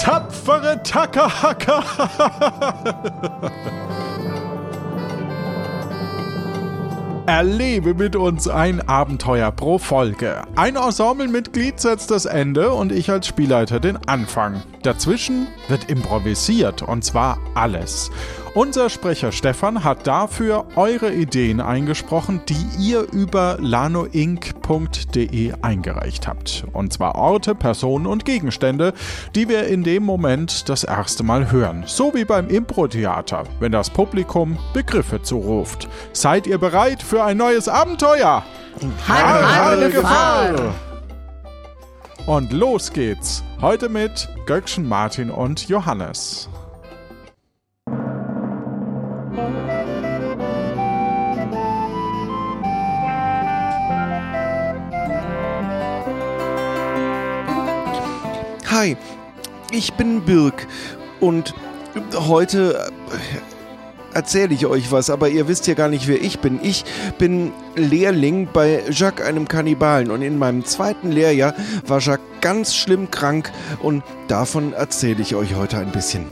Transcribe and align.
tapfere 0.00 0.82
Tackerhacker. 0.82 1.84
Erlebe 7.26 7.94
mit 7.94 8.16
uns 8.16 8.48
ein 8.48 8.80
Abenteuer 8.88 9.52
pro 9.52 9.78
Folge. 9.78 10.42
Ein 10.56 10.76
Ensemblemitglied 10.76 11.78
setzt 11.78 12.10
das 12.10 12.24
Ende 12.24 12.72
und 12.72 12.92
ich 12.92 13.10
als 13.10 13.26
Spielleiter 13.26 13.78
den 13.78 13.98
Anfang. 14.08 14.62
Dazwischen 14.82 15.46
wird 15.68 15.90
improvisiert 15.90 16.82
und 16.82 17.04
zwar 17.04 17.38
alles. 17.54 18.10
Unser 18.52 18.90
Sprecher 18.90 19.30
Stefan 19.30 19.84
hat 19.84 20.08
dafür 20.08 20.66
eure 20.74 21.12
Ideen 21.12 21.60
eingesprochen, 21.60 22.40
die 22.48 22.66
ihr 22.80 23.02
über 23.12 23.56
lanoinc.de 23.60 25.52
eingereicht 25.62 26.26
habt. 26.26 26.64
Und 26.72 26.92
zwar 26.92 27.14
Orte, 27.14 27.54
Personen 27.54 28.06
und 28.06 28.24
Gegenstände, 28.24 28.92
die 29.36 29.48
wir 29.48 29.68
in 29.68 29.84
dem 29.84 30.02
Moment 30.02 30.68
das 30.68 30.82
erste 30.82 31.22
Mal 31.22 31.52
hören. 31.52 31.84
So 31.86 32.12
wie 32.12 32.24
beim 32.24 32.48
Impro-Theater, 32.48 33.44
wenn 33.60 33.70
das 33.70 33.88
Publikum 33.88 34.58
Begriffe 34.74 35.22
zuruft. 35.22 35.88
Seid 36.12 36.48
ihr 36.48 36.58
bereit 36.58 37.04
für 37.04 37.22
ein 37.22 37.36
neues 37.36 37.68
Abenteuer? 37.68 38.44
Heil, 39.06 39.92
Gefahr! 39.92 40.74
Und 42.26 42.52
los 42.52 42.92
geht's. 42.92 43.44
Heute 43.60 43.88
mit 43.88 44.28
Göckchen 44.46 44.88
Martin 44.88 45.30
und 45.30 45.68
Johannes. 45.68 46.48
Hi, 58.70 58.96
ich 59.72 59.94
bin 59.94 60.20
Birk 60.20 60.68
und 61.18 61.54
heute 62.14 62.92
erzähle 64.14 64.54
ich 64.54 64.64
euch 64.64 64.92
was, 64.92 65.10
aber 65.10 65.28
ihr 65.28 65.48
wisst 65.48 65.66
ja 65.66 65.74
gar 65.74 65.88
nicht, 65.88 66.06
wer 66.06 66.22
ich 66.22 66.38
bin. 66.38 66.60
Ich 66.62 66.84
bin 67.18 67.50
Lehrling 67.74 68.48
bei 68.52 68.84
Jacques, 68.88 69.26
einem 69.26 69.48
Kannibalen. 69.48 70.12
Und 70.12 70.22
in 70.22 70.38
meinem 70.38 70.64
zweiten 70.64 71.10
Lehrjahr 71.10 71.54
war 71.84 71.98
Jacques 71.98 72.24
ganz 72.40 72.76
schlimm 72.76 73.10
krank 73.10 73.50
und 73.82 74.04
davon 74.28 74.72
erzähle 74.72 75.20
ich 75.20 75.34
euch 75.34 75.56
heute 75.56 75.78
ein 75.78 75.90
bisschen. 75.90 76.26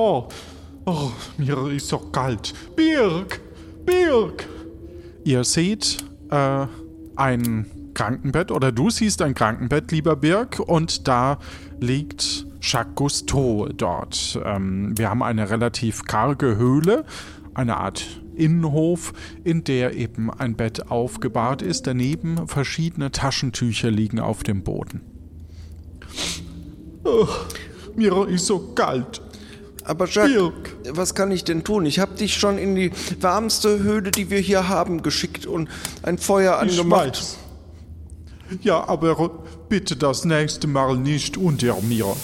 Oh, 0.00 0.28
oh, 0.86 1.10
mir 1.38 1.72
ist 1.72 1.88
so 1.88 1.98
kalt. 1.98 2.54
Birk, 2.76 3.40
Birk. 3.84 4.46
Ihr 5.24 5.42
seht 5.42 6.04
äh, 6.30 6.66
ein 7.16 7.66
Krankenbett 7.94 8.52
oder 8.52 8.70
du 8.70 8.90
siehst 8.90 9.22
ein 9.22 9.34
Krankenbett, 9.34 9.90
lieber 9.90 10.14
Birk, 10.14 10.60
und 10.60 11.08
da 11.08 11.40
liegt 11.80 12.46
Jacques 12.62 12.94
Cousteau 12.94 13.70
dort. 13.76 14.38
Ähm, 14.44 14.96
wir 14.96 15.10
haben 15.10 15.24
eine 15.24 15.50
relativ 15.50 16.04
karge 16.04 16.56
Höhle, 16.56 17.04
eine 17.54 17.78
Art 17.78 18.22
Innenhof, 18.36 19.12
in 19.42 19.64
der 19.64 19.96
eben 19.96 20.30
ein 20.30 20.54
Bett 20.54 20.92
aufgebahrt 20.92 21.60
ist. 21.60 21.88
Daneben 21.88 22.46
verschiedene 22.46 23.10
Taschentücher 23.10 23.90
liegen 23.90 24.20
auf 24.20 24.44
dem 24.44 24.62
Boden. 24.62 25.00
Oh, 27.02 27.26
mir 27.96 28.28
ist 28.28 28.46
so 28.46 28.60
kalt. 28.76 29.22
Aber 29.88 30.06
Jacques, 30.06 30.34
Birk. 30.34 30.76
was 30.90 31.14
kann 31.14 31.32
ich 31.32 31.44
denn 31.44 31.64
tun? 31.64 31.86
Ich 31.86 31.98
habe 31.98 32.14
dich 32.14 32.34
schon 32.34 32.58
in 32.58 32.74
die 32.74 32.90
warmste 33.20 33.82
Höhle, 33.82 34.10
die 34.10 34.30
wir 34.30 34.38
hier 34.38 34.68
haben, 34.68 35.02
geschickt 35.02 35.46
und 35.46 35.68
ein 36.02 36.18
Feuer 36.18 36.60
Ich 36.64 36.72
angemacht. 36.78 37.08
weiß. 37.18 37.36
Ja, 38.62 38.86
aber 38.86 39.30
bitte 39.68 39.96
das 39.96 40.24
nächste 40.24 40.66
Mal 40.66 40.96
nicht 40.96 41.36
unter 41.36 41.80
mir. 41.82 42.14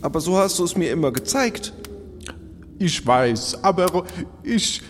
Aber 0.00 0.20
so 0.20 0.38
hast 0.38 0.58
du 0.58 0.64
es 0.64 0.76
mir 0.76 0.90
immer 0.90 1.12
gezeigt. 1.12 1.72
Ich 2.78 3.06
weiß, 3.06 3.62
aber 3.62 4.04
ich, 4.42 4.82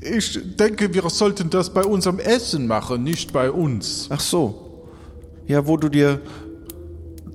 ich 0.00 0.38
denke, 0.56 0.92
wir 0.94 1.08
sollten 1.10 1.50
das 1.50 1.72
bei 1.72 1.84
unserem 1.84 2.18
Essen 2.18 2.66
machen, 2.66 3.02
nicht 3.04 3.32
bei 3.32 3.50
uns. 3.50 4.06
Ach 4.10 4.20
so. 4.20 4.88
Ja, 5.46 5.66
wo 5.66 5.76
du 5.76 5.88
dir 5.88 6.20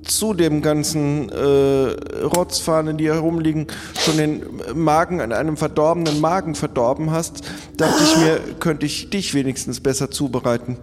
zu 0.02 0.34
dem 0.34 0.62
ganzen 0.62 1.28
äh, 1.28 2.24
Rotzfahnen, 2.24 2.96
die 2.96 3.08
herumliegen, 3.08 3.66
schon 3.98 4.16
den 4.16 4.42
Magen 4.74 5.20
an 5.20 5.32
einem 5.32 5.56
verdorbenen 5.56 6.20
Magen 6.20 6.54
verdorben 6.54 7.10
hast, 7.10 7.42
dachte 7.76 8.02
ich 8.02 8.16
mir, 8.18 8.40
könnte 8.58 8.86
ich 8.86 9.10
dich 9.10 9.34
wenigstens 9.34 9.80
besser 9.80 10.10
zubereiten. 10.10 10.78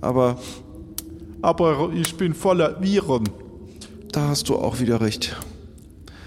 Aber 0.00 0.38
Aber 1.42 1.90
ich 1.94 2.16
bin 2.16 2.34
voller 2.34 2.80
Viren. 2.80 3.28
da 4.12 4.28
hast 4.28 4.48
du 4.48 4.56
auch 4.56 4.80
wieder 4.80 5.00
recht. 5.00 5.36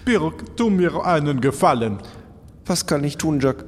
Birk, 0.05 0.55
tu 0.55 0.69
mir 0.69 1.05
einen 1.05 1.41
Gefallen. 1.41 1.97
Was 2.65 2.85
kann 2.85 3.03
ich 3.03 3.17
tun, 3.17 3.39
Jack? 3.39 3.65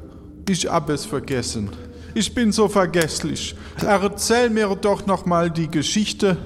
Ich 0.47 0.67
hab 0.67 0.89
es 0.89 1.05
vergessen. 1.05 1.69
Ich 2.13 2.33
bin 2.33 2.51
so 2.51 2.67
vergesslich. 2.67 3.55
Erzähl 3.85 4.49
mir 4.49 4.67
doch 4.75 5.05
noch 5.05 5.25
mal 5.25 5.49
die 5.51 5.69
Geschichte, 5.69 6.37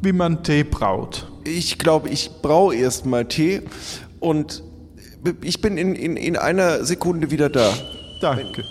wie 0.00 0.12
man 0.12 0.42
Tee 0.42 0.64
braut. 0.64 1.26
Ich 1.44 1.78
glaube, 1.78 2.08
ich 2.08 2.30
brauche 2.42 2.74
erst 2.74 3.06
mal 3.06 3.26
Tee 3.26 3.62
und 4.20 4.62
ich 5.42 5.60
bin 5.60 5.76
in, 5.76 5.94
in, 5.94 6.16
in 6.16 6.36
einer 6.36 6.84
Sekunde 6.84 7.30
wieder 7.30 7.48
da. 7.48 7.72
Danke. 8.20 8.64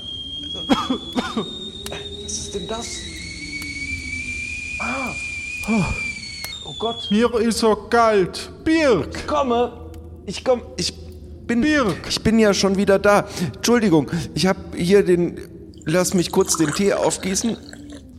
Was 2.26 2.32
ist 2.32 2.56
denn 2.56 2.68
das? 2.68 2.86
Ah. 4.80 5.14
Oh 6.66 6.74
Gott. 6.80 7.08
Mir 7.10 7.34
ist 7.36 7.60
so 7.60 7.76
kalt. 7.76 8.52
Birk, 8.64 9.28
komme. 9.28 9.92
Ich 10.26 10.44
komme. 10.44 10.64
Ich 10.78 10.94
bin. 11.48 11.62
Birk. 11.62 12.08
Ich 12.10 12.22
bin 12.22 12.40
ja 12.40 12.54
schon 12.54 12.78
wieder 12.78 13.00
da. 13.00 13.28
Entschuldigung, 13.56 14.10
ich 14.34 14.48
habe 14.48 14.60
hier 14.76 15.04
den. 15.04 15.40
Lass 15.86 16.14
mich 16.14 16.32
kurz 16.32 16.58
den 16.58 16.74
Tee 16.74 16.94
aufgießen. 16.94 17.58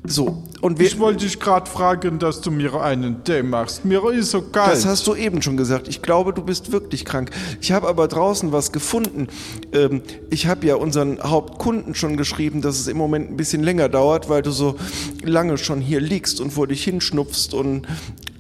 So. 0.04 0.44
Und 0.64 0.78
wir. 0.78 0.86
ich 0.86 0.98
wollte 0.98 1.26
dich 1.26 1.40
gerade 1.40 1.70
fragen, 1.70 2.18
dass 2.18 2.40
du 2.40 2.50
mir 2.50 2.80
einen 2.80 3.22
Tee 3.22 3.42
machst. 3.42 3.84
Mir 3.84 4.02
ist 4.10 4.30
so 4.30 4.40
kalt. 4.40 4.72
Das 4.72 4.86
hast 4.86 5.06
du 5.06 5.14
eben 5.14 5.42
schon 5.42 5.58
gesagt. 5.58 5.88
Ich 5.88 6.00
glaube, 6.00 6.32
du 6.32 6.40
bist 6.40 6.72
wirklich 6.72 7.04
krank. 7.04 7.32
Ich 7.60 7.70
habe 7.70 7.86
aber 7.86 8.08
draußen 8.08 8.50
was 8.50 8.72
gefunden. 8.72 9.28
Ähm, 9.74 10.00
ich 10.30 10.46
habe 10.46 10.66
ja 10.66 10.76
unseren 10.76 11.22
Hauptkunden 11.22 11.94
schon 11.94 12.16
geschrieben, 12.16 12.62
dass 12.62 12.80
es 12.80 12.86
im 12.86 12.96
Moment 12.96 13.30
ein 13.30 13.36
bisschen 13.36 13.62
länger 13.62 13.90
dauert, 13.90 14.30
weil 14.30 14.40
du 14.40 14.52
so 14.52 14.76
lange 15.22 15.58
schon 15.58 15.82
hier 15.82 16.00
liegst 16.00 16.40
und 16.40 16.50
vor 16.50 16.66
dich 16.66 16.82
hinschnupfst 16.82 17.52
und 17.52 17.86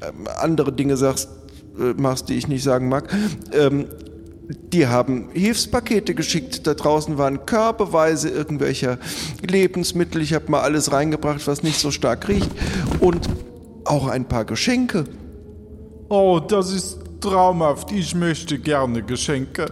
ähm, 0.00 0.26
andere 0.40 0.72
Dinge 0.72 0.96
sagst, 0.96 1.28
äh, 1.78 1.92
machst, 1.92 2.30
die 2.30 2.36
ich 2.36 2.48
nicht 2.48 2.62
sagen 2.62 2.88
mag. 2.88 3.14
Ähm, 3.52 3.84
die 4.48 4.86
haben 4.86 5.28
Hilfspakete 5.32 6.14
geschickt. 6.14 6.66
Da 6.66 6.74
draußen 6.74 7.16
waren 7.18 7.46
körbeweise 7.46 8.28
irgendwelcher 8.28 8.98
Lebensmittel. 9.40 10.20
Ich 10.22 10.34
habe 10.34 10.50
mal 10.50 10.60
alles 10.60 10.92
reingebracht, 10.92 11.46
was 11.46 11.62
nicht 11.62 11.78
so 11.78 11.90
stark 11.90 12.28
riecht. 12.28 12.50
Und 13.00 13.28
auch 13.84 14.08
ein 14.08 14.26
paar 14.26 14.44
Geschenke. 14.44 15.04
Oh, 16.08 16.40
das 16.40 16.72
ist 16.72 16.98
traumhaft. 17.20 17.90
Ich 17.92 18.14
möchte 18.14 18.58
gerne 18.58 19.02
Geschenke. 19.02 19.66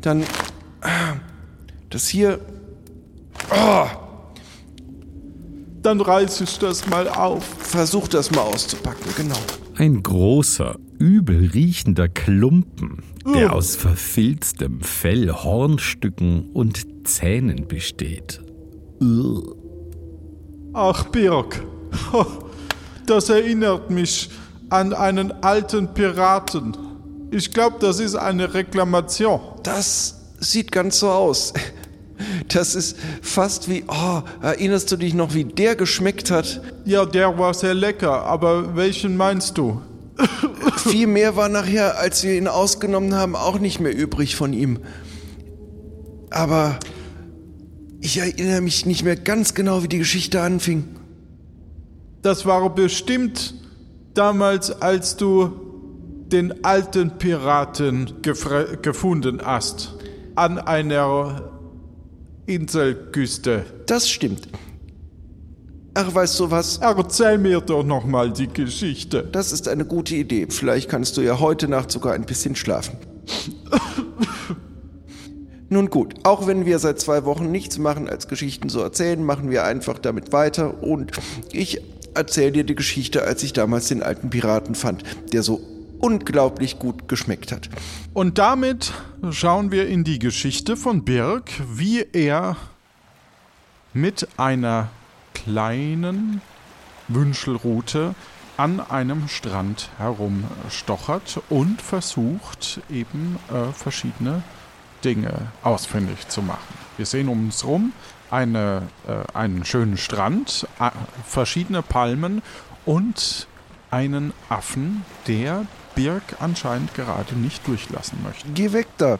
Dann 0.00 0.24
das 1.90 2.06
hier. 2.06 2.38
Oh, 3.50 3.86
Dann 5.82 6.00
reiße 6.00 6.44
ich 6.44 6.58
das 6.58 6.86
mal 6.88 7.08
auf. 7.08 7.44
versuch 7.58 8.08
das 8.08 8.30
mal 8.30 8.42
auszupacken, 8.42 9.06
genau. 9.16 9.38
Ein 9.76 10.02
großer, 10.02 10.76
übel 10.98 11.50
riechender 11.52 12.08
Klumpen, 12.08 13.02
der 13.34 13.52
aus 13.52 13.76
verfilztem 13.76 14.80
Fell, 14.80 15.32
Hornstücken 15.32 16.50
und 16.52 17.06
Zähnen 17.06 17.66
besteht. 17.66 18.40
Ach, 20.72 21.04
Birk. 21.04 21.64
Das 23.06 23.30
erinnert 23.30 23.90
mich 23.90 24.30
an 24.68 24.92
einen 24.92 25.32
alten 25.42 25.94
Piraten. 25.94 26.76
Ich 27.30 27.52
glaube, 27.52 27.76
das 27.80 28.00
ist 28.00 28.14
eine 28.14 28.52
Reklamation. 28.54 29.40
Das 29.62 30.20
sieht 30.40 30.72
ganz 30.72 30.98
so 31.00 31.08
aus. 31.08 31.52
Das 32.48 32.74
ist 32.74 32.96
fast 33.22 33.68
wie, 33.68 33.84
oh, 33.86 34.22
erinnerst 34.42 34.90
du 34.90 34.96
dich 34.96 35.14
noch, 35.14 35.34
wie 35.34 35.44
der 35.44 35.76
geschmeckt 35.76 36.30
hat? 36.30 36.60
Ja, 36.84 37.06
der 37.06 37.38
war 37.38 37.54
sehr 37.54 37.74
lecker, 37.74 38.24
aber 38.24 38.74
welchen 38.74 39.16
meinst 39.16 39.56
du? 39.56 39.80
Viel 40.78 41.06
mehr 41.06 41.36
war 41.36 41.48
nachher, 41.48 41.98
als 41.98 42.22
wir 42.22 42.34
ihn 42.34 42.48
ausgenommen 42.48 43.14
haben, 43.14 43.36
auch 43.36 43.58
nicht 43.58 43.80
mehr 43.80 43.94
übrig 43.96 44.36
von 44.36 44.52
ihm. 44.52 44.78
Aber 46.30 46.78
Ich 48.00 48.18
erinnere 48.18 48.60
mich 48.60 48.86
nicht 48.86 49.02
mehr 49.02 49.16
ganz 49.16 49.54
genau, 49.54 49.82
wie 49.82 49.88
die 49.88 49.98
Geschichte 49.98 50.40
anfing. 50.40 50.84
Das 52.22 52.46
war 52.46 52.72
bestimmt 52.74 53.54
damals, 54.14 54.70
als 54.70 55.16
du 55.16 55.52
den 56.30 56.64
alten 56.64 57.18
Piraten 57.18 58.22
gefunden 58.22 59.40
hast. 59.44 59.96
An 60.36 60.58
einer 60.58 61.50
Inselküste. 62.46 63.64
Das 63.86 64.08
stimmt. 64.08 64.48
Ach, 66.00 66.14
weißt 66.14 66.38
du 66.38 66.48
was? 66.52 66.76
Erzähl 66.76 67.38
mir 67.38 67.60
doch 67.60 67.82
nochmal 67.82 68.32
die 68.32 68.46
Geschichte. 68.46 69.24
Das 69.24 69.50
ist 69.50 69.66
eine 69.66 69.84
gute 69.84 70.14
Idee. 70.14 70.46
Vielleicht 70.48 70.88
kannst 70.88 71.16
du 71.16 71.22
ja 71.22 71.40
heute 71.40 71.66
Nacht 71.66 71.90
sogar 71.90 72.12
ein 72.12 72.24
bisschen 72.24 72.54
schlafen. 72.54 72.98
Nun 75.68 75.90
gut, 75.90 76.14
auch 76.22 76.46
wenn 76.46 76.64
wir 76.64 76.78
seit 76.78 77.00
zwei 77.00 77.24
Wochen 77.24 77.50
nichts 77.50 77.78
machen 77.78 78.08
als 78.08 78.28
Geschichten 78.28 78.68
so 78.68 78.80
erzählen, 78.80 79.20
machen 79.24 79.50
wir 79.50 79.64
einfach 79.64 79.98
damit 79.98 80.32
weiter 80.32 80.84
und 80.84 81.10
ich 81.50 81.80
erzähle 82.14 82.52
dir 82.52 82.64
die 82.64 82.76
Geschichte, 82.76 83.24
als 83.24 83.42
ich 83.42 83.52
damals 83.52 83.88
den 83.88 84.04
alten 84.04 84.30
Piraten 84.30 84.76
fand, 84.76 85.02
der 85.32 85.42
so 85.42 85.60
unglaublich 85.98 86.78
gut 86.78 87.08
geschmeckt 87.08 87.50
hat. 87.50 87.70
Und 88.14 88.38
damit 88.38 88.92
schauen 89.32 89.72
wir 89.72 89.88
in 89.88 90.04
die 90.04 90.20
Geschichte 90.20 90.76
von 90.76 91.02
Birk, 91.02 91.50
wie 91.74 92.06
er 92.12 92.56
mit 93.92 94.28
einer 94.36 94.90
kleinen 95.44 96.40
Wünschelrute 97.08 98.14
an 98.56 98.80
einem 98.80 99.28
Strand 99.28 99.88
herumstochert 99.98 101.40
und 101.48 101.80
versucht 101.80 102.80
eben 102.90 103.38
äh, 103.52 103.72
verschiedene 103.72 104.42
Dinge 105.04 105.52
ausfindig 105.62 106.28
zu 106.28 106.42
machen. 106.42 106.74
Wir 106.96 107.06
sehen 107.06 107.28
um 107.28 107.46
uns 107.46 107.62
herum 107.62 107.92
eine, 108.30 108.82
äh, 109.06 109.36
einen 109.36 109.64
schönen 109.64 109.96
Strand, 109.96 110.66
äh, 110.80 110.90
verschiedene 111.24 111.82
Palmen 111.82 112.42
und 112.84 113.46
einen 113.90 114.32
Affen, 114.48 115.04
der 115.26 115.66
Birk 115.94 116.36
anscheinend 116.40 116.94
gerade 116.94 117.34
nicht 117.34 117.66
durchlassen 117.66 118.22
möchte. 118.22 118.48
Geh 118.50 118.72
weg 118.72 118.88
da. 118.98 119.18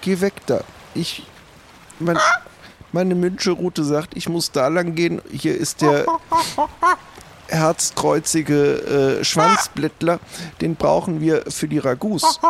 Geh 0.00 0.20
weg 0.20 0.34
da. 0.46 0.62
Ich. 0.94 1.24
Mein, 1.98 2.18
meine 2.92 3.14
Müncheroute 3.14 3.84
sagt, 3.84 4.16
ich 4.16 4.28
muss 4.28 4.52
da 4.52 4.68
lang 4.68 4.94
gehen. 4.94 5.20
Hier 5.30 5.56
ist 5.56 5.82
der 5.82 6.06
herzkreuzige 7.48 9.18
äh, 9.20 9.24
Schwanzblättler. 9.24 10.20
Den 10.60 10.76
brauchen 10.76 11.20
wir 11.20 11.44
für 11.48 11.68
die 11.68 11.78
Ragus. 11.78 12.40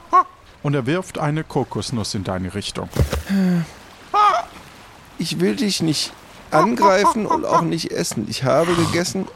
Und 0.62 0.74
er 0.74 0.86
wirft 0.86 1.18
eine 1.18 1.44
Kokosnuss 1.44 2.14
in 2.14 2.24
deine 2.24 2.54
Richtung. 2.54 2.88
Ich 5.20 5.40
will 5.40 5.56
dich 5.56 5.82
nicht 5.82 6.12
angreifen 6.52 7.26
und 7.26 7.44
auch 7.44 7.62
nicht 7.62 7.90
essen. 7.90 8.26
Ich 8.30 8.44
habe 8.44 8.72
gegessen. 8.74 9.26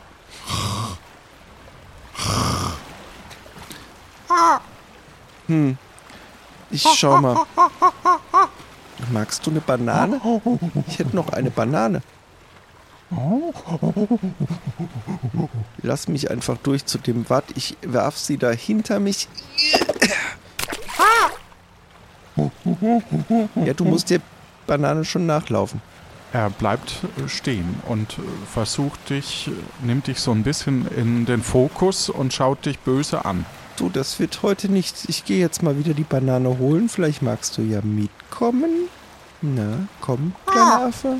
Hm. 5.48 5.76
Ich 6.70 6.86
schau 6.96 7.20
mal. 7.20 7.44
Magst 9.10 9.46
du 9.46 9.50
eine 9.50 9.60
Banane? 9.60 10.20
Ich 10.86 10.98
hätte 10.98 11.16
noch 11.16 11.30
eine 11.30 11.50
Banane. 11.50 12.02
Lass 15.82 16.08
mich 16.08 16.30
einfach 16.30 16.56
durch 16.62 16.86
zu 16.86 16.98
dem 16.98 17.28
Watt. 17.28 17.44
Ich 17.56 17.76
werf 17.82 18.16
sie 18.16 18.38
da 18.38 18.50
hinter 18.50 19.00
mich. 19.00 19.28
Ja, 23.64 23.74
du 23.74 23.84
musst 23.84 24.10
dir 24.10 24.20
Banane 24.66 25.04
schon 25.04 25.26
nachlaufen. 25.26 25.82
Er 26.32 26.48
bleibt 26.48 27.00
stehen 27.26 27.82
und 27.88 28.16
versucht 28.50 29.10
dich, 29.10 29.50
nimmt 29.82 30.06
dich 30.06 30.18
so 30.18 30.30
ein 30.30 30.42
bisschen 30.42 30.86
in 30.96 31.26
den 31.26 31.42
Fokus 31.42 32.08
und 32.08 32.32
schaut 32.32 32.64
dich 32.64 32.78
böse 32.78 33.26
an. 33.26 33.44
Du, 33.82 33.88
das 33.88 34.20
wird 34.20 34.42
heute 34.44 34.68
nichts. 34.70 35.06
Ich 35.08 35.24
gehe 35.24 35.40
jetzt 35.40 35.60
mal 35.64 35.76
wieder 35.76 35.92
die 35.92 36.04
Banane 36.04 36.56
holen. 36.58 36.88
Vielleicht 36.88 37.20
magst 37.20 37.58
du 37.58 37.62
ja 37.62 37.80
mitkommen. 37.82 38.70
Na, 39.40 39.88
komm, 40.00 40.36
kleiner 40.46 40.82
Affe. 40.86 41.16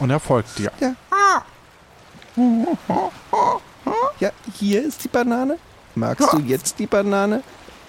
Und 0.00 0.10
er 0.10 0.18
folgt 0.18 0.58
dir. 0.58 0.72
Ja. 0.80 0.94
Ja, 4.18 4.30
hier 4.58 4.82
ist 4.84 5.04
die 5.04 5.08
Banane. 5.08 5.58
Magst 5.94 6.32
du 6.32 6.38
jetzt 6.38 6.80
die 6.80 6.88
Banane? 6.88 7.44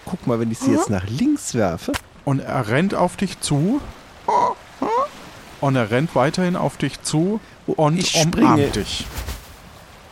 Guck 0.06 0.28
mal, 0.28 0.40
wenn 0.40 0.52
ich 0.52 0.60
sie 0.60 0.72
jetzt 0.74 0.92
nach 0.92 1.08
links 1.08 1.56
werfe. 1.56 1.94
Und 2.24 2.38
er 2.40 2.68
rennt 2.68 2.94
auf 2.94 3.16
dich 3.18 3.40
zu. 3.40 3.82
Und 5.60 5.76
er 5.76 5.90
rennt 5.90 6.14
weiterhin 6.14 6.56
auf 6.56 6.78
dich 6.78 7.02
zu 7.02 7.40
und 7.66 7.98
Ich 7.98 8.14
umarmt 8.14 8.36
springe. 8.36 8.68
dich. 8.70 9.08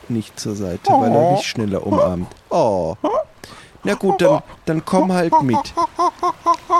Nicht 0.10 0.40
zur 0.40 0.56
Seite, 0.56 0.92
weil 0.92 1.12
er 1.12 1.34
mich 1.34 1.48
schneller 1.48 1.86
umarmt. 1.86 2.28
Oh. 2.50 2.96
Na 3.84 3.94
gut, 3.94 4.22
dann, 4.22 4.42
dann 4.66 4.86
komm 4.86 5.14
halt 5.14 5.42
mit. 5.42 5.74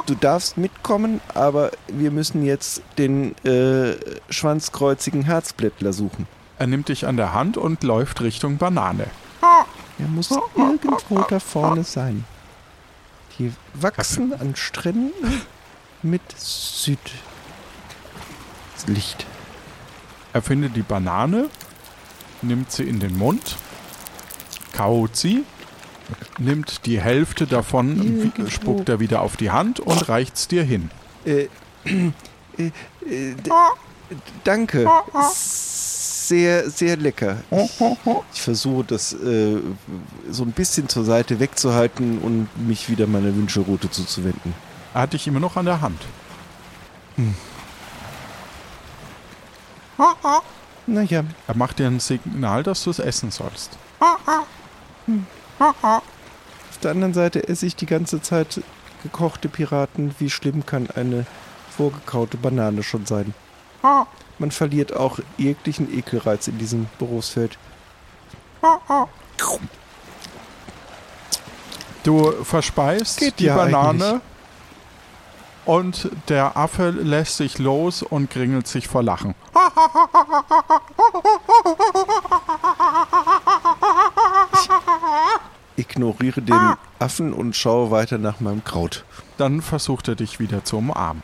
Du 0.08 0.16
darfst 0.16 0.58
mitkommen, 0.58 1.22
aber 1.34 1.72
wir 1.88 2.12
müssen 2.12 2.44
jetzt 2.44 2.82
den 2.98 3.36
äh, 3.46 3.96
schwanzkreuzigen 4.30 5.24
Herzblättler 5.24 5.94
suchen. 5.94 6.28
Er 6.60 6.68
nimmt 6.68 6.90
dich 6.90 7.06
an 7.06 7.18
der 7.18 7.34
Hand 7.34 7.58
und 7.58 7.84
läuft 7.84 8.22
Richtung 8.22 8.58
Banane. 8.58 9.08
Er 10.00 10.08
muss 10.08 10.32
irgendwo 10.56 11.22
da 11.30 11.40
vorne 11.40 11.84
sein. 11.84 12.26
Die 13.38 13.54
wachsen 13.74 14.34
an 14.34 14.56
Stränden 14.56 15.42
mit 16.02 16.22
Südlicht. 16.36 17.16
Er 20.34 20.42
findet 20.42 20.76
die 20.76 20.82
Banane, 20.82 21.50
nimmt 22.48 22.72
sie 22.72 22.84
in 22.84 23.00
den 23.00 23.18
Mund, 23.18 23.58
kaut 24.74 25.16
sie, 25.16 25.44
nimmt 26.38 26.86
die 26.86 27.02
Hälfte 27.02 27.48
davon, 27.48 28.32
spuckt 28.50 28.90
er 28.90 29.00
wieder 29.00 29.22
auf 29.22 29.38
die 29.38 29.52
Hand 29.52 29.80
und 29.80 30.10
reicht's 30.10 30.48
dir 30.48 30.64
hin. 30.64 30.90
Äh, 31.26 31.48
äh, 31.86 32.68
äh, 33.06 33.36
danke. 34.44 34.90
Sehr, 35.34 36.70
sehr 36.70 36.98
lecker. 36.98 37.38
Ich, 37.52 37.80
ich 38.34 38.42
versuche 38.42 38.84
das 38.84 39.14
äh, 39.14 39.60
so 40.30 40.44
ein 40.44 40.52
bisschen 40.52 40.90
zur 40.90 41.06
Seite 41.06 41.40
wegzuhalten 41.40 42.20
und 42.20 42.50
mich 42.68 42.90
wieder 42.90 43.08
meiner 43.08 43.34
Wünschelroute 43.34 43.90
zuzuwenden. 43.90 44.54
Er 44.94 45.02
hat 45.02 45.14
dich 45.14 45.28
immer 45.28 45.40
noch 45.40 45.56
an 45.56 45.66
der 45.66 45.80
Hand. 45.80 46.02
Naja, 50.88 51.24
Er 51.48 51.58
macht 51.58 51.80
dir 51.80 51.88
ein 51.88 52.00
Signal, 52.00 52.64
dass 52.64 52.84
du 52.84 52.90
es 52.90 53.00
essen 53.00 53.30
sollst. 53.30 53.78
auf 54.00 54.46
der 56.82 56.92
anderen 56.92 57.14
Seite 57.14 57.48
esse 57.48 57.66
ich 57.66 57.76
die 57.76 57.86
ganze 57.86 58.22
Zeit 58.22 58.62
gekochte 59.04 59.50
Piraten. 59.50 60.16
Wie 60.18 60.30
schlimm 60.30 60.66
kann 60.66 60.90
eine 60.90 61.26
vorgekaute 61.76 62.38
Banane 62.38 62.84
schon 62.84 63.06
sein? 63.06 63.34
Man 64.40 64.52
verliert 64.52 64.96
auch 64.96 65.20
jeglichen 65.38 65.94
Ekelreiz 65.96 66.48
in 66.48 66.58
diesem 66.58 66.88
Berufsfeld. 67.00 67.58
Du 72.04 72.32
verspeist 72.44 73.20
Geht 73.20 73.40
die 73.40 73.46
ja 73.46 73.56
Banane 73.56 74.06
eigentlich. 74.06 74.22
Und 75.68 76.10
der 76.30 76.56
Affe 76.58 76.90
lässt 76.90 77.38
sich 77.38 77.60
los 77.60 78.02
und 78.02 78.30
kringelt 78.30 78.68
sich 78.68 78.88
vor 78.88 79.04
Lachen. 79.04 79.36
Ignoriere 85.76 86.42
den 86.42 86.74
Affen 87.00 87.34
und 87.34 87.56
schaue 87.56 87.92
weiter 87.92 88.18
nach 88.18 88.40
meinem 88.40 88.64
Kraut. 88.64 89.06
Dann 89.38 89.62
versucht 89.62 90.08
er 90.08 90.16
dich 90.16 90.40
wieder 90.40 90.64
zu 90.64 90.78
umarmen. 90.78 91.22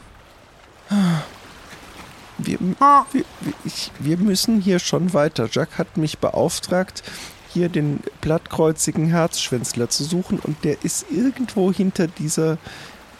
Wir, 2.38 2.60
wir, 2.60 2.76
wir- 3.12 3.26
ich, 3.66 3.92
wir 4.00 4.18
müssen 4.18 4.62
hier 4.62 4.78
schon 4.80 5.14
weiter. 5.14 5.48
Jack 5.52 5.78
hat 5.80 5.98
mich 5.98 6.20
beauftragt, 6.20 7.02
hier 7.50 7.70
den 7.70 8.02
blattkreuzigen 8.22 9.08
Herzschwänzler 9.08 9.90
zu 9.90 10.04
suchen 10.04 10.40
und 10.40 10.64
der 10.64 10.84
ist 10.84 11.06
irgendwo 11.12 11.72
hinter 11.72 12.08
dieser 12.08 12.58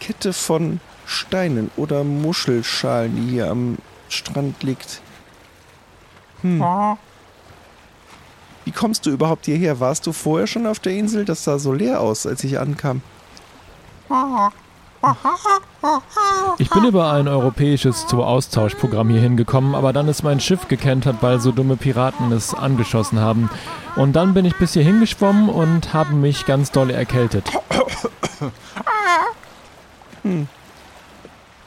Kette 0.00 0.32
von 0.32 0.80
Steinen 1.06 1.70
oder 1.76 2.04
Muschelschalen, 2.04 3.14
die 3.16 3.32
hier 3.32 3.50
am 3.50 3.78
Strand 4.08 4.62
liegt. 4.62 5.00
Hm. 6.42 6.64
Wie 8.64 8.72
kommst 8.72 9.06
du 9.06 9.10
überhaupt 9.10 9.46
hierher? 9.46 9.80
Warst 9.80 10.06
du 10.06 10.12
vorher 10.12 10.46
schon 10.46 10.66
auf 10.66 10.78
der 10.78 10.92
Insel? 10.92 11.24
Das 11.24 11.44
sah 11.44 11.58
so 11.58 11.72
leer 11.72 12.00
aus, 12.00 12.26
als 12.26 12.44
ich 12.44 12.58
ankam. 12.58 13.02
Ich 16.58 16.70
bin 16.70 16.84
über 16.84 17.12
ein 17.12 17.28
europäisches 17.28 18.06
Zoo-Austauschprogramm 18.08 19.10
hier 19.10 19.20
hingekommen, 19.20 19.74
aber 19.74 19.92
dann 19.92 20.08
ist 20.08 20.22
mein 20.22 20.40
Schiff 20.40 20.66
gekentert, 20.68 21.16
weil 21.20 21.40
so 21.40 21.52
dumme 21.52 21.76
Piraten 21.76 22.32
es 22.32 22.54
angeschossen 22.54 23.20
haben. 23.20 23.50
Und 23.96 24.14
dann 24.14 24.32
bin 24.32 24.46
ich 24.46 24.56
bis 24.56 24.72
hier 24.72 24.82
hingeschwommen 24.82 25.50
und 25.50 25.92
habe 25.92 26.14
mich 26.14 26.46
ganz 26.46 26.70
doll 26.70 26.90
erkältet. 26.90 27.50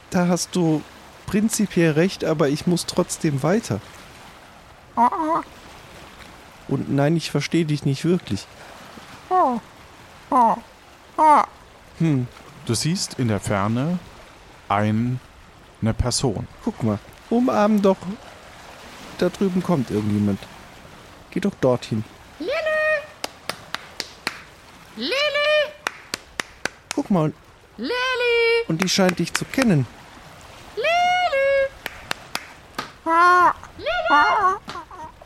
Da 0.10 0.28
hast 0.28 0.56
du 0.56 0.82
prinzipiell 1.26 1.92
recht, 1.92 2.24
aber 2.24 2.50
ich 2.50 2.68
muss 2.68 2.86
trotzdem 2.86 3.44
weiter. 3.44 3.80
Und 6.68 6.90
nein, 6.94 7.16
ich 7.18 7.32
verstehe 7.32 7.66
dich 7.66 7.86
nicht 7.86 8.06
wirklich. 8.06 8.46
Hm, 12.00 12.28
Du 12.66 12.74
siehst 12.74 13.14
in 13.20 13.30
der 13.30 13.40
Ferne 13.40 13.98
ein, 14.68 15.20
eine 15.82 15.94
Person. 15.94 16.48
guck 16.64 16.84
mal. 16.84 17.00
Umarm 17.30 17.82
doch. 17.82 17.98
Da 19.18 19.30
drüben 19.30 19.64
kommt 19.64 19.90
irgendjemand. 19.90 20.40
Geh 21.32 21.40
doch 21.40 21.54
dorthin. 21.62 22.04
Lilly! 22.40 22.52
Lilly! 24.98 25.74
Guck 26.94 27.10
mal. 27.10 27.32
Lilly! 27.78 28.66
Und 28.68 28.82
die 28.82 28.90
scheint 28.90 29.20
dich 29.20 29.34
zu 29.34 29.46
kennen. 29.46 29.86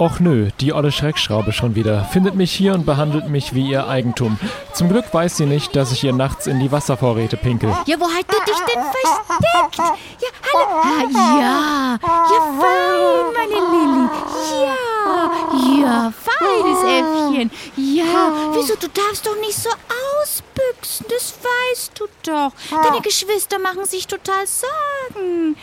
Och 0.01 0.19
nö, 0.19 0.49
die 0.59 0.73
olle 0.73 0.91
Schreckschraube 0.91 1.51
schon 1.51 1.75
wieder. 1.75 2.05
Findet 2.05 2.33
mich 2.33 2.51
hier 2.51 2.73
und 2.73 2.87
behandelt 2.87 3.29
mich 3.29 3.53
wie 3.53 3.69
ihr 3.69 3.87
Eigentum. 3.87 4.39
Zum 4.73 4.89
Glück 4.89 5.13
weiß 5.13 5.37
sie 5.37 5.45
nicht, 5.45 5.75
dass 5.75 5.91
ich 5.91 6.03
ihr 6.03 6.11
nachts 6.11 6.47
in 6.47 6.59
die 6.59 6.71
Wasservorräte 6.71 7.37
pinkel. 7.37 7.69
Ja, 7.85 7.99
wo 7.99 8.05
hat 8.05 8.25
du 8.27 8.37
dich 8.47 8.57
denn 8.65 8.81
versteckt? 8.81 9.77
Ja, 10.19 10.29
hallo. 10.53 10.81
Ah, 10.81 11.03
ja, 11.13 11.99
ja, 12.01 12.39
fein, 12.59 13.25
meine 13.37 13.59
Lilly. 13.71 14.09
Ja, 14.65 14.79
ja, 15.83 16.13
feines 16.19 16.81
Äffchen. 16.81 17.51
Ja, 17.75 18.31
wieso, 18.53 18.73
du 18.77 18.87
darfst 18.87 19.27
doch 19.27 19.39
nicht 19.39 19.55
so 19.55 19.69
ausbüchsen, 19.69 21.05
das 21.09 21.35
weißt 21.43 21.91
du 21.99 22.07
doch. 22.23 22.53
Deine 22.71 23.01
Geschwister 23.01 23.59
machen 23.59 23.85
sich 23.85 24.07
total 24.07 24.47
Sorgen. 24.47 25.55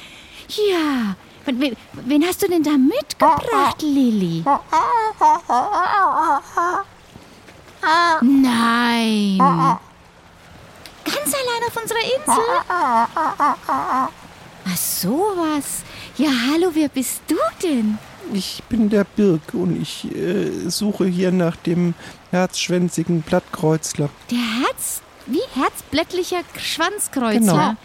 Ja, 0.70 1.16
wen, 1.48 1.60
wen- 1.60 1.76
wen 2.04 2.24
hast 2.26 2.42
du 2.42 2.46
denn 2.48 2.62
da 2.62 2.72
mitgebracht, 2.76 3.80
Lilly? 3.80 4.44
Nein. 8.20 9.38
Ganz 11.04 11.34
allein 11.34 11.62
auf 11.66 11.76
unserer 11.80 12.00
Insel? 12.16 12.44
Ach, 14.70 14.76
sowas. 14.76 15.82
Ja, 16.18 16.28
hallo, 16.50 16.70
wer 16.74 16.88
bist 16.88 17.22
du 17.28 17.36
denn? 17.62 17.98
Ich 18.32 18.62
bin 18.68 18.90
der 18.90 19.04
Birk 19.04 19.54
und 19.54 19.80
ich 19.80 20.04
äh, 20.14 20.68
suche 20.68 21.06
hier 21.06 21.32
nach 21.32 21.56
dem 21.56 21.94
herzschwänzigen 22.30 23.22
Blattkreuzler. 23.22 24.10
Der 24.30 24.38
Herz... 24.66 25.00
Wie? 25.26 25.40
Herzblättlicher 25.54 26.40
Schwanzkreuzer? 26.58 27.38
Genau. 27.38 27.56
Ah 27.56 27.76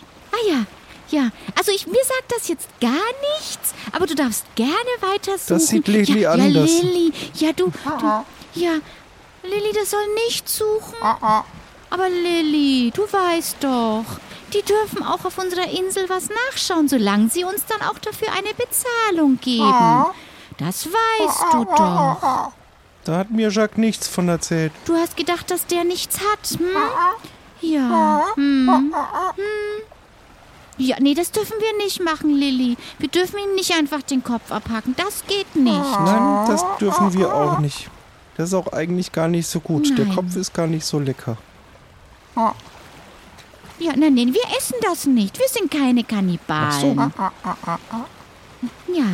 ja, 0.50 0.66
ja. 1.14 1.30
Also 1.58 1.72
ich, 1.72 1.88
mir 1.88 2.04
sagt 2.04 2.32
das 2.36 2.48
jetzt 2.48 2.68
gar 2.82 2.92
nichts, 3.38 3.74
aber 3.92 4.08
du 4.08 4.16
darfst 4.16 4.46
gerne 4.56 4.74
weiter 5.00 5.38
suchen. 5.38 5.54
Das 5.54 5.68
sieht 5.68 5.88
Lilly 5.88 6.22
ja, 6.22 6.32
anders. 6.32 6.72
Ja, 6.72 6.82
Lilly. 6.82 7.14
Ja, 7.36 7.54
du, 7.54 7.72
du... 7.72 8.60
Ja, 8.60 8.72
Lilly, 9.44 9.74
das 9.74 9.92
soll 9.92 10.06
nicht 10.26 10.50
suchen. 10.50 10.96
Aber 11.02 12.10
Lilly, 12.10 12.92
du 12.94 13.04
weißt 13.04 13.58
doch, 13.62 14.06
die 14.54 14.64
dürfen 14.64 15.04
auch 15.04 15.24
auf 15.26 15.38
unserer 15.38 15.70
Insel 15.70 16.10
was 16.10 16.30
nachschauen, 16.30 16.88
solange 16.88 17.30
sie 17.30 17.44
uns 17.44 17.66
dann 17.66 17.82
auch 17.88 18.00
dafür 18.00 18.30
eine 18.32 18.54
Bezahlung 18.54 19.40
geben. 19.40 20.06
Das 20.58 20.88
weißt 20.88 21.54
du 21.54 21.66
doch. 21.66 22.52
Da 23.06 23.18
hat 23.18 23.32
mir 23.32 23.50
Jacques 23.50 23.78
nichts 23.78 24.08
von 24.08 24.30
erzählt. 24.30 24.72
Du 24.86 24.96
hast 24.96 25.18
gedacht, 25.18 25.52
dass 25.52 25.68
der 25.68 25.84
nichts 25.84 26.20
hat, 26.20 26.58
hm? 26.58 26.68
Ja. 27.62 28.24
Hm. 28.36 28.70
Hm. 28.70 28.96
Ja, 30.78 30.98
nee, 31.00 31.14
das 31.14 31.32
dürfen 31.32 31.56
wir 31.60 31.84
nicht 31.84 32.02
machen, 32.02 32.36
Lilly. 32.36 32.78
Wir 32.98 33.10
dürfen 33.10 33.38
ihm 33.38 33.56
nicht 33.56 33.74
einfach 33.74 34.02
den 34.02 34.24
Kopf 34.24 34.52
abhacken. 34.52 34.96
Das 34.98 35.24
geht 35.28 35.56
nicht. 35.56 35.76
Nein, 35.76 36.48
das 36.48 36.64
dürfen 36.80 37.14
wir 37.14 37.34
auch 37.34 37.60
nicht. 37.60 37.90
Das 38.38 38.50
ist 38.50 38.54
auch 38.56 38.74
eigentlich 38.74 39.12
gar 39.12 39.28
nicht 39.28 39.48
so 39.48 39.60
gut. 39.60 39.96
Der 39.98 40.06
Nein. 40.06 40.16
Kopf 40.16 40.36
ist 40.36 40.54
gar 40.54 40.68
nicht 40.68 40.86
so 40.86 41.00
lecker. 41.00 41.38
Ja, 42.36 43.94
nein, 43.96 44.16
nein, 44.16 44.34
wir 44.34 44.58
essen 44.58 44.76
das 44.82 45.06
nicht. 45.06 45.38
Wir 45.38 45.48
sind 45.48 45.70
keine 45.70 46.04
Kannibalen. 46.04 47.14
Ja. 48.88 49.06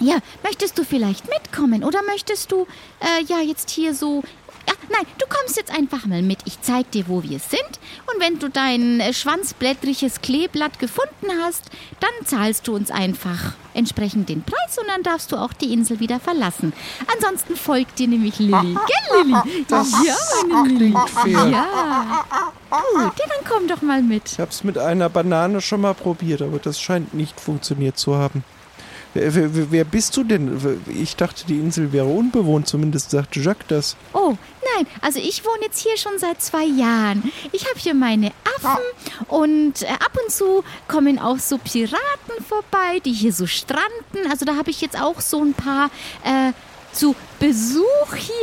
Ja, 0.00 0.18
möchtest 0.44 0.78
du 0.78 0.84
vielleicht 0.84 1.28
mitkommen 1.28 1.82
oder 1.82 2.00
möchtest 2.04 2.52
du 2.52 2.66
äh, 3.00 3.24
ja 3.26 3.40
jetzt 3.40 3.68
hier 3.70 3.94
so 3.94 4.22
ja, 4.68 4.74
nein, 4.90 5.06
du 5.18 5.24
kommst 5.26 5.56
jetzt 5.56 5.72
einfach 5.72 6.04
mal 6.04 6.20
mit. 6.20 6.40
Ich 6.44 6.60
zeig 6.60 6.90
dir, 6.90 7.08
wo 7.08 7.22
wir 7.22 7.38
sind. 7.38 7.80
Und 8.12 8.20
wenn 8.20 8.38
du 8.38 8.50
dein 8.50 9.00
äh, 9.00 9.14
schwanzblättriges 9.14 10.20
Kleeblatt 10.20 10.78
gefunden 10.78 11.30
hast, 11.42 11.70
dann 12.00 12.26
zahlst 12.26 12.68
du 12.68 12.74
uns 12.74 12.90
einfach 12.90 13.54
entsprechend 13.72 14.28
den 14.28 14.42
Preis 14.42 14.76
und 14.78 14.86
dann 14.88 15.02
darfst 15.02 15.32
du 15.32 15.36
auch 15.36 15.54
die 15.54 15.72
Insel 15.72 16.00
wieder 16.00 16.20
verlassen. 16.20 16.74
Ansonsten 17.14 17.56
folgt 17.56 17.98
dir 17.98 18.08
nämlich 18.08 18.38
Lilly. 18.38 18.52
Gell, 18.86 19.22
Lilly? 19.22 19.64
Das 19.68 19.90
ja, 20.04 20.16
meine 20.48 20.74
Lilly. 20.74 20.94
Ja. 21.50 22.44
Gut, 22.70 23.12
dann 23.18 23.48
komm 23.48 23.68
doch 23.68 23.80
mal 23.80 24.02
mit. 24.02 24.32
Ich 24.32 24.40
hab's 24.40 24.64
mit 24.64 24.76
einer 24.76 25.08
Banane 25.08 25.62
schon 25.62 25.80
mal 25.80 25.94
probiert, 25.94 26.42
aber 26.42 26.58
das 26.58 26.78
scheint 26.78 27.14
nicht 27.14 27.40
funktioniert 27.40 27.96
zu 27.98 28.16
haben. 28.16 28.44
Wer, 29.14 29.34
wer, 29.34 29.70
wer 29.72 29.84
bist 29.84 30.16
du 30.16 30.24
denn? 30.24 30.60
Ich 30.86 31.16
dachte, 31.16 31.46
die 31.46 31.58
Insel 31.58 31.92
wäre 31.92 32.06
unbewohnt, 32.06 32.68
zumindest 32.68 33.10
sagte 33.10 33.40
Jacques 33.40 33.66
das. 33.68 33.96
Oh, 34.12 34.36
nein, 34.76 34.86
also 35.00 35.18
ich 35.18 35.44
wohne 35.44 35.62
jetzt 35.62 35.80
hier 35.80 35.96
schon 35.96 36.18
seit 36.18 36.40
zwei 36.42 36.64
Jahren. 36.64 37.30
Ich 37.52 37.68
habe 37.68 37.78
hier 37.78 37.94
meine 37.94 38.32
Affen 38.56 38.82
und 39.28 39.82
äh, 39.82 39.86
ab 39.86 40.16
und 40.24 40.32
zu 40.32 40.64
kommen 40.88 41.18
auch 41.18 41.38
so 41.38 41.58
Piraten 41.58 42.44
vorbei, 42.48 43.00
die 43.04 43.12
hier 43.12 43.32
so 43.32 43.46
stranden. 43.46 44.30
Also 44.30 44.44
da 44.44 44.56
habe 44.56 44.70
ich 44.70 44.80
jetzt 44.80 45.00
auch 45.00 45.20
so 45.20 45.42
ein 45.42 45.54
paar 45.54 45.90
äh, 46.24 46.52
zu 46.92 47.14
Besuch 47.38 48.14
hier. 48.14 48.34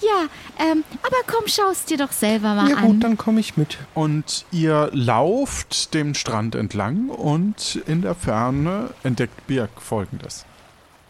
ja, 0.08 0.26
ähm, 0.58 0.84
aber 1.02 1.16
komm, 1.26 1.46
schau's 1.46 1.84
dir 1.84 1.96
doch 1.96 2.12
selber 2.12 2.54
mal 2.54 2.68
Ja 2.68 2.76
an. 2.76 2.86
gut, 2.86 3.04
dann 3.04 3.16
komme 3.16 3.40
ich 3.40 3.56
mit. 3.56 3.78
Und 3.94 4.44
ihr 4.50 4.90
lauft 4.92 5.94
dem 5.94 6.14
Strand 6.14 6.54
entlang 6.54 7.08
und 7.08 7.80
in 7.86 8.02
der 8.02 8.14
Ferne 8.14 8.90
entdeckt 9.02 9.46
Birk 9.46 9.80
folgendes. 9.80 10.44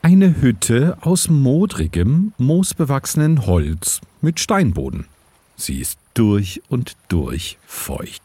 Eine 0.04 0.42
Hütte 0.42 0.98
aus 1.02 1.28
modrigem, 1.28 2.32
moosbewachsenen 2.36 3.46
Holz 3.46 4.00
mit 4.20 4.40
Steinboden. 4.40 5.06
Sie 5.54 5.80
ist 5.80 5.96
durch 6.14 6.60
und 6.68 6.96
durch 7.08 7.56
feucht. 7.64 8.20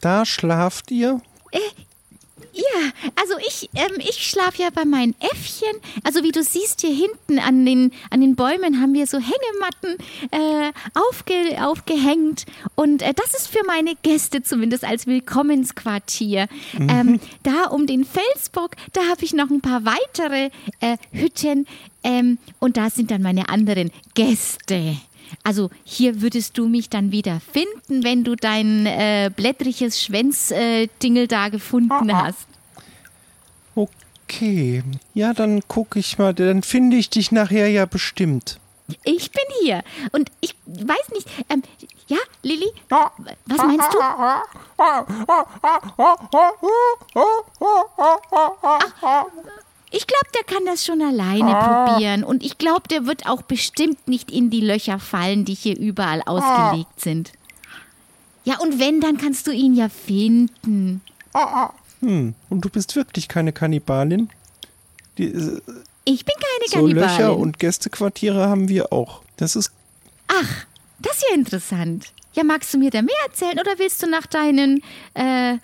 Da 0.00 0.24
schlaft 0.24 0.90
ihr? 0.90 1.20
Ja, 2.52 2.90
also 3.16 3.34
ich, 3.46 3.70
ähm, 3.74 3.98
ich 3.98 4.26
schlafe 4.26 4.62
ja 4.62 4.68
bei 4.70 4.84
meinen 4.84 5.14
Äffchen. 5.20 5.72
Also 6.04 6.22
wie 6.22 6.32
du 6.32 6.42
siehst, 6.42 6.82
hier 6.82 6.94
hinten 6.94 7.38
an 7.38 7.64
den, 7.64 7.92
an 8.10 8.20
den 8.20 8.36
Bäumen 8.36 8.80
haben 8.80 8.92
wir 8.92 9.06
so 9.06 9.18
Hängematten 9.18 9.96
äh, 10.30 10.72
aufge, 10.94 11.64
aufgehängt. 11.64 12.44
Und 12.74 13.00
äh, 13.00 13.14
das 13.14 13.34
ist 13.34 13.48
für 13.48 13.64
meine 13.66 13.94
Gäste 14.02 14.42
zumindest 14.42 14.84
als 14.84 15.06
Willkommensquartier. 15.06 16.46
Ähm, 16.78 17.20
da 17.42 17.64
um 17.70 17.86
den 17.86 18.04
Felsbock, 18.04 18.76
da 18.92 19.02
habe 19.08 19.24
ich 19.24 19.32
noch 19.32 19.50
ein 19.50 19.62
paar 19.62 19.84
weitere 19.84 20.50
äh, 20.80 20.98
Hütten. 21.12 21.66
Ähm, 22.04 22.38
und 22.58 22.76
da 22.76 22.90
sind 22.90 23.10
dann 23.10 23.22
meine 23.22 23.48
anderen 23.48 23.90
Gäste. 24.14 24.96
Also 25.42 25.70
hier 25.84 26.22
würdest 26.22 26.58
du 26.58 26.68
mich 26.68 26.88
dann 26.88 27.12
wieder 27.12 27.40
finden, 27.40 28.04
wenn 28.04 28.24
du 28.24 28.36
dein 28.36 28.86
äh, 28.86 29.30
blättriges 29.34 30.02
Schwänzdingel 30.02 30.84
äh, 30.84 30.88
Dingel 31.02 31.26
da 31.26 31.48
gefunden 31.48 32.14
hast. 32.14 32.46
Okay. 33.74 34.82
Ja, 35.14 35.34
dann 35.34 35.60
gucke 35.68 35.98
ich 35.98 36.18
mal. 36.18 36.34
Dann 36.34 36.62
finde 36.62 36.96
ich 36.96 37.10
dich 37.10 37.32
nachher 37.32 37.68
ja 37.68 37.84
bestimmt. 37.86 38.58
Ich 39.04 39.30
bin 39.30 39.44
hier 39.62 39.82
und 40.12 40.30
ich 40.40 40.54
weiß 40.66 41.10
nicht. 41.12 41.28
Ähm, 41.48 41.62
ja, 42.08 42.18
Lilly, 42.42 42.70
was 42.88 43.58
meinst 43.58 43.92
du? 43.92 43.98
Ach, 44.00 44.42
ich 49.92 50.06
glaube, 50.06 50.26
der 50.34 50.44
kann 50.44 50.64
das 50.66 50.84
schon 50.84 51.02
alleine 51.02 51.54
probieren 51.54 52.24
und 52.24 52.42
ich 52.42 52.58
glaube, 52.58 52.88
der 52.88 53.06
wird 53.06 53.26
auch 53.26 53.42
bestimmt 53.42 54.08
nicht 54.08 54.30
in 54.30 54.50
die 54.50 54.60
Löcher 54.60 54.98
fallen, 54.98 55.44
die 55.44 55.54
hier 55.54 55.78
überall 55.78 56.22
ausgelegt 56.24 57.00
sind. 57.00 57.32
Ja, 58.44 58.58
und 58.58 58.80
wenn, 58.80 59.00
dann 59.00 59.18
kannst 59.18 59.46
du 59.46 59.52
ihn 59.52 59.74
ja 59.74 59.88
finden. 59.88 61.00
Hm. 62.00 62.34
Und 62.48 62.64
du 62.64 62.68
bist 62.68 62.96
wirklich 62.96 63.28
keine 63.28 63.52
Kannibalin? 63.52 64.30
Die, 65.18 65.26
äh, 65.26 65.60
Ich 66.04 66.24
bin 66.24 66.34
keine 66.34 66.68
so 66.68 66.76
Kannibalin. 66.78 67.08
Löcher 67.08 67.36
und 67.36 67.58
Gästequartiere 67.58 68.48
haben 68.48 68.68
wir 68.68 68.92
auch. 68.92 69.22
Das 69.36 69.54
ist 69.54 69.70
Ach, 70.28 70.66
das 70.98 71.16
ist 71.18 71.26
ja 71.28 71.34
interessant. 71.36 72.12
Ja, 72.34 72.44
magst 72.44 72.72
du 72.72 72.78
mir 72.78 72.90
da 72.90 73.02
mehr 73.02 73.14
erzählen 73.26 73.58
oder 73.60 73.78
willst 73.78 74.02
du 74.02 74.06
nach 74.06 74.26
deinen, 74.26 74.82
äh, 75.14 75.58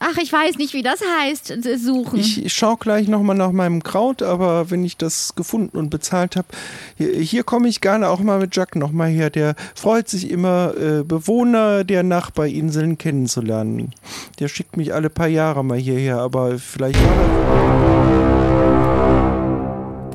ach, 0.00 0.16
ich 0.18 0.32
weiß 0.32 0.56
nicht, 0.56 0.74
wie 0.74 0.82
das 0.82 1.00
heißt, 1.20 1.50
äh, 1.50 1.78
suchen? 1.78 2.18
Ich 2.18 2.52
schaue 2.52 2.76
gleich 2.76 3.08
nochmal 3.08 3.36
nach 3.36 3.52
meinem 3.52 3.82
Kraut, 3.82 4.22
aber 4.22 4.70
wenn 4.70 4.84
ich 4.84 4.96
das 4.96 5.34
gefunden 5.34 5.76
und 5.76 5.90
bezahlt 5.90 6.36
habe, 6.36 6.48
hier, 6.96 7.14
hier 7.14 7.44
komme 7.44 7.68
ich 7.68 7.80
gerne 7.80 8.08
auch 8.08 8.20
mal 8.20 8.38
mit 8.38 8.54
Jack 8.54 8.76
nochmal 8.76 9.08
her. 9.08 9.30
Der 9.30 9.54
freut 9.74 10.08
sich 10.08 10.30
immer, 10.30 10.74
äh, 10.76 11.02
Bewohner 11.02 11.84
der 11.84 12.02
Nachbarinseln 12.02 12.98
kennenzulernen. 12.98 13.92
Der 14.38 14.48
schickt 14.48 14.76
mich 14.76 14.94
alle 14.94 15.10
paar 15.10 15.28
Jahre 15.28 15.64
mal 15.64 15.78
hierher, 15.78 16.18
aber 16.18 16.58
vielleicht 16.58 17.00
war 17.02 17.96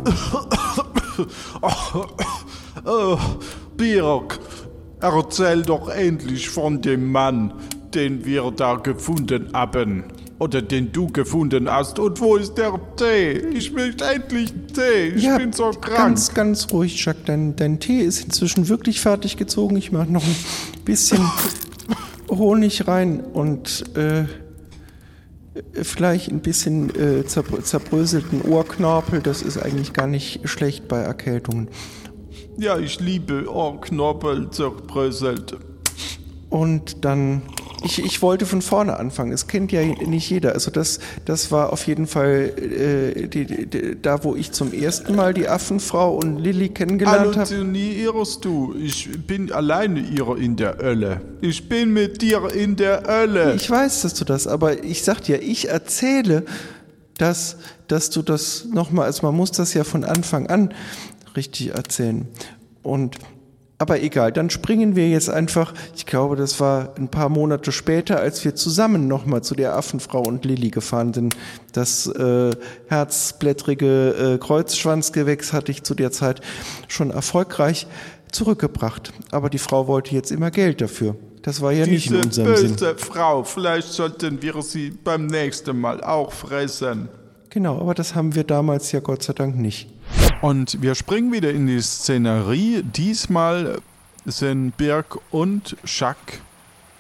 Oh, 2.86 3.18
Birk, 3.78 4.40
erzähl 5.02 5.62
doch 5.62 5.90
endlich 5.90 6.50
von 6.50 6.82
dem 6.82 7.12
Mann, 7.12 7.54
den 7.94 8.26
wir 8.26 8.52
da 8.52 8.76
gefunden 8.76 9.50
haben. 9.54 10.06
Oder 10.40 10.64
den 10.64 10.92
du 10.92 11.08
gefunden 11.08 11.70
hast. 11.70 12.00
Und 12.00 12.20
wo 12.20 12.36
ist 12.36 12.56
der 12.56 12.80
Tee? 12.96 13.34
Ich 13.54 13.72
möchte 13.74 14.06
endlich 14.06 14.52
Tee. 14.74 15.14
Ich 15.16 15.24
ja, 15.24 15.38
bin 15.38 15.54
so 15.54 15.70
krank. 15.70 15.98
Ganz, 15.98 16.34
ganz 16.34 16.72
ruhig, 16.72 17.04
Jack. 17.06 17.26
Dein, 17.26 17.56
dein 17.56 17.80
Tee 17.80 18.02
ist 18.02 18.24
inzwischen 18.26 18.68
wirklich 18.68 19.02
fertig 19.02 19.38
gezogen. 19.38 19.76
Ich 19.78 19.92
mache 19.92 20.12
noch 20.12 20.24
ein 20.24 20.36
bisschen 20.84 21.20
Honig 22.30 22.88
rein 22.88 23.20
und 23.22 23.84
äh, 23.96 24.24
vielleicht 25.74 26.32
ein 26.32 26.40
bisschen 26.40 26.90
äh, 26.96 27.26
zerbrö 27.26 27.62
zerbröselten 27.62 28.42
Ohrknorpel. 28.42 29.22
Das 29.22 29.42
ist 29.42 29.58
eigentlich 29.58 29.94
gar 29.94 30.08
nicht 30.08 30.48
schlecht 30.50 30.88
bei 30.88 31.00
Erkältungen. 31.00 31.68
Ja, 32.58 32.78
ich 32.78 33.00
liebe 33.00 33.50
Ohrknorpel 33.50 34.50
zerbröselt. 34.52 35.58
Und 36.50 37.06
dann, 37.06 37.42
ich, 37.84 38.04
ich 38.04 38.22
wollte 38.22 38.46
von 38.46 38.62
vorne 38.62 38.98
anfangen. 38.98 39.32
Es 39.32 39.48
kennt 39.48 39.72
ja 39.72 39.82
nicht 39.82 40.30
jeder. 40.30 40.54
Also 40.54 40.72
das, 40.72 41.00
das 41.26 41.52
war 41.52 41.74
auf 41.74 41.88
jeden 41.88 42.08
Fall 42.08 42.52
äh, 42.58 43.28
die, 43.28 43.46
die, 43.46 44.02
da, 44.02 44.24
wo 44.24 44.36
ich 44.36 44.52
zum 44.52 44.74
ersten 44.74 45.16
Mal 45.16 45.34
die 45.34 45.48
Affenfrau 45.48 46.16
und 46.16 46.38
Lilly 46.38 46.70
kennengelernt 46.70 47.38
habe. 47.38 47.50
Halluzinierst 47.50 48.46
du? 48.46 48.76
Ich 48.80 49.10
bin 49.26 49.52
alleine 49.52 50.00
ihr 50.00 50.38
in 50.38 50.56
der 50.56 50.78
Hölle. 50.78 51.22
Ich 51.42 51.68
bin 51.68 51.94
mit 51.94 52.22
dir 52.22 52.54
in 52.54 52.76
der 52.76 53.04
Hölle. 53.08 53.56
Ich 53.56 53.70
weiß, 53.70 54.02
dass 54.02 54.14
du 54.14 54.26
das, 54.26 54.48
aber 54.48 54.84
ich 54.84 55.04
sag 55.04 55.22
dir, 55.22 55.42
ich 55.42 55.70
erzähle, 55.70 56.46
dass, 57.18 57.58
dass 57.88 58.10
du 58.10 58.22
das 58.22 58.66
nochmal, 58.66 59.06
also 59.06 59.26
man 59.26 59.36
muss 59.36 59.52
das 59.52 59.74
ja 59.74 59.84
von 59.84 60.04
Anfang 60.04 60.48
an 60.48 60.74
richtig 61.36 61.74
erzählen. 61.74 62.28
Und 62.84 63.18
aber 63.82 64.00
egal, 64.00 64.32
dann 64.32 64.52
springen 64.52 64.96
wir 64.96 65.10
jetzt 65.10 65.28
einfach, 65.28 65.74
ich 65.96 66.06
glaube, 66.06 66.36
das 66.36 66.60
war 66.60 66.94
ein 67.00 67.08
paar 67.08 67.30
Monate 67.30 67.72
später, 67.72 68.20
als 68.20 68.46
wir 68.46 68.54
zusammen 68.54 69.08
nochmal 69.08 69.42
zu 69.42 69.56
der 69.56 69.76
Affenfrau 69.76 70.22
und 70.22 70.46
Lilly 70.46 70.70
gefahren 70.70 71.16
sind. 71.16 71.36
Das 71.74 72.06
äh, 72.06 72.52
herzblättrige 72.90 74.36
äh, 74.36 74.38
Kreuzschwanzgewächs 74.38 75.52
hatte 75.52 75.72
ich 75.72 75.82
zu 75.82 75.96
der 75.96 76.12
Zeit 76.12 76.42
schon 76.90 77.10
erfolgreich 77.10 77.88
zurückgebracht. 78.32 79.14
Aber 79.32 79.50
die 79.50 79.58
Frau 79.58 79.88
wollte 79.88 80.14
jetzt 80.14 80.32
immer 80.32 80.52
Geld 80.52 80.80
dafür. 80.80 81.16
Das 81.42 81.60
war 81.60 81.72
ja 81.72 81.88
nicht 81.88 82.06
in 82.06 82.22
Diese 82.22 82.24
unserem 82.28 82.48
böse 82.50 82.78
Sinn. 82.78 82.98
Frau, 82.98 83.44
vielleicht 83.44 83.88
sollten 83.88 84.44
wir 84.44 84.62
sie 84.62 84.92
beim 84.92 85.26
nächsten 85.26 85.80
Mal 85.80 86.04
auch 86.04 86.32
fressen. 86.32 87.10
Genau, 87.50 87.80
aber 87.80 87.96
das 87.96 88.14
haben 88.14 88.36
wir 88.36 88.44
damals 88.44 88.92
ja 88.92 89.00
Gott 89.00 89.24
sei 89.24 89.34
Dank 89.34 89.58
nicht. 89.58 89.90
Und 90.42 90.82
wir 90.82 90.96
springen 90.96 91.32
wieder 91.32 91.52
in 91.52 91.68
die 91.68 91.80
Szenerie. 91.80 92.82
Diesmal 92.82 93.80
sind 94.26 94.76
Birk 94.76 95.20
und 95.30 95.78
Jacques 95.86 96.40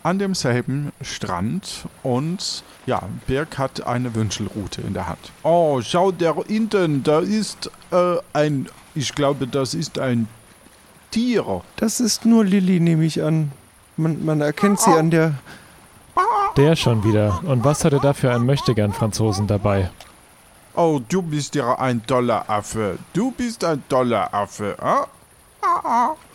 an 0.03 0.19
demselben 0.19 0.91
Strand 1.01 1.85
und 2.03 2.63
ja, 2.85 3.01
Birk 3.27 3.57
hat 3.57 3.85
eine 3.85 4.15
Wünschelrute 4.15 4.81
in 4.81 4.93
der 4.93 5.07
Hand. 5.07 5.31
Oh, 5.43 5.79
schau 5.81 6.11
da 6.11 6.35
hinten, 6.47 7.03
da 7.03 7.19
ist 7.19 7.69
äh, 7.91 8.15
ein, 8.33 8.67
ich 8.95 9.13
glaube, 9.13 9.47
das 9.47 9.73
ist 9.73 9.99
ein 9.99 10.27
Tier. 11.11 11.61
Das 11.75 11.99
ist 11.99 12.25
nur 12.25 12.45
Lilly, 12.45 12.79
nehme 12.79 13.05
ich 13.05 13.21
an. 13.21 13.51
Man, 13.97 14.23
man 14.25 14.41
erkennt 14.41 14.79
sie 14.79 14.91
an 14.91 15.11
der. 15.11 15.35
Der 16.57 16.75
schon 16.75 17.03
wieder. 17.03 17.41
Und 17.43 17.63
was 17.63 17.85
hat 17.85 17.93
er 17.93 17.99
da 17.99 18.13
für 18.13 18.33
einen 18.33 18.45
Möchtegern-Franzosen 18.45 19.47
dabei? 19.47 19.89
Oh, 20.75 20.99
du 21.09 21.21
bist 21.21 21.55
ja 21.55 21.77
ein 21.79 22.05
toller 22.05 22.49
Affe. 22.49 22.97
Du 23.13 23.31
bist 23.31 23.63
ein 23.63 23.83
toller 23.89 24.33
Affe. 24.33 24.75
ah? 24.79 25.07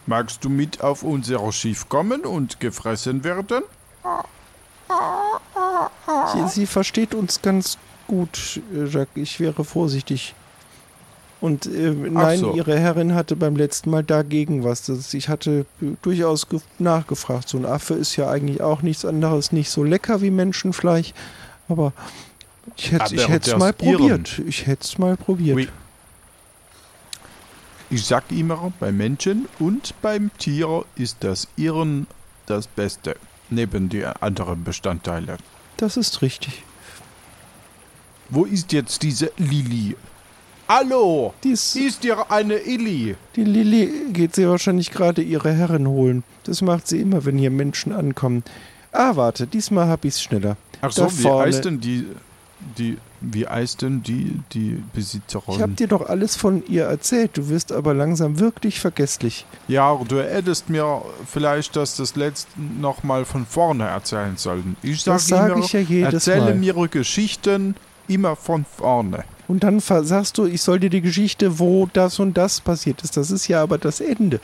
Magst 0.07 0.45
du 0.45 0.49
mit 0.49 0.83
auf 0.83 1.03
unser 1.03 1.51
Schiff 1.53 1.89
kommen 1.89 2.23
und 2.23 2.61
gefressen 2.61 3.25
werden? 3.25 3.63
Sie, 6.33 6.49
sie 6.49 6.67
versteht 6.67 7.15
uns 7.15 7.43
ganz 7.43 7.79
gut, 8.07 8.61
Jacques. 8.73 9.17
Ich 9.17 9.41
wäre 9.41 9.65
vorsichtig. 9.65 10.35
Und 11.41 11.67
äh, 11.67 11.91
nein, 11.91 12.39
so. 12.39 12.55
ihre 12.55 12.79
Herrin 12.79 13.15
hatte 13.15 13.37
beim 13.37 13.57
letzten 13.57 13.91
Mal 13.91 14.03
dagegen 14.03 14.65
was. 14.65 14.87
Das, 14.87 15.13
ich 15.13 15.29
hatte 15.29 15.67
äh, 15.83 15.87
durchaus 16.03 16.49
ge- 16.49 16.61
nachgefragt. 16.79 17.49
So 17.49 17.59
ein 17.59 17.67
Affe 17.67 17.95
ist 17.95 18.17
ja 18.17 18.31
eigentlich 18.31 18.63
auch 18.63 18.81
nichts 18.83 19.05
anderes, 19.05 19.53
nicht 19.53 19.71
so 19.71 19.85
lecker 19.85 20.23
wie 20.23 20.31
Menschenfleisch. 20.31 21.13
Aber 21.69 21.93
ich 22.77 22.93
hätte 22.93 23.15
ich 23.15 23.29
es 23.29 23.57
mal 23.57 23.73
probiert. 23.73 24.41
Ich 24.47 24.67
hätte 24.67 24.85
es 24.85 24.99
mal 24.99 25.17
probiert. 25.17 25.57
Oui. 25.57 25.69
Ich 27.89 28.05
sag 28.05 28.25
immer, 28.33 28.73
bei 28.81 28.91
Menschen 28.91 29.49
und 29.61 29.95
beim 30.03 30.31
Tier 30.39 30.85
ist 30.97 31.19
das 31.21 31.47
Irren 31.57 32.07
das 32.47 32.67
Beste, 32.67 33.17
neben 33.49 33.89
die 33.89 34.05
anderen 34.05 34.65
Bestandteile. 34.65 35.37
Das 35.77 35.97
ist 35.97 36.23
richtig. 36.23 36.65
Wo 38.29 38.45
ist 38.45 38.73
jetzt 38.73 39.03
diese 39.03 39.31
Lili? 39.37 39.97
Hallo! 40.69 41.33
Dies, 41.45 41.77
Ist 41.77 42.03
dir 42.03 42.29
eine 42.29 42.55
Illy? 42.57 43.15
die 43.37 43.45
Lilly 43.45 44.13
geht 44.13 44.35
sie 44.35 44.49
wahrscheinlich 44.49 44.91
gerade 44.91 45.23
ihre 45.23 45.53
Herrin 45.53 45.87
holen. 45.87 46.25
Das 46.43 46.61
macht 46.61 46.89
sie 46.89 47.01
immer, 47.01 47.25
wenn 47.25 47.39
hier 47.39 47.53
Menschen 47.53 47.93
ankommen. 47.93 48.43
Ah, 48.91 49.15
warte, 49.15 49.47
diesmal 49.47 49.87
hab 49.87 50.05
ich's 50.05 50.21
schneller. 50.21 50.57
Ach 50.81 50.91
so, 50.91 51.07
wie 51.19 51.29
heißt 51.29 51.67
denn 51.67 51.81
die, 51.81 52.07
die, 52.79 52.99
wie 53.21 53.47
heißt 53.47 53.83
denn 53.83 54.03
die, 54.03 54.41
die 54.53 54.83
Besitzerin? 54.93 55.55
Ich 55.55 55.61
hab 55.63 55.77
dir 55.77 55.89
doch 55.89 56.09
alles 56.09 56.37
von 56.37 56.65
ihr 56.67 56.85
erzählt. 56.85 57.37
Du 57.37 57.49
wirst 57.49 57.73
aber 57.73 57.95
langsam 57.95 58.39
wirklich 58.39 58.81
vergesslich. 58.81 59.47
Ja, 59.69 59.99
du 60.09 60.23
hättest 60.23 60.69
mir 60.69 61.03
vielleicht 61.27 61.77
das, 61.77 61.97
das 61.97 62.17
letzte 62.17 62.61
nochmal 62.61 63.25
von 63.25 63.47
vorne 63.47 63.85
erzählen 63.85 64.37
sollen. 64.37 64.77
Ich 64.83 65.03
sag 65.03 65.15
Das 65.15 65.27
sag 65.29 65.53
immer, 65.53 65.65
ich 65.65 65.73
ja 65.73 65.81
jedes 65.81 66.15
erzähle 66.15 66.55
Mal. 66.55 66.55
mir 66.55 66.89
Geschichten 66.89 67.75
immer 68.09 68.37
von 68.37 68.65
vorne. 68.65 69.25
Und 69.49 69.63
dann 69.63 69.81
sagst 69.81 70.39
du, 70.39 70.47
ich 70.47 70.63
soll 70.63 70.81
dir 70.81 70.91
die 70.91 71.01
Geschichte, 71.01 71.59
wo 71.59 71.89
das 71.93 72.19
und 72.19 72.37
das 72.37 72.61
passiert 72.61 73.03
ist. 73.03 73.17
Das 73.17 73.31
ist 73.31 73.47
ja 73.49 73.63
aber 73.63 73.79
das 73.79 74.01
Ende. 74.01 74.41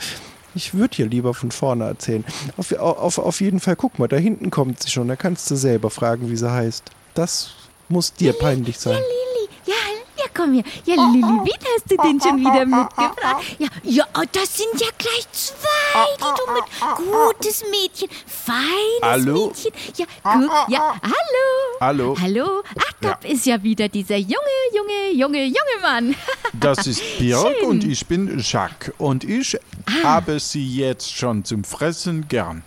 Ich 0.54 0.74
würde 0.74 0.96
dir 0.96 1.06
lieber 1.06 1.34
von 1.34 1.50
vorne 1.50 1.84
erzählen. 1.84 2.24
Auf, 2.56 2.72
auf, 2.72 3.18
auf 3.18 3.40
jeden 3.40 3.58
Fall, 3.58 3.74
guck 3.74 3.98
mal, 3.98 4.06
da 4.08 4.16
hinten 4.16 4.50
kommt 4.50 4.82
sie 4.82 4.90
schon. 4.90 5.08
Da 5.08 5.16
kannst 5.16 5.50
du 5.50 5.56
selber 5.56 5.90
fragen, 5.90 6.30
wie 6.30 6.36
sie 6.36 6.50
heißt. 6.50 6.84
Das 7.14 7.54
muss 7.88 8.12
dir 8.12 8.32
peinlich 8.32 8.78
sein. 8.78 8.94
Lilly, 8.94 9.48
ja, 9.66 9.74
ja, 10.18 10.24
komm 10.34 10.54
her. 10.54 10.64
Ja, 10.84 10.94
Lilly, 10.94 11.22
wen 11.22 11.66
hast 11.74 11.90
du 11.90 11.96
denn 11.96 12.20
schon 12.20 12.38
wieder 12.40 12.64
mitgebracht? 12.66 13.44
Ja, 13.58 13.68
ja, 13.82 14.04
oh, 14.16 14.22
das 14.32 14.56
sind 14.56 14.80
ja 14.80 14.88
gleich 14.98 15.26
zwei, 15.32 16.06
die 16.16 16.22
du 16.22 16.52
mit. 16.52 16.64
Gutes 16.96 17.64
Mädchen, 17.70 18.08
feines 18.26 19.02
Hallo? 19.02 19.46
Mädchen. 19.48 19.72
Ja, 19.96 20.06
guck, 20.22 20.68
ja, 20.68 20.94
hallo. 21.02 21.78
Hallo, 21.80 22.16
Hallo, 22.20 22.62
ach, 22.78 22.92
da 23.00 23.18
ist 23.24 23.44
ja 23.46 23.60
wieder 23.62 23.88
dieser 23.88 24.16
junge, 24.16 24.36
junge, 24.72 25.12
junge, 25.12 25.44
junge 25.44 25.82
Mann. 25.82 26.14
das 26.52 26.86
ist 26.86 27.02
Birk 27.18 27.56
Schön. 27.58 27.68
und 27.68 27.84
ich 27.84 28.06
bin 28.06 28.38
Jacques. 28.38 28.92
Und 28.98 29.24
ich 29.24 29.58
habe 30.04 30.38
sie 30.38 30.64
jetzt 30.76 31.12
schon 31.12 31.44
zum 31.44 31.64
Fressen 31.64 32.28
gern. 32.28 32.62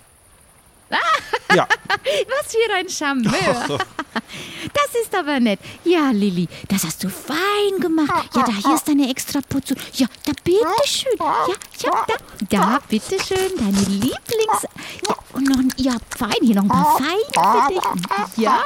Ja, 0.89 1.67
Was 2.27 2.51
für 2.51 2.73
ein 2.73 2.89
Charmeur. 2.89 3.79
Das 4.73 5.01
ist 5.01 5.13
aber 5.15 5.39
nett. 5.39 5.59
Ja, 5.83 6.11
Lilly, 6.11 6.47
das 6.67 6.83
hast 6.83 7.03
du 7.03 7.09
fein 7.09 7.79
gemacht. 7.79 8.29
Ja, 8.33 8.43
da 8.43 8.51
hier 8.51 8.75
ist 8.75 8.87
deine 8.87 9.09
extra 9.09 9.39
Portion. 9.41 9.79
Ja, 9.93 10.07
da 10.25 10.31
bitteschön. 10.43 11.13
Ja, 11.19 11.45
ja, 11.81 12.05
da, 12.07 12.15
da, 12.49 12.79
bitteschön, 12.89 13.51
deine 13.57 13.79
Lieblings... 13.87 14.65
Ja, 15.07 15.15
und 15.33 15.49
noch, 15.49 15.59
ja, 15.77 15.95
fein, 16.17 16.31
hier 16.41 16.55
noch 16.55 16.63
ein 16.63 16.69
paar 16.69 16.97
Feine 16.97 17.67
für 17.67 17.73
dich. 17.73 18.37
Ja. 18.37 18.63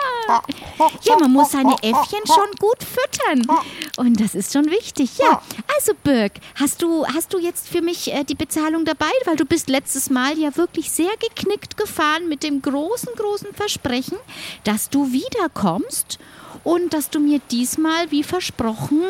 Ja, 1.04 1.20
man 1.20 1.32
muss 1.32 1.52
seine 1.52 1.74
Äffchen 1.82 2.26
schon 2.26 2.52
gut 2.60 2.78
füttern. 2.84 3.58
Und 3.98 4.22
das 4.22 4.36
ist 4.36 4.54
schon 4.54 4.70
wichtig, 4.70 5.18
ja. 5.18 5.42
Also, 5.76 5.94
Birk, 6.04 6.34
hast 6.56 6.82
du, 6.82 7.06
hast 7.08 7.34
du 7.34 7.40
jetzt 7.40 7.68
für 7.68 7.82
mich 7.82 8.14
äh, 8.14 8.24
die 8.24 8.36
Bezahlung 8.36 8.86
dabei? 8.86 9.12
Weil 9.26 9.36
du 9.36 9.46
bist 9.46 9.70
letztes 9.70 10.10
Mal 10.10 10.38
ja 10.38 10.56
wirklich 10.56 10.92
sehr 10.92 11.12
geknickt 11.20 11.76
gefahren 11.78 12.09
mit 12.28 12.44
dem 12.44 12.62
großen, 12.62 13.10
großen 13.16 13.54
Versprechen, 13.54 14.18
dass 14.64 14.90
du 14.90 15.12
wiederkommst 15.12 16.20
und 16.64 16.94
dass 16.94 17.10
du 17.10 17.20
mir 17.20 17.40
diesmal, 17.52 18.10
wie 18.12 18.24
versprochen, 18.24 19.02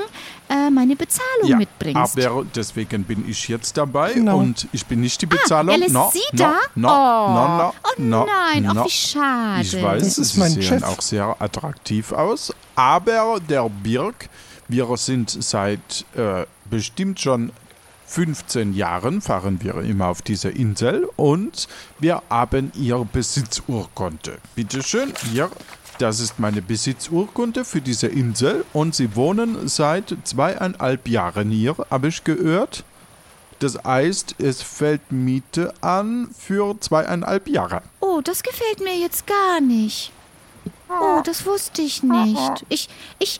äh, 0.49 0.69
meine 0.69 0.95
Bezahlung 0.95 1.57
mitbringst. 1.57 2.19
aber 2.25 2.45
deswegen 2.55 3.03
bin 3.03 3.27
ich 3.27 3.47
jetzt 3.47 3.75
dabei 3.77 4.13
Genau. 4.13 4.37
und 4.39 4.67
ich 4.71 4.85
bin 4.85 4.99
nicht 5.01 5.21
die 5.21 5.25
Bezahlung. 5.25 5.69
Ah, 5.69 5.73
er 5.73 5.79
lässt 5.79 5.93
no, 5.93 6.09
Sie 6.13 6.19
no, 6.33 6.37
da? 6.37 6.53
No, 6.75 6.87
Oh. 6.89 7.33
no, 7.33 7.57
no, 7.57 7.73
Oh 7.83 8.01
no, 8.01 8.25
nein, 8.25 8.63
no. 8.63 8.81
ach 8.81 8.85
wie 8.85 8.89
schade. 8.91 9.61
Ich 9.63 9.81
weiß, 9.81 10.03
Das 10.03 10.17
ist 10.19 10.33
Sie 10.33 10.39
mein 10.39 10.51
sehen 10.51 10.61
Chef. 10.63 10.83
auch 10.83 11.01
sehr 11.01 11.35
attraktiv 11.39 12.11
aus, 12.11 12.53
aber 12.75 13.39
der 13.39 13.67
Birk, 13.69 14.29
wir 14.67 14.95
sind 14.97 15.29
seit 15.31 16.05
äh, 16.15 16.45
bestimmt 16.69 17.19
schon 17.19 17.51
15 18.09 18.73
Jahren, 18.73 19.21
fahren 19.21 19.59
wir 19.61 19.75
immer 19.81 20.07
auf 20.07 20.23
dieser 20.23 20.49
Insel 20.55 21.07
und 21.15 21.67
wir 21.99 22.23
haben 22.27 22.71
Ihr 22.75 23.07
Besitzurkunde. 23.13 24.39
Bitte 24.55 24.81
schön, 24.81 25.13
hier, 25.31 25.51
das 25.99 26.19
ist 26.19 26.39
meine 26.39 26.63
Besitzurkunde 26.63 27.63
für 27.63 27.81
diese 27.81 28.07
Insel 28.07 28.65
und 28.73 28.95
Sie 28.95 29.15
wohnen 29.15 29.67
seit 29.67 30.15
zweieinhalb 30.23 31.07
Jahren 31.07 31.51
hier, 31.51 31.75
habe 31.91 32.07
ich 32.07 32.23
gehört. 32.23 32.83
Das 33.59 33.77
heißt, 33.83 34.35
es 34.39 34.63
fällt 34.63 35.11
Miete 35.11 35.71
an 35.81 36.29
für 36.35 36.79
zweieinhalb 36.79 37.47
Jahre. 37.47 37.83
Oh, 37.99 38.21
das 38.23 38.41
gefällt 38.41 38.79
mir 38.79 38.97
jetzt 38.97 39.27
gar 39.27 39.61
nicht. 39.61 40.11
Oh, 40.89 41.21
das 41.23 41.45
wusste 41.45 41.83
ich 41.83 42.01
nicht. 42.01 42.65
Ich, 42.69 42.89
ich, 43.19 43.39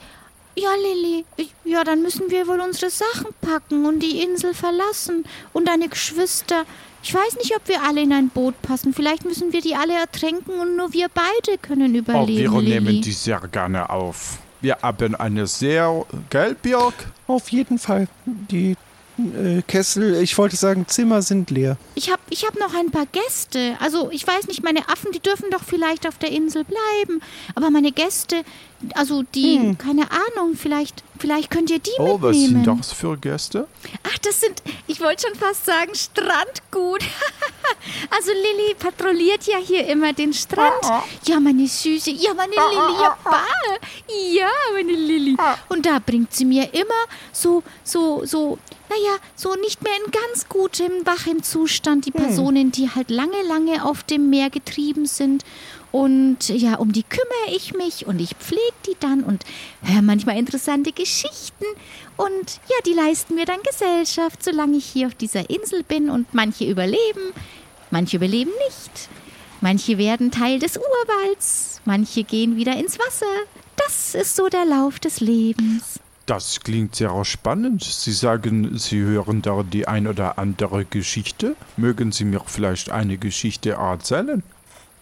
ja, 0.55 0.69
Lilly, 0.75 1.25
ja, 1.63 1.83
dann 1.83 2.01
müssen 2.01 2.29
wir 2.29 2.47
wohl 2.47 2.59
unsere 2.59 2.89
Sachen 2.91 3.27
packen 3.41 3.85
und 3.85 3.99
die 3.99 4.21
Insel 4.21 4.53
verlassen. 4.53 5.23
Und 5.53 5.67
deine 5.67 5.87
Geschwister. 5.89 6.63
Ich 7.01 7.13
weiß 7.13 7.35
nicht, 7.37 7.55
ob 7.55 7.65
wir 7.69 7.81
alle 7.81 8.01
in 8.01 8.11
ein 8.11 8.27
Boot 8.29 8.61
passen. 8.61 8.93
Vielleicht 8.93 9.23
müssen 9.23 9.53
wir 9.53 9.61
die 9.61 9.75
alle 9.75 9.93
ertränken 9.93 10.59
und 10.59 10.75
nur 10.75 10.91
wir 10.91 11.07
beide 11.13 11.57
können 11.57 11.93
Oh, 11.95 11.97
überleben, 11.99 12.53
wir 12.53 12.61
Lilly. 12.61 12.81
nehmen 12.81 13.01
die 13.01 13.11
sehr 13.13 13.39
gerne 13.51 13.89
auf. 13.89 14.39
Wir 14.61 14.77
haben 14.81 15.15
eine 15.15 15.47
sehr, 15.47 16.05
gell, 16.29 16.55
Björk? 16.61 16.93
Auf 17.27 17.49
jeden 17.49 17.79
Fall. 17.79 18.09
Die 18.25 18.75
äh, 19.17 19.61
Kessel, 19.65 20.15
ich 20.21 20.37
wollte 20.37 20.57
sagen, 20.57 20.85
Zimmer 20.89 21.21
sind 21.21 21.49
leer. 21.51 21.77
Ich 21.95 22.11
habe 22.11 22.21
ich 22.29 22.45
hab 22.45 22.59
noch 22.59 22.73
ein 22.73 22.91
paar 22.91 23.05
Gäste. 23.05 23.77
Also, 23.79 24.09
ich 24.11 24.27
weiß 24.27 24.47
nicht, 24.47 24.61
meine 24.61 24.89
Affen, 24.89 25.13
die 25.13 25.21
dürfen 25.21 25.49
doch 25.51 25.63
vielleicht 25.63 26.05
auf 26.05 26.17
der 26.17 26.31
Insel 26.31 26.65
bleiben. 26.65 27.21
Aber 27.55 27.69
meine 27.69 27.93
Gäste, 27.93 28.43
also 28.95 29.23
die, 29.23 29.75
keine 29.77 30.07
Ahnung, 30.11 30.55
vielleicht, 30.55 31.03
vielleicht 31.19 31.51
könnt 31.51 31.69
ihr 31.69 31.79
die 31.79 31.91
Oh, 31.97 32.17
was 32.21 32.35
mitnehmen. 32.35 32.63
sind 32.63 32.79
das 32.79 32.93
für 32.93 33.17
Gäste? 33.17 33.67
Ach, 34.03 34.17
das 34.19 34.39
sind, 34.39 34.61
ich 34.87 35.01
wollte 35.01 35.27
schon 35.27 35.35
fast 35.37 35.65
sagen, 35.65 35.93
Strandgut. 35.93 37.03
also 38.09 38.31
Lilly 38.31 38.73
patrouilliert 38.75 39.43
ja 39.47 39.57
hier 39.57 39.85
immer 39.87 40.13
den 40.13 40.33
Strand. 40.33 40.81
Ja, 41.25 41.39
meine 41.39 41.67
Süße. 41.67 42.11
Ja, 42.11 42.33
meine 42.33 42.51
Lilly. 42.53 43.01
Ja, 43.01 43.17
bah. 43.23 43.43
ja, 44.33 44.49
meine 44.73 44.93
Lilly. 44.93 45.37
Und 45.67 45.85
da 45.85 45.99
bringt 45.99 46.33
sie 46.33 46.45
mir 46.45 46.73
immer 46.73 47.05
so, 47.33 47.63
so, 47.83 48.25
so, 48.25 48.57
naja, 48.89 49.17
so 49.35 49.55
nicht 49.55 49.83
mehr 49.83 49.93
in 50.05 50.11
ganz 50.11 50.47
gutem, 50.47 51.05
wachem 51.05 51.43
Zustand 51.43 52.05
die 52.05 52.11
Personen, 52.11 52.71
die 52.71 52.89
halt 52.89 53.09
lange, 53.11 53.41
lange 53.47 53.83
auf 53.85 54.03
dem 54.03 54.29
Meer 54.29 54.49
getrieben 54.49 55.05
sind. 55.05 55.43
Und 55.91 56.49
ja, 56.49 56.75
um 56.75 56.91
die 56.91 57.01
kümmere 57.03 57.55
ich 57.55 57.73
mich 57.73 58.05
und 58.05 58.19
ich 58.21 58.35
pflege 58.35 58.61
die 58.85 58.95
dann 58.99 59.23
und 59.23 59.43
höre 59.81 60.01
manchmal 60.01 60.37
interessante 60.37 60.91
Geschichten. 60.91 61.65
Und 62.17 62.59
ja, 62.69 62.75
die 62.85 62.93
leisten 62.93 63.35
mir 63.35 63.45
dann 63.45 63.61
Gesellschaft, 63.63 64.43
solange 64.43 64.77
ich 64.77 64.85
hier 64.85 65.07
auf 65.07 65.15
dieser 65.15 65.49
Insel 65.49 65.83
bin. 65.83 66.09
Und 66.09 66.33
manche 66.33 66.65
überleben, 66.65 67.33
manche 67.91 68.17
überleben 68.17 68.51
nicht. 68.67 69.09
Manche 69.61 69.97
werden 69.97 70.31
Teil 70.31 70.59
des 70.59 70.77
Urwalds, 70.77 71.81
manche 71.83 72.23
gehen 72.23 72.55
wieder 72.55 72.77
ins 72.77 72.97
Wasser. 72.97 73.25
Das 73.75 74.15
ist 74.15 74.35
so 74.35 74.47
der 74.47 74.65
Lauf 74.65 74.99
des 74.99 75.19
Lebens. 75.19 75.99
Das 76.25 76.59
klingt 76.59 76.95
sehr 76.95 77.25
spannend. 77.25 77.83
Sie 77.83 78.11
sagen, 78.11 78.77
Sie 78.77 78.99
hören 78.99 79.41
da 79.41 79.63
die 79.63 79.87
ein 79.87 80.07
oder 80.07 80.37
andere 80.37 80.85
Geschichte. 80.85 81.55
Mögen 81.75 82.11
Sie 82.11 82.23
mir 82.23 82.41
vielleicht 82.45 82.91
eine 82.91 83.17
Geschichte 83.17 83.71
erzählen? 83.71 84.43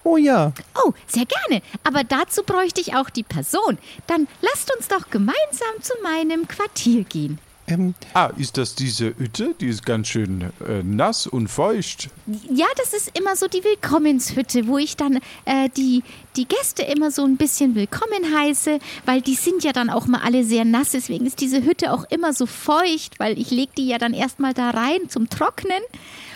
Oh 0.10 0.16
ja, 0.16 0.54
Oh, 0.86 0.94
sehr 1.06 1.26
gerne. 1.26 1.62
Aber 1.84 2.06
dazu 2.06 2.42
bräuchte 2.44 2.80
ich 2.80 2.96
auch 2.96 3.10
die 3.10 3.24
Person. 3.24 3.78
Dann 4.08 4.30
lasst 4.42 4.74
uns 4.74 4.88
doch 4.88 5.10
gemeinsam 5.10 5.82
zu 5.82 5.94
meinem 6.02 6.48
Quartier 6.48 7.04
gehen. 7.04 7.40
Ähm, 7.68 7.94
Ah, 8.14 8.32
ist 8.38 8.58
das 8.58 8.76
diese 8.76 9.18
Hütte? 9.18 9.54
Die 9.60 9.68
ist 9.68 9.86
ganz 9.86 10.08
schön 10.08 10.42
äh, 10.68 10.84
nass 10.84 11.28
und 11.28 11.50
feucht. 11.50 12.10
Ja, 12.50 12.66
das 12.78 12.94
ist 12.94 13.18
immer 13.18 13.36
so 13.36 13.48
die 13.48 13.64
Willkommenshütte, 13.64 14.68
wo 14.68 14.78
ich 14.78 14.96
dann 14.96 15.20
äh, 15.46 15.70
die, 15.76 16.04
die 16.36 16.48
Gäste 16.48 16.84
immer 16.84 17.12
so 17.12 17.24
ein 17.26 17.38
bisschen 17.38 17.76
willkommen 17.76 18.36
heiße, 18.38 18.80
weil 19.06 19.22
die 19.22 19.36
sind 19.36 19.64
ja 19.64 19.74
dann 19.74 19.90
auch 19.90 20.08
mal 20.08 20.22
alle 20.24 20.44
sehr 20.44 20.66
nass. 20.66 20.92
Deswegen 20.92 21.26
ist 21.26 21.42
diese 21.42 21.64
Hütte 21.64 21.92
auch 21.92 22.06
immer 22.10 22.34
so 22.34 22.46
feucht, 22.46 23.20
weil 23.20 23.38
ich 23.38 23.52
lege 23.52 23.72
die 23.78 23.88
ja 23.88 23.98
dann 23.98 24.14
erstmal 24.14 24.54
da 24.54 24.70
rein 24.70 25.10
zum 25.10 25.30
Trocknen. 25.30 25.82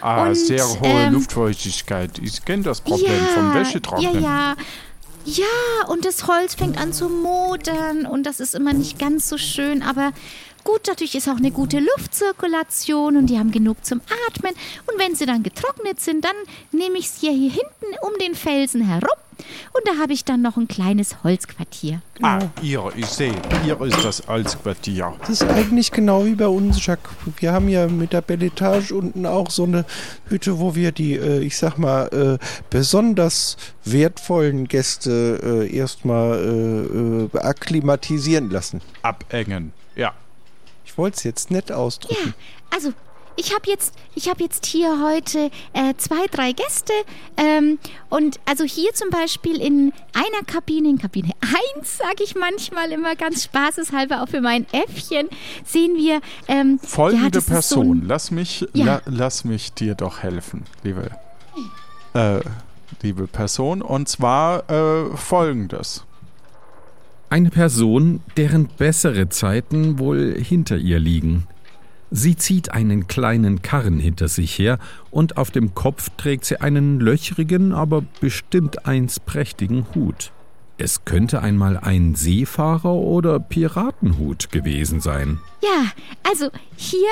Ah, 0.01 0.25
Und, 0.27 0.35
sehr 0.35 0.67
hohe 0.67 0.87
ähm, 0.87 1.13
Luftfeuchtigkeit. 1.13 2.19
Ich 2.19 2.43
kenne 2.43 2.63
das 2.63 2.81
Problem 2.81 3.25
vom 3.33 3.53
Wäschetrocknen. 3.53 4.15
Ja, 4.15 4.19
ja. 4.19 4.55
Ja, 5.23 5.87
und 5.87 6.03
das 6.05 6.25
Holz 6.25 6.55
fängt 6.55 6.79
an 6.79 6.93
zu 6.93 7.07
modern 7.07 8.07
und 8.07 8.23
das 8.23 8.39
ist 8.39 8.55
immer 8.55 8.73
nicht 8.73 8.97
ganz 8.97 9.29
so 9.29 9.37
schön, 9.37 9.83
aber 9.83 10.13
gut, 10.63 10.87
natürlich 10.87 11.15
ist 11.15 11.27
auch 11.27 11.37
eine 11.37 11.51
gute 11.51 11.79
Luftzirkulation 11.79 13.17
und 13.17 13.27
die 13.27 13.37
haben 13.37 13.51
genug 13.51 13.83
zum 13.85 14.01
Atmen. 14.27 14.53
Und 14.87 14.99
wenn 14.99 15.15
sie 15.15 15.25
dann 15.25 15.43
getrocknet 15.43 15.99
sind, 15.99 16.25
dann 16.25 16.35
nehme 16.71 16.97
ich 16.97 17.09
sie 17.09 17.27
ja 17.27 17.31
hier 17.31 17.51
hinten 17.51 17.97
um 18.01 18.17
den 18.19 18.35
Felsen 18.35 18.81
herum 18.81 19.09
und 19.73 19.87
da 19.87 20.01
habe 20.01 20.13
ich 20.13 20.25
dann 20.25 20.41
noch 20.41 20.57
ein 20.57 20.67
kleines 20.67 21.23
Holzquartier. 21.23 22.01
Ah, 22.21 22.39
hier, 22.61 22.91
ich 22.95 23.07
sehe. 23.07 23.33
Hier 23.63 23.79
ist 23.81 24.03
das 24.03 24.27
Altsquartier. 24.27 25.13
das 25.19 25.29
ist 25.29 25.43
eigentlich 25.43 25.91
genau 25.91 26.25
wie 26.25 26.35
bei 26.35 26.47
uns, 26.47 26.85
Jacques. 26.85 27.11
Wir 27.37 27.51
haben 27.53 27.69
ja 27.69 27.87
mit 27.87 28.13
der 28.13 28.21
Belletage 28.21 28.93
unten 28.93 29.25
auch 29.25 29.49
so 29.49 29.63
eine 29.63 29.85
Hütte, 30.27 30.59
wo 30.59 30.75
wir 30.75 30.91
die, 30.91 31.15
äh, 31.15 31.39
ich 31.39 31.57
sag 31.57 31.77
mal, 31.77 32.07
äh, 32.07 32.45
besonders 32.69 33.57
wertvollen 33.85 34.67
Gäste 34.67 35.67
äh, 35.69 35.75
erstmal 35.75 37.29
äh, 37.33 37.37
äh, 37.37 37.39
akklimatisieren 37.39 38.49
lassen. 38.49 38.81
Abhängen. 39.01 39.73
Ja. 39.95 40.13
Ich 40.85 40.97
wollte 40.97 41.17
es 41.17 41.23
jetzt 41.23 41.51
nett 41.51 41.69
Ja, 41.69 41.77
ausdrücken. 41.77 42.33
also 42.69 42.91
ich 43.37 43.53
habe 43.55 43.69
jetzt, 43.69 43.93
ich 44.13 44.27
habe 44.29 44.43
jetzt 44.43 44.65
hier 44.65 45.01
heute 45.01 45.49
äh, 45.71 45.93
zwei, 45.97 46.27
drei 46.29 46.51
Gäste 46.51 46.91
ähm, 47.37 47.79
und 48.09 48.39
also 48.45 48.65
hier 48.65 48.93
zum 48.93 49.09
Beispiel 49.09 49.59
in 49.61 49.93
einer 50.13 50.43
Kabine, 50.45 50.89
in 50.89 50.97
Kabine 50.97 51.31
1, 51.77 51.97
sage 51.97 52.23
ich 52.23 52.35
manchmal 52.35 52.91
immer 52.91 53.15
ganz 53.15 53.45
spaßeshalber 53.45 54.21
auch 54.21 54.27
für 54.27 54.41
mein 54.41 54.67
Äffchen, 54.73 55.29
sehen 55.63 55.95
wir 55.95 56.19
ähm, 56.49 56.77
Folgende 56.79 57.29
ja, 57.31 57.37
ist 57.39 57.45
so 57.45 57.51
Person. 57.53 57.99
ein- 58.01 58.07
lass 58.07 58.31
mich, 58.31 58.67
Ja. 58.73 58.85
la, 58.85 59.01
lass 59.05 59.45
mich 59.45 59.71
dir 59.73 59.95
doch 59.95 60.19
helfen, 60.19 60.65
liebe, 60.83 61.09
äh, 62.13 62.41
liebe 63.01 63.27
Person. 63.27 63.81
Und 63.81 64.09
zwar 64.09 64.69
äh, 64.69 65.15
folgendes. 65.15 66.03
Eine 67.31 67.49
Person, 67.49 68.19
deren 68.35 68.67
bessere 68.67 69.29
Zeiten 69.29 69.99
wohl 69.99 70.35
hinter 70.37 70.77
ihr 70.77 70.99
liegen. 70.99 71.47
Sie 72.09 72.35
zieht 72.35 72.73
einen 72.73 73.07
kleinen 73.07 73.61
Karren 73.61 73.99
hinter 73.99 74.27
sich 74.27 74.59
her 74.59 74.79
und 75.11 75.37
auf 75.37 75.49
dem 75.49 75.73
Kopf 75.73 76.09
trägt 76.17 76.43
sie 76.43 76.59
einen 76.59 76.99
löchrigen, 76.99 77.71
aber 77.71 78.03
bestimmt 78.19 78.85
einst 78.85 79.25
prächtigen 79.25 79.85
Hut. 79.95 80.33
Es 80.83 81.05
könnte 81.05 81.43
einmal 81.43 81.77
ein 81.77 82.15
Seefahrer 82.15 82.95
oder 82.95 83.39
Piratenhut 83.39 84.51
gewesen 84.51 84.99
sein. 84.99 85.39
Ja, 85.61 85.91
also 86.27 86.49
hier, 86.75 87.07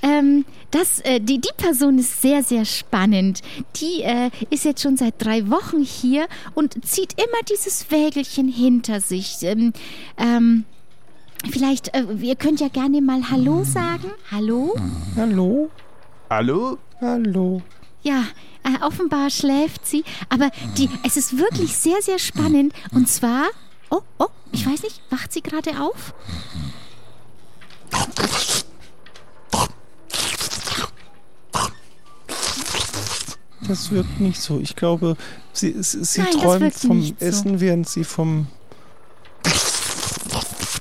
ähm, 0.00 0.46
das, 0.70 1.00
äh, 1.00 1.20
die, 1.20 1.38
die 1.38 1.52
Person 1.58 1.98
ist 1.98 2.22
sehr, 2.22 2.42
sehr 2.42 2.64
spannend. 2.64 3.42
Die 3.76 4.00
äh, 4.04 4.30
ist 4.48 4.64
jetzt 4.64 4.80
schon 4.80 4.96
seit 4.96 5.16
drei 5.18 5.50
Wochen 5.50 5.82
hier 5.82 6.28
und 6.54 6.82
zieht 6.82 7.12
immer 7.12 7.42
dieses 7.46 7.90
Wägelchen 7.90 8.48
hinter 8.48 9.02
sich. 9.02 9.36
Ähm, 9.42 9.74
ähm, 10.16 10.64
vielleicht, 11.50 11.94
äh, 11.94 12.04
ihr 12.22 12.36
könnt 12.36 12.60
ja 12.60 12.68
gerne 12.68 13.02
mal 13.02 13.30
Hallo 13.30 13.64
sagen. 13.64 14.12
Hallo? 14.30 14.74
Hallo? 15.14 15.68
Hallo? 16.30 16.78
Hallo? 17.02 17.60
Ja, 18.02 18.24
äh, 18.64 18.84
offenbar 18.84 19.30
schläft 19.30 19.86
sie, 19.86 20.04
aber 20.28 20.50
die, 20.76 20.88
es 21.04 21.16
ist 21.16 21.38
wirklich 21.38 21.76
sehr, 21.76 22.00
sehr 22.02 22.18
spannend. 22.18 22.72
Und 22.92 23.08
zwar, 23.08 23.46
oh, 23.90 24.00
oh, 24.18 24.28
ich 24.52 24.66
weiß 24.66 24.82
nicht, 24.82 25.00
wacht 25.10 25.32
sie 25.32 25.42
gerade 25.42 25.80
auf? 25.80 26.14
Das 33.66 33.90
wirkt 33.92 34.20
nicht 34.20 34.40
so. 34.40 34.58
Ich 34.58 34.74
glaube, 34.74 35.16
sie, 35.52 35.74
sie, 35.80 36.04
sie 36.04 36.22
Nein, 36.22 36.32
träumt 36.32 36.74
vom 36.74 36.98
nicht 36.98 37.20
so. 37.20 37.26
Essen, 37.26 37.60
während 37.60 37.88
sie 37.88 38.02
vom 38.02 38.48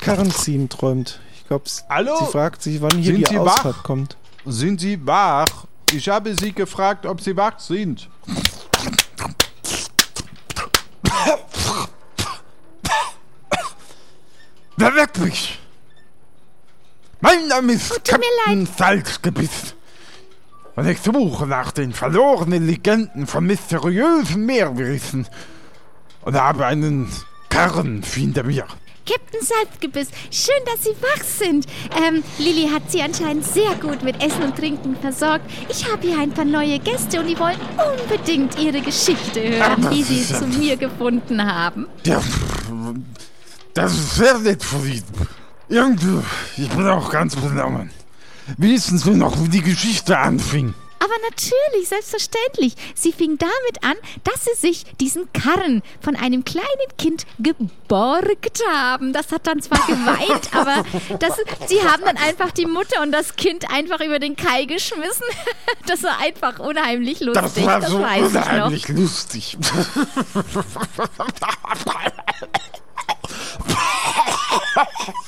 Karrenziehen 0.01 0.69
träumt. 0.69 1.19
Ich 1.35 1.47
glaube, 1.47 1.69
sie, 1.69 1.83
fragt 2.31 2.63
sich, 2.63 2.81
wann 2.81 2.97
hier 2.97 3.13
Sind 3.13 3.29
die 3.29 3.33
Sie 3.33 3.39
wach? 3.39 3.57
Ausfahrt 3.57 3.83
kommt. 3.83 4.17
Sind 4.45 4.81
Sie 4.81 5.05
wach? 5.05 5.65
Ich 5.91 6.07
habe 6.07 6.35
Sie 6.35 6.53
gefragt, 6.53 7.05
ob 7.05 7.21
Sie 7.21 7.35
wach 7.35 7.59
sind. 7.59 8.09
verweck 14.99 15.17
mich. 15.19 15.59
Mein 17.21 17.47
Name 17.47 17.73
ist 17.73 17.91
Oh, 17.91 18.01
Captain 18.03 18.65
Salzgebiss. 18.65 19.75
Und 20.75 20.87
ich 20.87 20.99
suche 21.01 21.45
nach 21.45 21.71
den 21.71 21.93
verlorenen 21.93 22.65
Legenden 22.65 23.27
von 23.27 23.45
mysteriösen 23.45 24.45
Meerwesen 24.45 25.27
und 26.21 26.35
habe 26.35 26.65
einen 26.65 27.11
Karren 27.49 28.01
hinter 28.03 28.43
mir. 28.43 28.65
Captain 29.09 29.41
Salzgebiss, 29.41 30.09
schön, 30.29 30.63
dass 30.65 30.83
Sie 30.83 30.95
wach 31.01 31.23
sind. 31.23 31.65
Ähm, 31.97 32.23
Lilly 32.37 32.69
hat 32.69 32.91
Sie 32.91 33.01
anscheinend 33.01 33.43
sehr 33.43 33.73
gut 33.81 34.03
mit 34.03 34.21
Essen 34.23 34.43
und 34.43 34.55
Trinken 34.55 34.95
versorgt. 34.97 35.49
Ich 35.67 35.91
habe 35.91 36.07
hier 36.07 36.19
ein 36.19 36.31
paar 36.31 36.45
neue 36.45 36.77
Gäste 36.77 37.19
und 37.19 37.25
die 37.25 37.39
wollen 37.39 37.57
unbedingt 37.77 38.59
Ihre 38.59 38.81
Geschichte 38.81 39.41
hören, 39.41 39.89
wie 39.89 40.03
Sie 40.03 40.23
zu 40.23 40.45
mir 40.45 40.77
gefunden 40.77 41.43
haben. 41.43 41.87
Ja, 42.05 42.21
das 43.73 43.93
ist 43.93 44.15
sehr 44.15 44.37
nett 44.37 44.63
von 44.63 44.85
Ihnen. 44.85 45.03
Irgendwie, 45.69 46.23
ich 46.57 46.69
bin 46.69 46.87
auch 46.87 47.09
ganz 47.09 47.35
benommen. 47.35 47.89
Wissen 48.57 48.99
Sie 48.99 49.11
noch, 49.11 49.43
wie 49.43 49.49
die 49.49 49.61
Geschichte 49.61 50.19
anfing? 50.19 50.75
Aber 51.09 51.17
natürlich, 51.29 51.89
selbstverständlich. 51.89 52.75
Sie 52.93 53.11
fing 53.11 53.39
damit 53.39 53.83
an, 53.83 53.95
dass 54.23 54.45
sie 54.45 54.53
sich 54.55 54.85
diesen 54.99 55.31
Karren 55.33 55.81
von 56.01 56.15
einem 56.15 56.45
kleinen 56.45 56.67
Kind 56.97 57.25
geborgt 57.39 58.61
haben. 58.67 59.11
Das 59.11 59.31
hat 59.31 59.47
dann 59.47 59.59
zwar 59.61 59.79
geweint, 59.87 60.49
aber 60.53 60.83
das, 61.17 61.37
sie 61.67 61.81
haben 61.81 62.03
dann 62.05 62.17
einfach 62.17 62.51
die 62.51 62.67
Mutter 62.67 63.01
und 63.01 63.11
das 63.11 63.35
Kind 63.35 63.71
einfach 63.71 64.01
über 64.01 64.19
den 64.19 64.35
Kai 64.35 64.65
geschmissen. 64.65 65.25
Das 65.87 66.03
war 66.03 66.19
einfach 66.19 66.59
unheimlich 66.59 67.21
lustig. 67.21 67.41
Das 67.41 67.65
war 67.65 67.81
so 67.81 68.01
weiß 68.01 68.27
ich 68.27 68.33
noch. 68.33 68.41
unheimlich 68.41 68.89
lustig. 68.89 69.57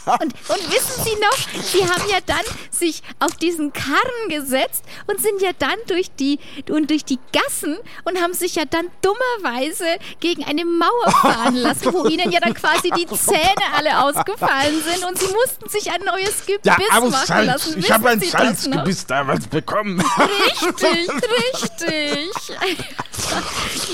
Und, 0.05 0.33
und 0.33 0.71
wissen 0.71 1.03
Sie 1.03 1.15
noch, 1.15 1.63
Sie 1.63 1.83
haben 1.87 2.09
ja 2.09 2.17
dann 2.25 2.41
sich 2.71 3.01
auf 3.19 3.31
diesen 3.35 3.71
Karren 3.71 4.29
gesetzt 4.29 4.83
und 5.07 5.21
sind 5.21 5.41
ja 5.41 5.51
dann 5.57 5.75
durch 5.87 6.09
die, 6.19 6.39
und 6.69 6.89
durch 6.89 7.05
die 7.05 7.19
Gassen 7.31 7.77
und 8.05 8.19
haben 8.21 8.33
sich 8.33 8.55
ja 8.55 8.65
dann 8.65 8.87
dummerweise 9.01 9.85
gegen 10.19 10.43
eine 10.45 10.65
Mauer 10.65 11.11
fahren 11.11 11.55
lassen, 11.55 11.93
wo 11.93 12.05
ihnen 12.07 12.31
ja 12.31 12.39
dann 12.39 12.53
quasi 12.53 12.89
die 12.91 13.05
Zähne 13.07 13.63
alle 13.75 14.03
ausgefallen 14.03 14.81
sind 14.83 15.05
und 15.07 15.17
sie 15.19 15.27
mussten 15.33 15.69
sich 15.69 15.91
ein 15.91 16.01
neues 16.03 16.45
Gebiss 16.45 16.61
Ja, 16.63 16.77
machen 16.99 17.11
Salz. 17.11 17.45
lassen. 17.47 17.79
Ich 17.79 17.91
habe 17.91 18.09
ein 18.09 18.21
Wissen? 18.21 18.31
Salzgebiss 18.31 19.05
damals 19.05 19.47
bekommen. 19.47 20.03
Richtig, 20.61 21.09
richtig. 21.11 22.29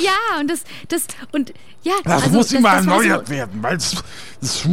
ja, 0.01 0.39
und 0.39 0.49
das, 0.49 0.61
das, 0.87 1.03
und 1.31 1.53
ja, 1.83 1.93
Das 2.03 2.23
also, 2.23 2.29
muss 2.35 2.51
immer 2.51 2.69
das 2.75 2.85
erneuert 2.85 3.29
werden, 3.29 3.61
weil 3.63 3.77
es 3.77 3.95
es 4.41 4.65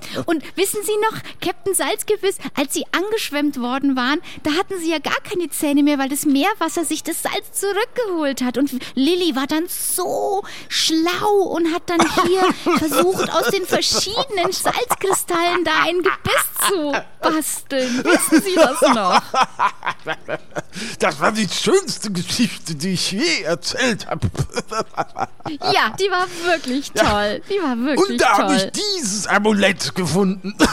Und 0.26 0.42
wissen 0.56 0.80
Sie 0.84 0.96
noch, 1.10 1.18
Captain 1.40 1.74
Salzgebiss, 1.74 2.36
als 2.54 2.74
Sie 2.74 2.84
angeschwemmt 2.92 3.60
worden 3.60 3.96
waren, 3.96 4.20
da 4.42 4.52
hatten 4.52 4.78
Sie 4.78 4.90
ja 4.90 4.98
gar 4.98 5.20
keine 5.28 5.48
Zähne 5.50 5.82
mehr, 5.82 5.98
weil 5.98 6.08
das 6.08 6.24
Meerwasser 6.24 6.84
sich 6.84 7.02
das 7.02 7.22
Salz 7.22 7.60
zurückgeholt 7.60 8.42
hat. 8.42 8.58
Und 8.58 8.70
Lilly 8.94 9.34
war 9.36 9.46
dann 9.46 9.64
so 9.68 10.42
schlau 10.68 11.42
und 11.54 11.72
hat 11.72 11.82
dann 11.86 12.00
hier 12.26 12.42
versucht, 12.78 13.30
aus 13.30 13.48
den 13.50 13.66
verschiedenen 13.66 14.52
Salzkristallen 14.52 15.64
da 15.64 15.72
ein 15.86 16.02
Gebiss 16.02 16.68
zu 16.68 16.92
basteln. 17.20 18.04
Wissen 18.04 18.42
Sie 18.42 18.54
das 18.54 18.80
noch? 18.82 19.22
Das 20.98 21.20
war 21.20 21.32
die 21.32 21.48
schönste 21.48 22.10
Geschichte, 22.10 22.74
die 22.74 22.92
ich 22.92 23.12
je 23.12 23.42
erzählt 23.42 24.06
habe. 24.06 24.30
Ja, 25.72 25.94
die 25.98 26.10
war 26.10 26.26
wirklich 26.44 26.59
toll. 26.60 27.42
Die 27.48 27.62
war 27.62 27.76
wirklich 27.78 28.10
Und 28.10 28.20
da 28.20 28.38
habe 28.38 28.54
ich 28.54 28.62
toll. 28.62 28.72
dieses 28.98 29.26
Amulett 29.26 29.94
gefunden. 29.94 30.54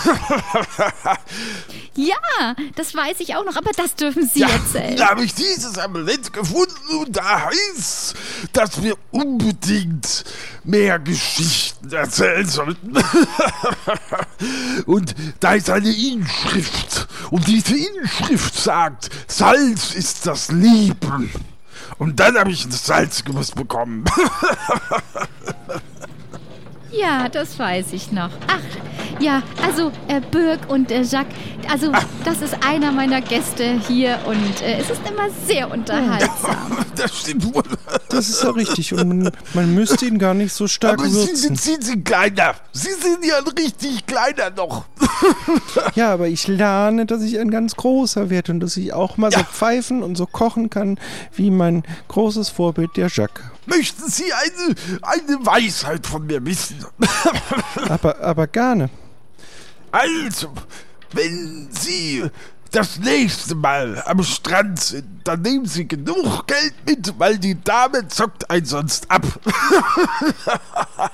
Ja, 1.95 2.55
das 2.75 2.93
weiß 2.93 3.19
ich 3.21 3.35
auch 3.35 3.43
noch, 3.43 3.55
aber 3.55 3.71
das 3.75 3.95
dürfen 3.95 4.29
Sie 4.31 4.41
Ja, 4.41 4.49
erzählen. 4.49 4.95
da 4.97 5.09
habe 5.09 5.23
ich 5.23 5.33
dieses 5.33 5.79
Amulett 5.79 6.31
gefunden 6.31 6.95
und 6.99 7.15
da 7.17 7.45
heißt, 7.47 8.13
dass 8.53 8.83
wir 8.83 8.95
unbedingt 9.09 10.23
mehr 10.63 10.99
Geschichten 10.99 11.91
erzählen 11.91 12.47
sollten. 12.47 12.93
und 14.85 15.15
da 15.39 15.53
ist 15.55 15.71
eine 15.71 15.89
Inschrift 15.91 17.07
und 17.31 17.47
diese 17.47 17.75
Inschrift 17.75 18.53
sagt, 18.55 19.09
Salz 19.27 19.95
ist 19.95 20.27
das 20.27 20.51
Leben. 20.51 21.31
Und 21.99 22.19
dann 22.19 22.37
habe 22.37 22.51
ich 22.51 22.65
ein 22.65 22.71
Salzgebiss 22.71 23.51
bekommen. 23.51 24.05
Ja, 26.91 27.29
das 27.29 27.59
weiß 27.59 27.93
ich 27.93 28.11
noch. 28.11 28.31
Ach, 28.47 28.59
ja, 29.19 29.41
also 29.65 29.91
äh, 30.07 30.21
Birg 30.31 30.59
und 30.69 30.91
äh, 30.91 31.01
Jacques, 31.01 31.33
also 31.71 31.91
das 32.23 32.41
ist 32.41 32.55
einer 32.65 32.91
meiner 32.91 33.21
Gäste 33.21 33.79
hier 33.87 34.19
und 34.25 34.61
äh, 34.61 34.79
es 34.79 34.89
ist 34.89 35.01
immer 35.09 35.29
sehr 35.45 35.69
unterhaltsam. 35.71 36.77
das 36.95 37.17
stimmt 37.19 37.53
wohl. 37.53 37.63
Das 38.09 38.29
ist 38.29 38.43
ja 38.43 38.51
richtig. 38.51 38.93
Und 38.93 39.07
man, 39.07 39.31
man 39.53 39.73
müsste 39.73 40.05
ihn 40.05 40.17
gar 40.19 40.33
nicht 40.33 40.53
so 40.53 40.67
stark 40.67 40.99
Aber 40.99 41.09
Sie 41.09 41.15
würzen. 41.15 41.35
sind, 41.35 41.61
Sie 41.61 41.77
sind 41.79 42.05
kleiner. 42.05 42.55
Sie 42.71 42.91
sind 42.93 43.25
ja 43.25 43.37
ein 43.37 43.47
richtig 43.47 44.05
kleiner 44.05 44.49
noch. 44.55 44.85
Ja, 45.95 46.13
aber 46.13 46.27
ich 46.27 46.47
lerne, 46.47 47.05
dass 47.05 47.21
ich 47.23 47.39
ein 47.39 47.49
ganz 47.49 47.75
großer 47.75 48.29
werde 48.29 48.51
und 48.51 48.59
dass 48.59 48.77
ich 48.77 48.93
auch 48.93 49.17
mal 49.17 49.31
so 49.31 49.39
Ja. 49.39 49.45
pfeifen 49.45 50.03
und 50.03 50.15
so 50.15 50.25
kochen 50.25 50.69
kann, 50.69 50.99
wie 51.33 51.49
mein 51.51 51.83
großes 52.07 52.49
Vorbild, 52.49 52.91
der 52.97 53.07
Jacques. 53.11 53.43
Möchten 53.65 54.07
Sie 54.09 54.25
eine, 54.31 54.75
eine 55.01 55.45
Weisheit 55.45 56.05
von 56.07 56.25
mir 56.25 56.43
wissen? 56.45 56.85
Aber, 57.89 58.19
aber 58.21 58.47
gerne. 58.47 58.89
Also, 59.91 60.53
wenn 61.13 61.67
Sie 61.71 62.23
das 62.71 62.99
nächste 62.99 63.55
Mal 63.55 64.03
am 64.05 64.21
Strand 64.23 64.79
sind, 64.79 65.05
dann 65.23 65.41
nehmen 65.41 65.65
Sie 65.65 65.87
genug 65.87 66.45
Geld 66.47 66.73
mit, 66.85 67.13
weil 67.17 67.37
die 67.37 67.61
Dame 67.63 68.07
zockt 68.07 68.49
einen 68.49 68.65
sonst 68.65 69.09
ab. 69.09 69.25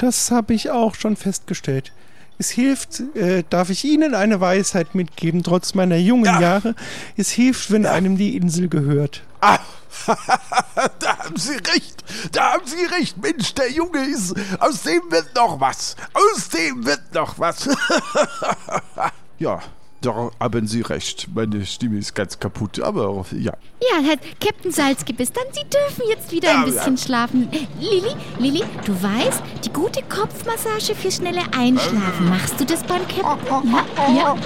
Das 0.00 0.30
habe 0.30 0.54
ich 0.54 0.70
auch 0.70 0.94
schon 0.94 1.16
festgestellt. 1.16 1.92
Es 2.38 2.50
hilft, 2.50 3.00
äh, 3.16 3.42
darf 3.50 3.68
ich 3.68 3.84
Ihnen 3.84 4.14
eine 4.14 4.40
Weisheit 4.40 4.94
mitgeben, 4.94 5.42
trotz 5.42 5.74
meiner 5.74 5.96
jungen 5.96 6.24
Ja. 6.26 6.40
Jahre. 6.40 6.74
Es 7.16 7.30
hilft, 7.30 7.72
wenn 7.72 7.84
einem 7.84 8.16
die 8.16 8.36
Insel 8.36 8.68
gehört. 8.68 9.22
Ah, 9.40 9.58
da 10.98 11.18
haben 11.18 11.36
Sie 11.36 11.56
recht. 11.56 12.04
Da 12.32 12.52
haben 12.54 12.66
Sie 12.66 12.84
recht. 12.84 13.16
Mensch, 13.18 13.54
der 13.54 13.70
Junge 13.70 14.04
ist. 14.06 14.34
Aus 14.60 14.82
dem 14.82 15.10
wird 15.10 15.34
noch 15.34 15.60
was. 15.60 15.96
Aus 16.14 16.48
dem 16.48 16.84
wird 16.84 17.14
noch 17.14 17.38
was. 17.38 17.68
ja, 19.38 19.60
da 20.00 20.30
haben 20.40 20.66
Sie 20.66 20.82
recht. 20.82 21.28
Meine 21.34 21.64
Stimme 21.66 21.98
ist 21.98 22.14
ganz 22.14 22.38
kaputt, 22.38 22.80
aber 22.80 23.24
ja. 23.32 23.52
Ja, 23.80 24.02
Herr 24.02 24.16
Captain 24.40 24.70
Salzgebiss, 24.70 25.32
dann 25.32 25.44
Sie 25.52 25.64
dürfen 25.64 26.08
jetzt 26.08 26.30
wieder 26.32 26.50
ein 26.58 26.64
bisschen 26.66 26.96
schlafen. 26.96 27.48
Lilly, 27.80 28.14
Lilly, 28.38 28.64
du 28.84 28.92
weißt, 29.02 29.42
die 29.64 29.72
gute 29.72 30.02
Kopfmassage 30.02 30.94
für 30.94 31.10
schnelle 31.10 31.42
Einschlafen. 31.56 32.28
Machst 32.28 32.60
du 32.60 32.64
das 32.64 32.82
beim 32.84 33.02
Captain? 33.08 33.72
Ja, 33.72 33.84
ja. 34.14 34.36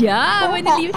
Ja, 0.00 0.48
meine 0.50 0.70
Liebe. 0.78 0.92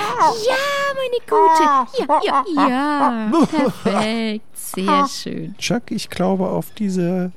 Ja, 0.47 0.55
meine 0.95 1.19
Gute. 1.27 1.63
Ja, 2.07 2.21
ja, 2.25 2.69
ja. 2.69 3.31
Perfekt. 3.45 4.45
Sehr 4.53 5.07
schön. 5.07 5.55
Jacques, 5.59 5.95
ich 5.95 6.09
glaube, 6.09 6.47
auf 6.47 6.71
dieser 6.77 7.31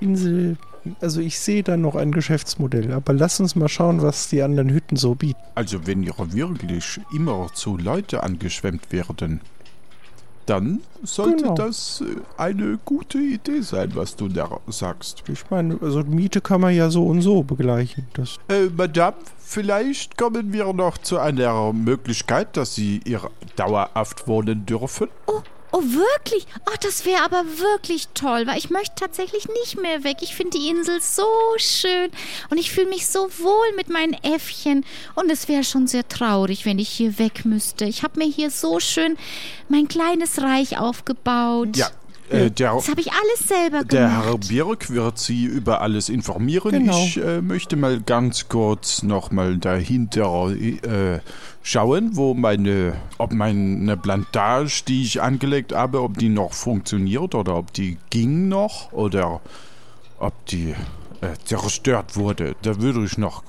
Insel, 0.00 0.56
also 1.00 1.20
ich 1.20 1.38
sehe 1.38 1.62
da 1.62 1.76
noch 1.76 1.94
ein 1.96 2.12
Geschäftsmodell. 2.12 2.92
Aber 2.92 3.12
lass 3.12 3.40
uns 3.40 3.54
mal 3.56 3.68
schauen, 3.68 4.02
was 4.02 4.28
die 4.28 4.42
anderen 4.42 4.70
Hütten 4.70 4.96
so 4.96 5.14
bieten. 5.14 5.40
Also 5.54 5.86
wenn 5.86 6.02
ihr 6.02 6.14
wirklich 6.18 7.00
immer 7.14 7.48
zu 7.54 7.76
Leute 7.76 8.22
angeschwemmt 8.22 8.90
werden, 8.92 9.40
dann 10.46 10.80
sollte 11.04 11.44
Genau. 11.44 11.54
das 11.54 12.02
äh, 12.04 12.16
eine 12.36 12.78
gute 12.84 13.18
Idee 13.18 13.60
sein, 13.60 13.92
was 13.94 14.16
du 14.16 14.26
da 14.28 14.58
sagst. 14.66 15.22
Ich 15.28 15.48
meine, 15.50 15.78
also 15.80 16.00
Miete 16.02 16.40
kann 16.40 16.60
man 16.60 16.74
ja 16.74 16.90
so 16.90 17.06
und 17.06 17.22
so 17.22 17.44
begleichen. 17.44 18.08
Das, 18.14 18.38
Äh, 18.48 18.64
Madame, 18.76 19.16
vielleicht 19.38 20.18
kommen 20.18 20.52
wir 20.52 20.72
noch 20.72 20.98
zu 20.98 21.18
einer 21.20 21.72
Möglichkeit, 21.72 22.56
dass 22.56 22.74
Sie 22.74 23.00
hier 23.06 23.30
dauerhaft 23.54 24.26
wohnen 24.26 24.66
dürfen. 24.66 25.06
Oh, 25.26 25.42
oh 25.72 25.82
wirklich? 25.82 26.46
Oh, 26.66 26.76
das 26.80 27.04
wäre 27.04 27.22
aber 27.22 27.44
wirklich 27.58 28.08
toll, 28.14 28.46
weil 28.46 28.58
ich 28.58 28.70
möchte 28.70 28.94
tatsächlich 28.96 29.48
nicht 29.48 29.80
mehr 29.80 30.04
weg. 30.04 30.18
Ich 30.20 30.34
finde 30.34 30.58
die 30.58 30.68
Insel 30.68 31.00
so 31.00 31.26
schön 31.56 32.10
und 32.50 32.58
ich 32.58 32.70
fühle 32.70 32.88
mich 32.88 33.06
so 33.06 33.28
wohl 33.38 33.72
mit 33.76 33.88
meinen 33.88 34.14
Äffchen. 34.22 34.84
Und 35.14 35.30
es 35.30 35.48
wäre 35.48 35.64
schon 35.64 35.86
sehr 35.86 36.06
traurig, 36.06 36.64
wenn 36.66 36.78
ich 36.78 36.88
hier 36.88 37.18
weg 37.18 37.44
müsste. 37.44 37.86
Ich 37.86 38.02
habe 38.02 38.18
mir 38.18 38.28
hier 38.28 38.50
so 38.50 38.80
schön 38.80 39.16
mein 39.68 39.88
kleines 39.88 40.40
Reich 40.40 40.78
aufgebaut. 40.78 41.76
Ja, 41.76 41.90
äh, 42.30 42.50
der, 42.50 42.74
Das 42.74 42.88
habe 42.88 43.00
ich 43.00 43.10
alles 43.12 43.48
selber 43.48 43.84
der 43.84 44.08
gemacht. 44.08 44.24
Herr 44.26 44.38
Birk 44.38 44.90
wird 44.90 45.18
Sie 45.18 45.44
über 45.44 45.80
alles 45.80 46.08
informieren. 46.08 46.70
Genau. 46.70 47.04
Ich 47.04 47.22
äh, 47.22 47.40
möchte 47.40 47.76
mal 47.76 48.00
ganz 48.00 48.48
kurz 48.48 49.02
nochmal 49.02 49.58
dahinter 49.58 50.50
äh, 50.50 51.20
schauen, 51.62 52.16
wo 52.16 52.34
meine, 52.34 52.94
ob 53.18 53.32
meine 53.32 53.96
Plantage, 53.96 54.82
die 54.88 55.02
ich 55.02 55.22
angelegt 55.22 55.72
habe, 55.72 56.02
ob 56.02 56.18
die 56.18 56.28
noch 56.28 56.52
funktioniert 56.52 57.34
oder 57.34 57.56
ob 57.56 57.72
die 57.72 57.98
ging 58.10 58.48
noch 58.48 58.92
oder 58.92 59.40
ob 60.18 60.46
die 60.46 60.74
äh, 61.20 61.34
zerstört 61.44 62.16
wurde. 62.16 62.54
Da 62.62 62.80
würde 62.80 63.04
ich 63.04 63.18
noch. 63.18 63.42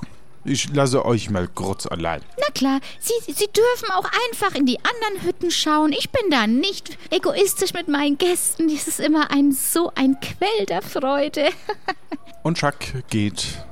Ich 0.45 0.73
lasse 0.73 1.05
euch 1.05 1.29
mal 1.29 1.47
kurz 1.47 1.87
allein. 1.87 2.21
Na 2.37 2.47
klar, 2.53 2.79
Sie, 2.99 3.13
Sie 3.31 3.47
dürfen 3.47 3.91
auch 3.93 4.09
einfach 4.29 4.55
in 4.55 4.65
die 4.65 4.77
anderen 4.79 5.25
Hütten 5.25 5.51
schauen. 5.51 5.93
Ich 5.93 6.09
bin 6.09 6.29
da 6.29 6.47
nicht 6.47 6.97
egoistisch 7.11 7.73
mit 7.73 7.87
meinen 7.87 8.17
Gästen. 8.17 8.67
Das 8.67 8.87
ist 8.87 8.99
immer 8.99 9.31
ein 9.31 9.53
so 9.53 9.91
ein 9.95 10.17
Quell 10.19 10.65
der 10.67 10.81
Freude. 10.81 11.49
Und 12.43 12.57
Chuck 12.57 12.75
geht 13.09 13.63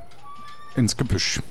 ins 0.76 0.96
Gebüsch. 0.96 1.42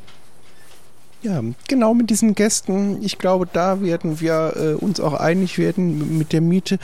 Ja, 1.23 1.43
genau 1.69 1.93
mit 1.93 2.09
diesen 2.09 2.35
Gästen. 2.35 3.03
Ich 3.03 3.19
glaube, 3.19 3.47
da 3.53 3.83
werden 3.83 4.21
wir 4.21 4.55
äh, 4.57 4.73
uns 4.73 5.01
auch 5.01 5.13
einig 5.13 5.59
werden 5.59 6.17
mit 6.17 6.33
der 6.33 6.41
Miete. 6.41 6.79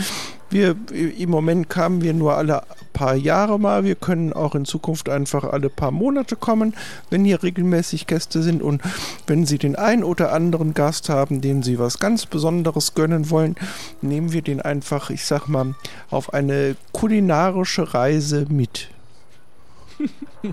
Wir 0.50 0.76
im 0.90 1.30
Moment 1.30 1.70
kamen 1.70 2.02
wir 2.02 2.12
nur 2.12 2.36
alle 2.36 2.62
paar 2.92 3.14
Jahre 3.14 3.58
mal. 3.58 3.84
Wir 3.84 3.94
können 3.94 4.34
auch 4.34 4.54
in 4.54 4.66
Zukunft 4.66 5.08
einfach 5.08 5.44
alle 5.44 5.70
paar 5.70 5.90
Monate 5.90 6.36
kommen, 6.36 6.74
wenn 7.08 7.24
hier 7.24 7.42
regelmäßig 7.42 8.06
Gäste 8.06 8.42
sind. 8.42 8.62
Und 8.62 8.82
wenn 9.26 9.46
Sie 9.46 9.56
den 9.56 9.74
ein 9.74 10.04
oder 10.04 10.32
anderen 10.32 10.74
Gast 10.74 11.08
haben, 11.08 11.40
dem 11.40 11.62
Sie 11.62 11.78
was 11.78 11.98
ganz 11.98 12.26
Besonderes 12.26 12.94
gönnen 12.94 13.30
wollen, 13.30 13.56
nehmen 14.02 14.32
wir 14.32 14.42
den 14.42 14.60
einfach, 14.60 15.08
ich 15.08 15.24
sag 15.24 15.48
mal, 15.48 15.74
auf 16.10 16.34
eine 16.34 16.76
kulinarische 16.92 17.94
Reise 17.94 18.44
mit. 18.50 18.90
Oh, 19.98 20.48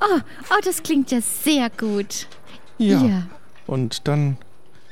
oh, 0.00 0.60
das 0.64 0.84
klingt 0.84 1.10
ja 1.10 1.20
sehr 1.20 1.68
gut. 1.68 2.28
Ja. 2.88 3.02
Ja. 3.04 3.22
Und 3.66 4.08
dann 4.08 4.36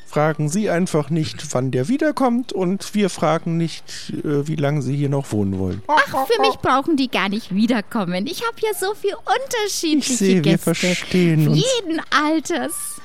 fragen 0.06 0.48
Sie 0.48 0.68
einfach 0.70 1.08
nicht, 1.10 1.54
wann 1.54 1.70
der 1.70 1.86
wiederkommt 1.88 2.52
und 2.52 2.94
wir 2.94 3.10
fragen 3.10 3.56
nicht, 3.56 4.12
äh, 4.24 4.46
wie 4.48 4.56
lange 4.56 4.82
Sie 4.82 4.96
hier 4.96 5.08
noch 5.08 5.30
wohnen 5.32 5.58
wollen. 5.58 5.82
Ach, 5.86 6.26
für 6.26 6.40
mich 6.42 6.56
brauchen 6.56 6.96
die 6.96 7.08
gar 7.08 7.28
nicht 7.28 7.54
wiederkommen. 7.54 8.26
Ich 8.26 8.42
habe 8.44 8.56
ja 8.60 8.74
so 8.74 8.94
viel 8.94 9.14
unterschiedliche 9.14 10.12
Ich 10.12 10.18
sehe, 10.18 10.34
wir 10.36 10.42
Gäste. 10.42 10.74
verstehen 10.74 11.48
uns. 11.48 11.58
Jeden 11.58 12.00
Alters. 12.10 13.00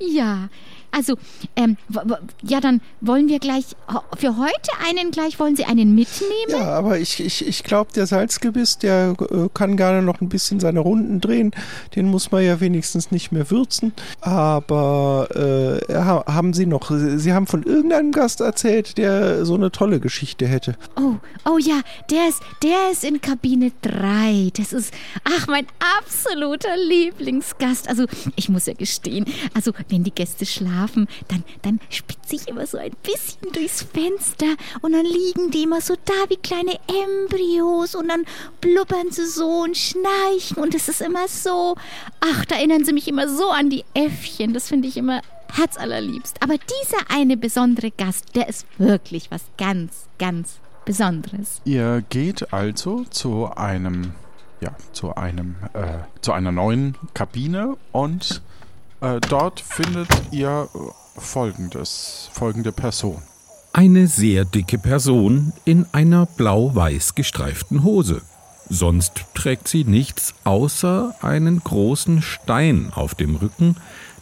Ja, 0.00 0.48
also, 0.94 1.14
ähm, 1.56 1.76
ja, 2.42 2.60
dann 2.60 2.80
wollen 3.00 3.28
wir 3.28 3.38
gleich 3.38 3.64
für 4.18 4.36
heute 4.36 4.70
einen 4.88 5.10
gleich, 5.10 5.38
wollen 5.38 5.56
Sie 5.56 5.64
einen 5.64 5.94
mitnehmen? 5.94 6.32
Ja, 6.48 6.70
aber 6.70 6.98
ich, 6.98 7.20
ich, 7.20 7.46
ich 7.46 7.62
glaube, 7.64 7.90
der 7.94 8.06
Salzgebiss, 8.06 8.78
der 8.78 9.14
äh, 9.30 9.48
kann 9.54 9.76
gerne 9.76 10.02
noch 10.02 10.20
ein 10.20 10.28
bisschen 10.28 10.60
seine 10.60 10.80
Runden 10.80 11.20
drehen. 11.20 11.52
Den 11.96 12.06
muss 12.10 12.30
man 12.30 12.44
ja 12.44 12.60
wenigstens 12.60 13.10
nicht 13.10 13.32
mehr 13.32 13.50
würzen. 13.50 13.92
Aber 14.20 15.28
äh, 15.88 15.94
ha- 15.94 16.24
haben 16.26 16.52
Sie 16.52 16.66
noch, 16.66 16.90
Sie 17.16 17.32
haben 17.32 17.46
von 17.46 17.62
irgendeinem 17.62 18.12
Gast 18.12 18.40
erzählt, 18.40 18.98
der 18.98 19.44
so 19.44 19.54
eine 19.54 19.70
tolle 19.70 20.00
Geschichte 20.00 20.46
hätte. 20.46 20.76
Oh, 20.96 21.14
oh 21.44 21.58
ja, 21.58 21.80
der 22.10 22.28
ist, 22.28 22.40
der 22.62 22.90
ist 22.92 23.04
in 23.04 23.20
Kabine 23.20 23.72
3. 23.82 24.50
Das 24.56 24.72
ist, 24.72 24.92
ach, 25.24 25.46
mein 25.48 25.66
absoluter 25.98 26.76
Lieblingsgast. 26.88 27.88
Also, 27.88 28.04
ich 28.36 28.48
muss 28.48 28.66
ja 28.66 28.74
gestehen, 28.74 29.24
also, 29.54 29.72
wenn 29.88 30.04
die 30.04 30.10
Gäste 30.14 30.46
schlafen, 30.46 30.83
dann, 31.28 31.44
dann 31.62 31.80
spitze 31.90 32.36
ich 32.36 32.48
immer 32.48 32.66
so 32.66 32.78
ein 32.78 32.92
bisschen 33.02 33.52
durchs 33.52 33.82
Fenster 33.82 34.54
und 34.82 34.92
dann 34.92 35.04
liegen 35.04 35.50
die 35.50 35.64
immer 35.64 35.80
so 35.80 35.94
da 36.04 36.28
wie 36.28 36.36
kleine 36.36 36.78
Embryos 36.88 37.94
und 37.94 38.08
dann 38.08 38.24
blubbern 38.60 39.10
sie 39.10 39.26
so 39.26 39.62
und 39.62 39.76
schnarchen 39.76 40.56
und 40.56 40.74
es 40.74 40.88
ist 40.88 41.00
immer 41.00 41.28
so, 41.28 41.76
ach, 42.20 42.44
da 42.46 42.56
erinnern 42.56 42.84
sie 42.84 42.92
mich 42.92 43.08
immer 43.08 43.28
so 43.28 43.50
an 43.50 43.70
die 43.70 43.84
Äffchen. 43.94 44.54
Das 44.54 44.68
finde 44.68 44.88
ich 44.88 44.96
immer 44.96 45.20
herzallerliebst. 45.52 46.42
Aber 46.42 46.54
dieser 46.54 47.10
eine 47.10 47.36
besondere 47.36 47.90
Gast, 47.90 48.34
der 48.34 48.48
ist 48.48 48.66
wirklich 48.78 49.30
was 49.30 49.42
ganz, 49.56 50.06
ganz 50.18 50.58
Besonderes. 50.84 51.62
Ihr 51.64 52.04
geht 52.10 52.52
also 52.52 53.04
zu 53.04 53.50
einem, 53.56 54.12
ja, 54.60 54.76
zu 54.92 55.14
einem, 55.14 55.56
äh, 55.72 55.98
zu 56.20 56.32
einer 56.32 56.52
neuen 56.52 56.96
Kabine 57.14 57.76
und 57.92 58.42
äh, 59.00 59.20
dort 59.28 59.60
findet 59.60 60.08
ihr 60.30 60.68
äh, 60.74 61.20
folgendes, 61.20 62.28
folgende 62.32 62.72
Person. 62.72 63.22
Eine 63.72 64.06
sehr 64.06 64.44
dicke 64.44 64.78
Person 64.78 65.52
in 65.64 65.86
einer 65.92 66.26
blau-weiß 66.26 67.14
gestreiften 67.14 67.82
Hose. 67.82 68.22
Sonst 68.68 69.24
trägt 69.34 69.68
sie 69.68 69.84
nichts 69.84 70.34
außer 70.44 71.14
einen 71.20 71.62
großen 71.62 72.22
Stein 72.22 72.92
auf 72.94 73.14
dem 73.14 73.36
Rücken, 73.36 73.76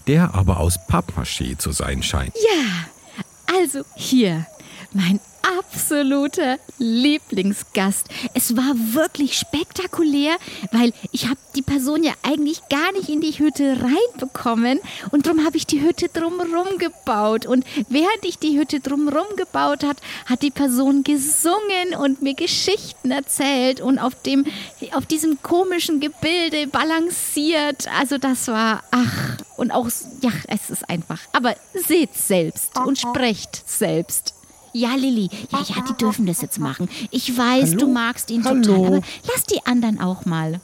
der 0.07 0.35
aber 0.35 0.59
aus 0.59 0.79
Pappmaché 0.89 1.59
zu 1.59 1.71
sein 1.71 2.03
scheint. 2.03 2.35
Ja, 2.35 3.57
also 3.57 3.85
hier, 3.95 4.47
mein 4.93 5.21
absoluter 5.42 6.59
Lieblingsgast. 6.78 8.09
Es 8.35 8.57
war 8.57 8.74
wirklich 8.76 9.38
spektakulär, 9.38 10.37
weil 10.70 10.92
ich 11.11 11.26
habe 11.26 11.38
die 11.57 11.62
Person 11.62 12.02
ja 12.02 12.12
eigentlich 12.22 12.62
gar 12.68 12.92
nicht 12.92 13.09
in 13.09 13.20
die 13.20 13.38
Hütte 13.38 13.78
reinbekommen 13.83 14.81
und 15.11 15.26
darum 15.26 15.44
habe 15.44 15.57
ich 15.57 15.66
die 15.66 15.81
Hütte 15.81 16.09
drumherum 16.09 16.78
gebaut. 16.78 17.46
Und 17.46 17.64
während 17.88 18.24
ich 18.24 18.38
die 18.38 18.59
Hütte 18.59 18.81
drumherum 18.81 19.37
gebaut 19.37 19.85
hat, 19.85 19.98
hat 20.26 20.42
die 20.42 20.50
Person 20.50 21.05
gesungen 21.05 21.94
und 21.98 22.22
mir 22.22 22.35
Geschichten 22.35 23.11
erzählt 23.11 23.81
und 23.81 23.98
auf 23.98 24.14
dem 24.22 24.46
auf 24.92 25.07
diesem 25.07 25.42
komischen 25.42 26.00
Gebilde 26.00 26.66
balanciert. 26.66 27.88
Also 27.98 28.18
das 28.18 28.48
war 28.48 28.83
ach 28.90 29.38
und 29.57 29.70
auch 29.70 29.88
ja, 30.20 30.31
es 30.48 30.70
ist 30.70 30.88
einfach. 30.88 31.20
Aber 31.33 31.55
seht 31.74 32.14
selbst 32.14 32.78
und 32.78 32.98
sprecht 32.98 33.68
selbst. 33.68 34.35
Ja, 34.73 34.95
Lilly, 34.95 35.29
ja, 35.51 35.59
ja, 35.69 35.85
die 35.89 35.95
dürfen 35.95 36.25
das 36.27 36.41
jetzt 36.41 36.59
machen. 36.59 36.89
Ich 37.11 37.37
weiß, 37.37 37.71
Hallo? 37.73 37.79
du 37.79 37.89
magst 37.89 38.31
ihn 38.31 38.45
Hallo? 38.45 38.63
total, 38.63 38.87
aber 38.87 39.01
lass 39.31 39.45
die 39.45 39.65
anderen 39.67 40.01
auch 40.01 40.25
mal. 40.25 40.61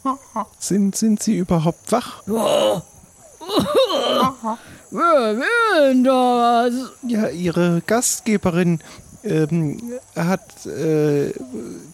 Sind, 0.59 0.97
sind 0.97 1.23
Sie 1.23 1.37
überhaupt 1.37 1.93
wach? 1.93 2.23
Wer 4.91 5.37
will 5.37 5.93
denn 5.93 6.05
das? 6.05 6.73
Ja, 7.07 7.29
Ihre 7.29 7.83
Gastgeberin 7.87 8.81
ähm, 9.25 9.79
hat 10.17 10.65
äh, 10.67 11.33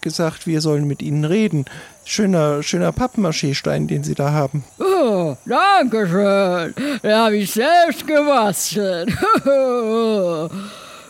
gesagt, 0.00 0.46
wir 0.46 0.60
sollen 0.60 0.86
mit 0.86 1.02
Ihnen 1.02 1.24
reden. 1.24 1.64
Schöner, 2.04 2.62
schöner 2.62 2.92
Pappmaché-Stein, 2.92 3.88
den 3.88 4.04
Sie 4.04 4.14
da 4.14 4.30
haben. 4.30 4.62
Oh, 4.78 5.36
danke 5.46 6.06
schön. 6.06 6.74
Den 7.02 7.14
habe 7.14 7.36
ich 7.38 7.50
selbst 7.50 8.06
gebastelt. 8.06 9.10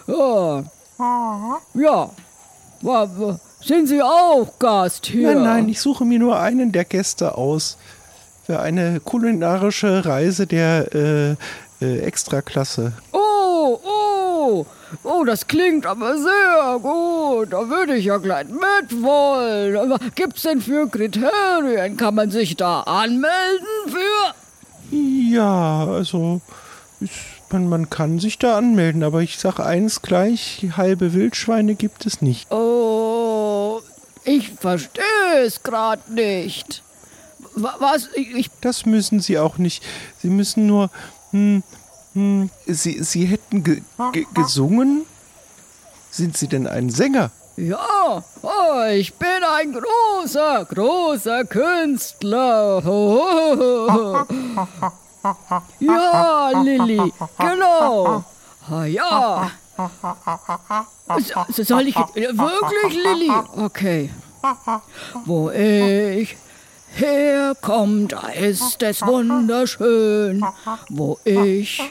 oh. 0.06 0.62
Ja. 0.98 2.10
Sind 3.62 3.86
Sie 3.88 4.02
auch 4.02 4.58
Gast 4.58 5.06
hier? 5.06 5.34
Nein, 5.34 5.42
nein, 5.42 5.68
ich 5.68 5.80
suche 5.80 6.04
mir 6.04 6.18
nur 6.18 6.38
einen 6.38 6.70
der 6.72 6.84
Gäste 6.84 7.36
aus. 7.36 7.78
Für 8.44 8.60
eine 8.60 9.00
kulinarische 9.00 10.04
Reise 10.04 10.46
der 10.46 10.94
äh, 10.94 11.36
äh, 11.80 11.98
Extraklasse. 12.00 12.92
Oh, 13.12 13.80
oh. 13.82 14.66
Oh, 15.02 15.24
das 15.24 15.46
klingt 15.46 15.86
aber 15.86 16.16
sehr 16.18 16.78
gut. 16.80 17.52
Da 17.52 17.68
würde 17.68 17.96
ich 17.96 18.04
ja 18.04 18.18
gleich 18.18 18.46
mitwollen. 18.48 19.76
Aber 19.76 19.98
Gibt's 20.14 20.42
denn 20.42 20.60
für 20.60 20.88
Kriterien? 20.88 21.96
Kann 21.96 22.14
man 22.14 22.30
sich 22.30 22.54
da 22.56 22.80
anmelden 22.82 23.66
für? 23.86 24.94
Ja, 24.94 25.86
also 25.86 26.40
ist, 27.00 27.12
man, 27.52 27.68
man 27.68 27.90
kann 27.90 28.18
sich 28.18 28.38
da 28.38 28.56
anmelden, 28.58 29.02
aber 29.02 29.20
ich 29.22 29.38
sag 29.38 29.58
eins 29.60 30.02
gleich, 30.02 30.66
halbe 30.76 31.12
Wildschweine 31.12 31.74
gibt 31.74 32.06
es 32.06 32.22
nicht. 32.22 32.50
Oh, 32.52 33.80
ich 34.24 34.50
verstehe 34.52 35.02
es 35.44 35.62
gerade 35.62 36.12
nicht. 36.12 36.82
Wa- 37.54 37.76
Was? 37.78 38.08
Ich, 38.14 38.34
ich 38.34 38.50
Das 38.60 38.86
müssen 38.86 39.20
Sie 39.20 39.38
auch 39.38 39.58
nicht. 39.58 39.82
Sie 40.20 40.28
müssen 40.30 40.66
nur. 40.66 40.90
Hm, 41.30 41.62
hm, 42.14 42.50
Sie, 42.66 43.02
Sie 43.02 43.26
hätten 43.26 43.62
ge 43.64 43.82
ge 44.12 44.26
gesungen? 44.34 45.04
Sind 46.10 46.36
Sie 46.36 46.48
denn 46.48 46.66
ein 46.66 46.90
Sänger? 46.90 47.30
Ja, 47.56 48.24
oh, 48.42 48.84
ich 48.92 49.14
bin 49.14 49.28
ein 49.56 49.72
großer, 49.72 50.64
großer 50.64 51.44
Künstler. 51.44 52.82
Ja, 55.80 56.50
Lilly, 56.62 57.12
genau. 57.38 58.24
Ah, 58.70 58.84
ja. 58.84 59.50
So- 61.56 61.64
Soll 61.64 61.88
ich 61.88 61.96
jetzt- 61.96 62.14
wirklich, 62.14 62.94
Lilly? 63.04 63.32
Okay. 63.56 64.10
Wo 65.24 65.50
ich 65.50 66.36
herkomme, 66.96 68.06
da 68.06 68.28
ist 68.28 68.82
es 68.82 69.02
wunderschön. 69.02 70.44
Wo 70.88 71.18
ich 71.24 71.82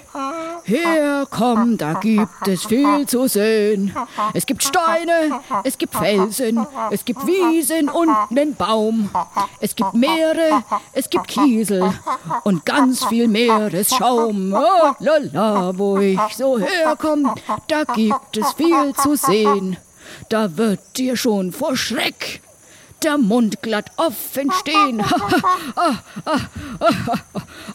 herkomme, 0.64 1.78
da 1.78 1.94
gibt 1.94 2.48
es 2.48 2.66
viel 2.66 3.06
zu 3.08 3.28
sehen. 3.28 3.94
Es 4.34 4.46
gibt 4.46 4.64
Steine, 4.64 5.42
es 5.64 5.78
gibt 5.78 5.96
Felsen, 5.96 6.66
es 6.92 7.06
gibt 7.06 7.26
Wiesen 7.26 7.90
und 7.90 8.10
einen 8.30 8.56
Baum. 8.56 9.10
Es 9.60 9.76
gibt 9.76 9.94
Meere, 9.94 10.64
es 10.94 11.10
gibt 11.10 11.28
Kiesel 11.28 11.94
und 12.44 12.66
ganz 12.66 13.06
viel 13.06 13.28
Meeresschaum. 13.28 14.54
Oh, 14.54 14.94
lala, 15.00 15.78
wo 15.78 15.98
ich 15.98 16.20
so 16.36 16.60
herkomme, 16.60 17.36
da 17.68 17.84
gibt 17.84 18.38
es 18.38 18.54
viel 18.54 18.94
zu 18.96 19.16
sehen. 19.16 19.78
Da 20.30 20.58
wird 20.58 20.80
dir 20.98 21.16
schon 21.18 21.52
vor 21.52 21.76
Schreck 21.76 22.42
der 23.04 23.18
Mund 23.18 23.62
glatt 23.62 23.92
offen 23.98 24.52
stehen. 24.60 25.02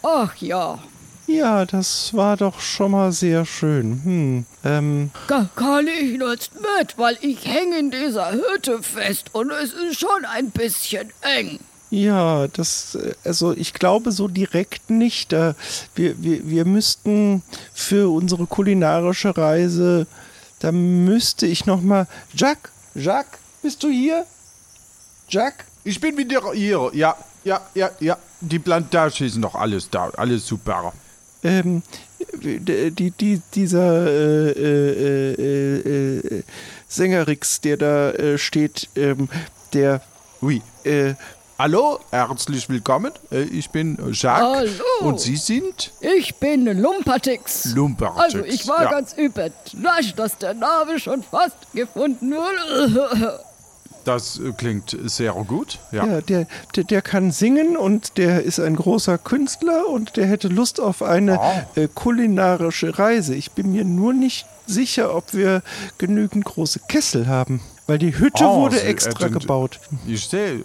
Ach 0.03 0.35
ja. 0.37 0.79
Ja, 1.27 1.67
das 1.67 2.15
war 2.15 2.39
doch 2.39 2.59
schon 2.59 2.93
mal 2.93 3.13
sehr 3.13 3.45
schön. 3.45 4.01
Hm, 4.03 4.47
ähm, 4.65 5.11
Ka- 5.27 5.51
Kann 5.55 5.87
ich 5.87 6.19
jetzt 6.19 6.53
mit, 6.55 6.97
weil 6.97 7.19
ich 7.21 7.45
hänge 7.45 7.79
in 7.79 7.91
dieser 7.91 8.33
Hütte 8.33 8.83
fest 8.83 9.27
und 9.35 9.51
es 9.51 9.75
ist 9.75 10.01
schon 10.01 10.25
ein 10.25 10.51
bisschen 10.51 11.13
eng. 11.21 11.59
ja, 11.91 12.49
das, 12.49 12.97
also 13.25 13.53
ich 13.53 13.75
glaube 13.75 14.11
so 14.13 14.27
direkt 14.29 14.89
nicht. 14.89 15.35
Äh, 15.35 15.53
wir, 15.95 16.23
wir, 16.23 16.49
wir 16.49 16.65
müssten 16.65 17.43
für 17.75 18.11
unsere 18.11 18.47
kulinarische 18.47 19.37
Reise, 19.37 20.07
da 20.61 20.73
müsste 20.73 21.47
ich 21.47 21.67
noch 21.67 21.83
mal. 21.83 22.07
Jack, 22.35 22.71
Jack, 22.95 23.39
bist 23.61 23.83
du 23.83 23.91
hier? 23.91 24.25
Jack? 25.29 25.65
Ich 25.85 26.01
bin 26.01 26.17
wieder 26.17 26.53
hier. 26.53 26.91
Ja, 26.95 27.17
ja, 27.45 27.61
ja, 27.75 27.91
ja. 28.01 28.17
Die 28.41 28.59
Plantage 28.59 29.25
ist 29.27 29.37
noch 29.37 29.55
alles 29.55 29.91
da. 29.91 30.11
Alles 30.17 30.47
super. 30.47 30.93
Ähm, 31.43 31.83
die, 32.43 32.91
die, 32.91 33.11
die, 33.11 33.41
dieser 33.55 34.07
äh, 34.07 34.51
äh, 34.51 35.35
äh, 35.35 36.19
äh, 36.19 36.43
Sängerix, 36.89 37.61
der 37.61 37.77
da 37.77 38.11
äh, 38.11 38.39
steht, 38.39 38.89
ähm, 38.97 39.29
der, 39.73 40.01
Oui. 40.41 40.63
äh, 40.85 41.15
Hallo, 41.59 41.99
herzlich 42.13 42.69
willkommen. 42.69 43.13
Ich 43.31 43.71
bin 43.71 43.99
Jacques. 44.13 44.79
Hallo. 45.01 45.09
Und 45.09 45.19
Sie 45.21 45.35
sind 45.37 45.91
Ich 46.01 46.37
bin 46.37 46.67
Lumpatix. 46.67 47.75
Lumpertix. 47.75 48.23
Also 48.23 48.45
ich 48.45 48.69
war 48.69 48.85
ja. 48.85 48.91
ganz 48.91 49.13
überrascht, 49.15 50.17
dass 50.17 50.39
der 50.39 50.55
Name 50.55 51.01
schon 51.01 51.25
fast 51.25 51.57
gefunden 51.75 52.31
wurde. 52.31 53.41
Das 54.09 54.39
äh, 54.41 54.53
klingt 54.57 54.97
sehr 55.05 55.33
gut. 55.33 55.79
Ja. 55.93 56.07
ja, 56.07 56.21
der, 56.21 56.47
der, 56.75 56.85
der 56.85 57.03
kann 57.03 57.31
singen 57.31 57.77
und 57.77 58.17
der 58.17 58.43
ist 58.43 58.59
ein 58.59 58.75
großer 58.77 59.19
Künstler 59.19 59.87
und 59.89 60.17
der 60.17 60.27
hätte 60.27 60.49
Lust 60.49 60.81
auf 60.81 61.03
eine 61.03 61.39
Ah. 61.41 61.67
äh, 61.77 61.89
kulinarische 61.95 62.99
Reise. 62.99 63.35
Ich 63.35 63.53
bin 63.53 63.73
mir 63.73 63.85
nur 63.85 64.13
nicht 64.15 64.47
sicher, 64.67 65.15
ob 65.15 65.35
wir 65.35 65.63
genügend 65.99 66.45
große 66.45 66.81
Kessel 66.89 67.27
haben, 67.27 67.61
weil 67.87 67.99
die 67.99 68.19
Hütte 68.19 68.45
Ah, 68.45 68.57
wurde 68.57 68.77
Sie- 68.79 68.87
extra 68.87 69.29
sind- 69.29 69.39
gebaut. 69.41 69.79
Ich 70.07 70.27
sehe, 70.29 70.63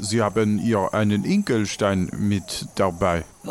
Sie 0.00 0.22
haben 0.22 0.58
hier 0.58 0.92
einen 0.92 1.24
Inkelstein 1.24 2.10
mit 2.18 2.66
dabei. 2.74 3.24
Oh, 3.46 3.50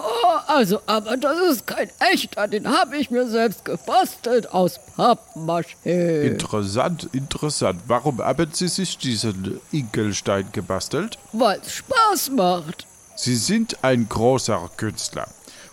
also, 0.55 0.81
aber 0.85 1.17
das 1.17 1.37
ist 1.51 1.67
kein 1.67 1.89
echter, 2.11 2.47
den 2.47 2.67
habe 2.67 2.97
ich 2.97 3.09
mir 3.11 3.27
selbst 3.27 3.65
gebastelt 3.65 4.51
aus 4.53 4.79
Pappmaché. 4.97 6.23
Interessant, 6.23 7.09
interessant. 7.13 7.81
Warum 7.87 8.19
haben 8.19 8.49
Sie 8.53 8.67
sich 8.67 8.97
diesen 8.97 9.59
Inkelstein 9.71 10.45
gebastelt? 10.51 11.17
Weil 11.31 11.59
es 11.59 11.73
Spaß 11.73 12.31
macht. 12.31 12.85
Sie 13.15 13.35
sind 13.35 13.83
ein 13.83 14.07
großer 14.09 14.69
Künstler. 14.77 15.27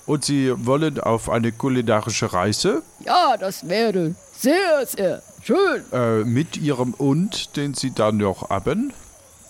Und 0.07 0.25
Sie 0.25 0.53
wollen 0.67 0.99
auf 0.99 1.29
eine 1.31 1.53
kulinarische 1.53 2.33
Reise 2.33 2.83
Ja, 3.05 3.37
das 3.37 3.69
wäre 3.69 4.15
sehr, 4.37 4.87
sehr 4.87 5.23
schön. 5.43 5.85
äh, 5.93 6.25
mit 6.25 6.57
Ihrem 6.57 6.95
Und, 6.95 7.57
den 7.57 7.75
Sie 7.75 7.93
dann 7.93 8.17
noch 8.17 8.51
haben. 8.51 8.93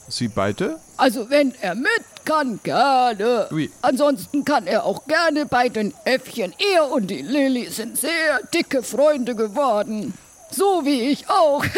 Sie 0.09 0.29
beide? 0.29 0.79
Also, 0.97 1.31
wenn 1.31 1.55
er 1.63 1.75
mit 1.77 2.03
kann, 2.31 2.61
gerne. 2.63 3.49
Oui. 3.51 3.71
Ansonsten 3.83 4.45
kann 4.45 4.67
er 4.67 4.85
auch 4.85 5.05
gerne 5.07 5.47
bei 5.47 5.69
den 5.69 5.93
Äffchen. 6.05 6.55
Er 6.75 6.91
und 6.91 7.09
die 7.09 7.23
Lilly 7.23 7.69
sind 7.71 7.99
sehr 7.99 8.41
dicke 8.55 8.83
Freunde 8.83 9.35
geworden. 9.35 10.15
So 10.51 10.83
wie 10.85 11.11
ich 11.11 11.29
auch. 11.29 11.65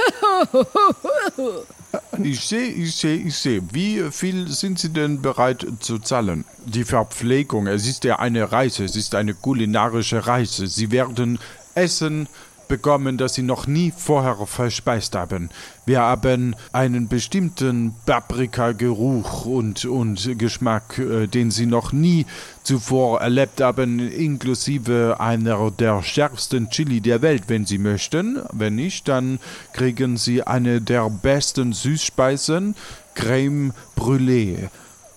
Ich 2.24 2.40
sehe, 2.40 2.68
ich 2.68 2.96
sehe, 2.96 3.16
ich 3.16 3.36
sehe. 3.36 3.62
Wie 3.70 4.02
viel 4.10 4.48
sind 4.48 4.78
Sie 4.78 4.88
denn 4.88 5.20
bereit 5.20 5.66
zu 5.80 5.98
zahlen? 5.98 6.46
Die 6.64 6.84
Verpflegung, 6.84 7.66
es 7.66 7.86
ist 7.86 8.04
ja 8.04 8.18
eine 8.18 8.50
Reise, 8.50 8.84
es 8.84 8.96
ist 8.96 9.14
eine 9.14 9.34
kulinarische 9.34 10.26
Reise. 10.26 10.68
Sie 10.68 10.90
werden 10.90 11.38
Essen 11.74 12.28
bekommen, 12.72 13.18
das 13.18 13.34
Sie 13.34 13.42
noch 13.42 13.66
nie 13.66 13.92
vorher 13.94 14.46
verspeist 14.46 15.14
haben. 15.14 15.50
Wir 15.84 16.00
haben 16.00 16.56
einen 16.72 17.06
bestimmten 17.06 17.94
Paprika-Geruch 18.06 19.44
und, 19.44 19.84
und 19.84 20.38
Geschmack, 20.38 20.98
äh, 20.98 21.26
den 21.26 21.50
Sie 21.50 21.66
noch 21.66 21.92
nie 21.92 22.24
zuvor 22.62 23.20
erlebt 23.20 23.60
haben, 23.60 23.98
inklusive 23.98 25.16
einer 25.20 25.70
der 25.70 26.02
schärfsten 26.02 26.70
Chili 26.70 27.02
der 27.02 27.20
Welt, 27.20 27.42
wenn 27.48 27.66
Sie 27.66 27.76
möchten. 27.76 28.40
Wenn 28.54 28.76
nicht, 28.76 29.06
dann 29.06 29.38
kriegen 29.74 30.16
Sie 30.16 30.42
eine 30.42 30.80
der 30.80 31.10
besten 31.10 31.74
Süßspeisen, 31.74 32.74
Crème 33.14 33.72
Brûlée. 33.98 34.70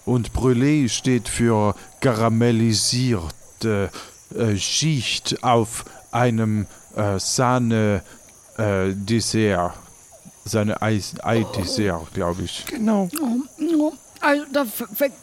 Und 0.03 0.34
Brûlée 0.34 0.89
steht 0.89 1.30
für 1.30 1.74
karamellisierte 2.01 3.91
äh, 4.38 4.58
Schicht 4.58 5.41
auf 5.41 5.86
einem 6.12 6.66
äh, 6.96 7.20
Sahne-Dessert. 8.58 9.74
Seine 10.48 10.80
Eis- 10.82 11.16
Ei-Dessert, 11.24 12.14
glaube 12.14 12.43
ich. 12.43 12.66
Genau. 12.68 13.10
Also, 14.22 14.43
da 14.54 14.64
fängt, 14.66 15.14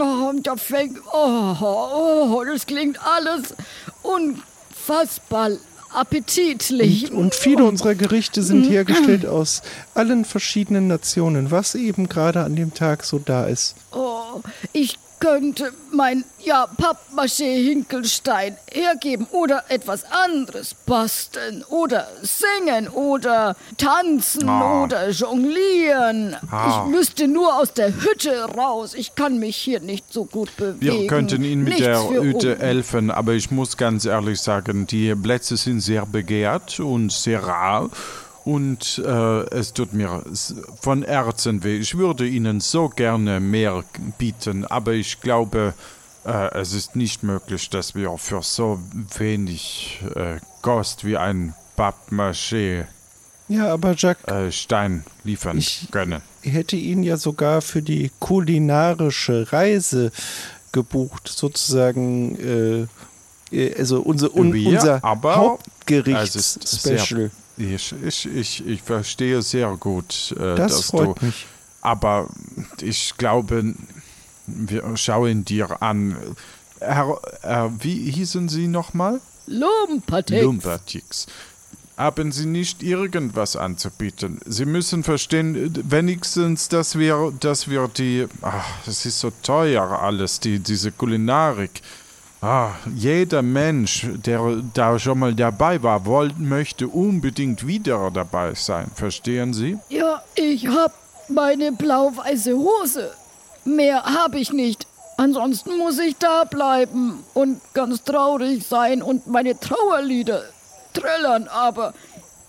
oh, 0.00 0.32
da 0.42 0.56
fängt, 0.56 0.98
oh, 1.12 1.56
oh, 1.60 2.44
das 2.44 2.64
klingt 2.66 2.98
alles 3.04 3.54
unfassbar 4.02 5.50
appetitlich. 5.92 7.10
Und 7.12 7.34
viele 7.34 7.64
unserer 7.64 7.94
Gerichte 7.94 8.42
sind 8.42 8.64
hergestellt 8.64 9.26
aus 9.26 9.62
allen 9.94 10.24
verschiedenen 10.24 10.86
Nationen, 10.88 11.50
was 11.50 11.74
eben 11.74 12.08
gerade 12.08 12.42
an 12.44 12.54
dem 12.56 12.74
Tag 12.74 13.04
so 13.04 13.18
da 13.18 13.46
ist. 13.46 13.74
Oh, 13.92 14.40
ich 14.72 14.98
könnte 15.24 15.72
mein, 15.90 16.22
ja, 16.42 16.66
Pappmaché-Hinkelstein 16.76 18.56
hergeben 18.70 19.26
oder 19.32 19.64
etwas 19.68 20.04
anderes 20.10 20.74
basteln 20.74 21.64
oder 21.70 22.08
singen 22.20 22.88
oder 22.88 23.56
tanzen 23.78 24.46
Ah. 24.48 24.82
oder 24.82 25.08
jonglieren. 25.08 26.36
Ah. 26.50 26.84
Ich 26.86 26.90
müsste 26.94 27.26
nur 27.26 27.54
aus 27.56 27.72
der 27.72 27.94
Hütte 27.94 28.44
raus. 28.54 28.92
Ich 28.94 29.14
kann 29.14 29.38
mich 29.38 29.56
hier 29.56 29.80
nicht 29.80 30.12
so 30.12 30.26
gut 30.26 30.54
bewegen. 30.58 30.80
Wir 30.80 31.06
könnten 31.06 31.42
Ihnen 31.42 31.64
mit 31.64 31.78
Nichts 31.78 31.86
der 31.86 32.10
Hütte 32.10 32.58
helfen, 32.58 33.10
aber 33.10 33.32
ich 33.32 33.50
muss 33.50 33.78
ganz 33.78 34.04
ehrlich 34.04 34.40
sagen, 34.40 34.86
die 34.86 35.14
Plätze 35.14 35.56
sind 35.56 35.80
sehr 35.80 36.04
begehrt 36.04 36.80
und 36.80 37.10
sehr 37.12 37.42
rar. 37.42 37.88
Und 38.44 39.00
äh, 39.04 39.40
es 39.56 39.72
tut 39.72 39.92
mir 39.94 40.22
von 40.80 41.02
Herzen 41.02 41.64
weh. 41.64 41.78
Ich 41.78 41.96
würde 41.96 42.26
Ihnen 42.26 42.60
so 42.60 42.90
gerne 42.90 43.40
mehr 43.40 43.82
bieten, 44.18 44.66
aber 44.66 44.92
ich 44.92 45.20
glaube, 45.22 45.72
äh, 46.26 46.54
es 46.58 46.74
ist 46.74 46.94
nicht 46.94 47.22
möglich, 47.22 47.70
dass 47.70 47.94
wir 47.94 48.14
für 48.18 48.42
so 48.42 48.78
wenig 49.18 49.98
äh, 50.14 50.36
Kost 50.60 51.04
wie 51.06 51.16
ein 51.16 51.54
Pappmaché 51.76 52.84
Ja, 53.48 53.72
aber 53.72 53.94
Jack, 53.96 54.18
äh, 54.28 54.52
Stein 54.52 55.04
liefern 55.24 55.56
Ich- 55.58 55.88
können. 55.90 56.20
hätte 56.42 56.76
ihn 56.76 57.02
ja 57.02 57.16
sogar 57.16 57.62
für 57.62 57.80
die 57.82 58.10
kulinarische 58.20 59.50
Reise 59.52 60.12
gebucht, 60.72 61.28
sozusagen, 61.28 62.36
äh, 62.38 62.86
äh, 63.56 63.74
also 63.78 64.00
unser, 64.02 64.34
un, 64.34 64.52
Wir, 64.52 64.68
unser 64.68 65.00
Hauptgerichts-Special. 65.02 67.30
Ich, 67.56 67.94
ich, 68.04 68.26
ich, 68.26 68.66
ich 68.66 68.82
verstehe 68.82 69.42
sehr 69.42 69.76
gut, 69.76 70.34
äh, 70.38 70.56
Das 70.56 70.72
dass 70.72 70.86
freut 70.86 71.20
du. 71.20 71.26
mich. 71.26 71.46
Aber 71.82 72.28
ich 72.80 73.14
glaube, 73.16 73.74
wir 74.46 74.96
schauen 74.96 75.44
dir 75.44 75.82
an. 75.82 76.16
Herr, 76.80 77.20
äh, 77.42 77.68
wie 77.78 78.10
hießen 78.10 78.48
Sie 78.48 78.68
nochmal? 78.68 79.20
Lumpatix. 79.46 80.42
Lumbertix. 80.42 81.26
Haben 81.96 82.32
Sie 82.32 82.46
nicht 82.46 82.82
irgendwas 82.82 83.54
anzubieten? 83.54 84.40
Sie 84.46 84.64
müssen 84.64 85.04
verstehen, 85.04 85.72
wenigstens, 85.88 86.68
dass 86.68 86.98
wir, 86.98 87.32
dass 87.38 87.68
wir 87.70 87.86
die. 87.88 88.26
Ach, 88.42 88.64
es 88.86 89.06
ist 89.06 89.20
so 89.20 89.30
teuer 89.42 89.82
alles, 90.00 90.40
die, 90.40 90.58
diese 90.58 90.90
Kulinarik. 90.90 91.82
Ah, 92.46 92.74
jeder 92.94 93.40
Mensch, 93.40 94.06
der 94.26 94.62
da 94.74 94.98
schon 94.98 95.18
mal 95.18 95.34
dabei 95.34 95.82
war, 95.82 96.04
wollt, 96.04 96.38
möchte 96.38 96.88
unbedingt 96.88 97.66
wieder 97.66 98.10
dabei 98.10 98.52
sein. 98.52 98.90
Verstehen 98.94 99.54
Sie? 99.54 99.78
Ja, 99.88 100.22
ich 100.34 100.66
hab 100.66 100.92
meine 101.30 101.72
blau-weiße 101.72 102.52
Hose. 102.52 103.12
Mehr 103.64 104.02
hab 104.02 104.34
ich 104.34 104.52
nicht. 104.52 104.86
Ansonsten 105.16 105.78
muss 105.78 105.98
ich 105.98 106.18
da 106.18 106.44
bleiben 106.44 107.24
und 107.32 107.62
ganz 107.72 108.04
traurig 108.04 108.66
sein 108.66 109.00
und 109.00 109.26
meine 109.26 109.58
Trauerlieder 109.58 110.42
trällern, 110.92 111.48
aber 111.48 111.94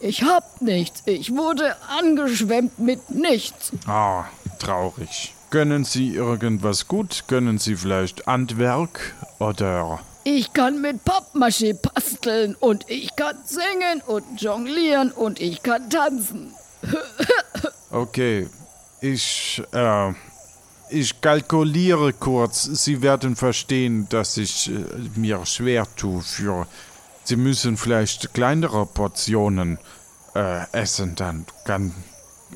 ich 0.01 0.23
hab 0.23 0.61
nichts. 0.61 1.03
Ich 1.05 1.33
wurde 1.33 1.73
angeschwemmt 1.97 2.79
mit 2.79 3.11
nichts. 3.11 3.71
Ah, 3.87 4.25
traurig. 4.59 5.34
Können 5.49 5.83
Sie 5.83 6.13
irgendwas 6.15 6.87
gut? 6.87 7.23
Können 7.27 7.57
Sie 7.57 7.75
vielleicht 7.75 8.27
Handwerk 8.27 9.13
oder... 9.39 9.99
Ich 10.23 10.53
kann 10.53 10.81
mit 10.81 11.05
Pappmaché 11.05 11.75
basteln 11.75 12.55
und 12.59 12.89
ich 12.89 13.15
kann 13.15 13.35
singen 13.45 14.01
und 14.07 14.41
jonglieren 14.41 15.11
und 15.11 15.39
ich 15.39 15.61
kann 15.61 15.89
tanzen. 15.89 16.53
Okay, 17.91 18.49
Ich, 19.01 19.61
äh, 19.71 20.13
ich 20.89 21.21
kalkuliere 21.21 22.11
kurz. 22.13 22.63
Sie 22.63 23.01
werden 23.03 23.35
verstehen, 23.35 24.07
dass 24.09 24.37
ich 24.37 24.71
äh, 24.71 24.83
mir 25.15 25.45
schwer 25.45 25.85
tue 25.95 26.21
für. 26.21 26.65
Sie 27.23 27.35
müssen 27.35 27.77
vielleicht 27.77 28.33
kleinere 28.33 28.85
Portionen 28.87 29.77
äh, 30.33 30.65
essen, 30.71 31.15
dann 31.15 31.45
kann. 31.65 31.93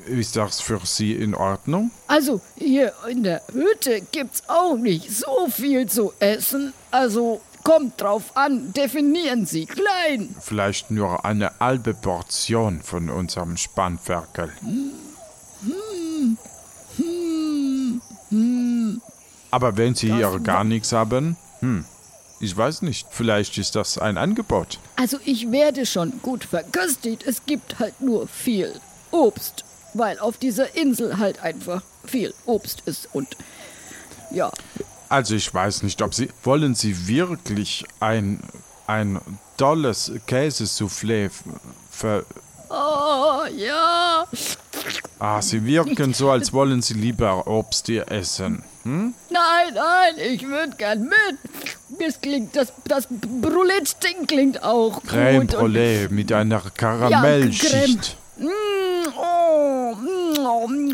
Ist 0.05 0.35
das 0.35 0.61
für 0.61 0.79
Sie 0.83 1.13
in 1.13 1.35
Ordnung? 1.35 1.91
Also 2.07 2.41
hier 2.55 2.93
in 3.09 3.23
der 3.23 3.41
Hütte 3.51 4.01
gibt's 4.11 4.43
auch 4.47 4.75
nicht 4.75 5.11
so 5.11 5.47
viel 5.49 5.87
zu 5.87 6.13
essen. 6.19 6.73
Also 6.91 7.41
kommt 7.63 7.99
drauf 8.01 8.35
an, 8.35 8.71
definieren 8.73 9.45
Sie 9.45 9.65
klein. 9.65 10.35
Vielleicht 10.39 10.91
nur 10.91 11.25
eine 11.25 11.51
halbe 11.59 11.93
Portion 11.93 12.81
von 12.81 13.09
unserem 13.09 13.57
Spannferkel. 13.57 14.51
Aber 19.51 19.77
wenn 19.77 19.95
Sie 19.95 20.13
hier 20.13 20.39
gar 20.39 20.63
nichts 20.63 20.93
haben, 20.93 21.35
hm, 21.59 21.85
ich 22.39 22.55
weiß 22.55 22.83
nicht, 22.83 23.07
vielleicht 23.09 23.57
ist 23.57 23.75
das 23.75 23.97
ein 23.97 24.17
Angebot. 24.17 24.79
Also 24.95 25.17
ich 25.25 25.51
werde 25.51 25.85
schon 25.85 26.21
gut 26.21 26.45
verköstigt. 26.45 27.23
Es 27.25 27.45
gibt 27.45 27.79
halt 27.79 27.99
nur 28.01 28.27
viel 28.27 28.79
Obst, 29.11 29.65
weil 29.93 30.19
auf 30.19 30.37
dieser 30.37 30.75
Insel 30.75 31.17
halt 31.17 31.39
einfach 31.41 31.81
viel 32.05 32.33
Obst 32.45 32.81
ist 32.85 33.07
und 33.13 33.27
ja, 34.31 34.51
Also 35.09 35.35
ich 35.35 35.51
weiß 35.53 35.83
nicht, 35.83 36.01
ob 36.01 36.13
Sie... 36.13 36.29
Wollen 36.43 36.75
Sie 36.75 37.07
wirklich 37.07 37.83
ein, 37.99 38.39
ein 38.87 39.19
tolles 39.57 40.11
Käsesoufflé 40.27 41.31
ver... 41.89 42.23
oh 42.69 43.41
ja, 43.55 44.27
Ah, 45.17 45.41
Sie 45.41 45.65
wirken 45.65 46.13
so, 46.13 46.29
als 46.31 46.53
wollen 46.53 46.81
Sie 46.81 46.93
lieber 46.93 47.47
Obst 47.47 47.87
hier 47.87 48.09
essen. 48.11 48.63
Hm? 48.83 49.13
nein, 49.29 49.73
nein, 49.73 50.13
ich 50.31 50.45
würde 50.47 50.75
gern 50.77 51.01
mit. 51.03 51.99
Das 51.99 52.21
klingt, 52.21 52.55
das, 52.55 52.71
das 52.87 53.07
Brulette-Ding 53.09 54.25
klingt 54.27 54.63
auch 54.63 55.03
Creme 55.03 55.47
gut. 55.47 55.55
und- 55.55 55.75
Brûlée 55.75 56.07
mit 56.09 56.31
einer 56.31 56.61
Karamellschicht. 56.61 58.15
Mm, 58.15 58.28
oh, 58.41 59.95
oh, 59.95 59.95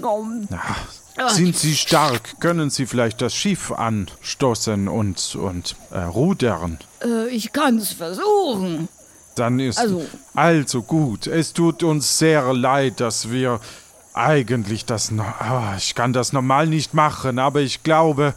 oh. 0.01 1.29
Sind 1.29 1.55
Sie 1.57 1.75
stark? 1.75 2.39
Können 2.39 2.69
Sie 2.69 2.85
vielleicht 2.85 3.21
das 3.21 3.33
Schiff 3.35 3.71
anstoßen 3.71 4.87
und, 4.87 5.35
und 5.35 5.75
äh, 5.91 5.99
rudern? 5.99 6.77
Äh, 7.03 7.29
ich 7.29 7.53
kann's 7.53 7.93
versuchen. 7.93 8.89
Dann 9.35 9.59
ist 9.59 9.77
Also- 9.77 10.05
also 10.33 10.81
gut. 10.83 11.27
Es 11.27 11.53
tut 11.53 11.83
uns 11.83 12.17
sehr 12.17 12.53
leid, 12.53 12.99
dass 12.99 13.31
wir 13.31 13.59
eigentlich 14.13 14.85
das 14.85 15.11
noch. 15.11 15.25
Ah, 15.25 15.75
ich 15.77 15.93
kann 15.95 16.13
das 16.13 16.31
normal 16.33 16.67
nicht 16.67 16.93
machen, 16.93 17.37
aber 17.39 17.59
ich 17.61 17.83
glaube, 17.83 18.33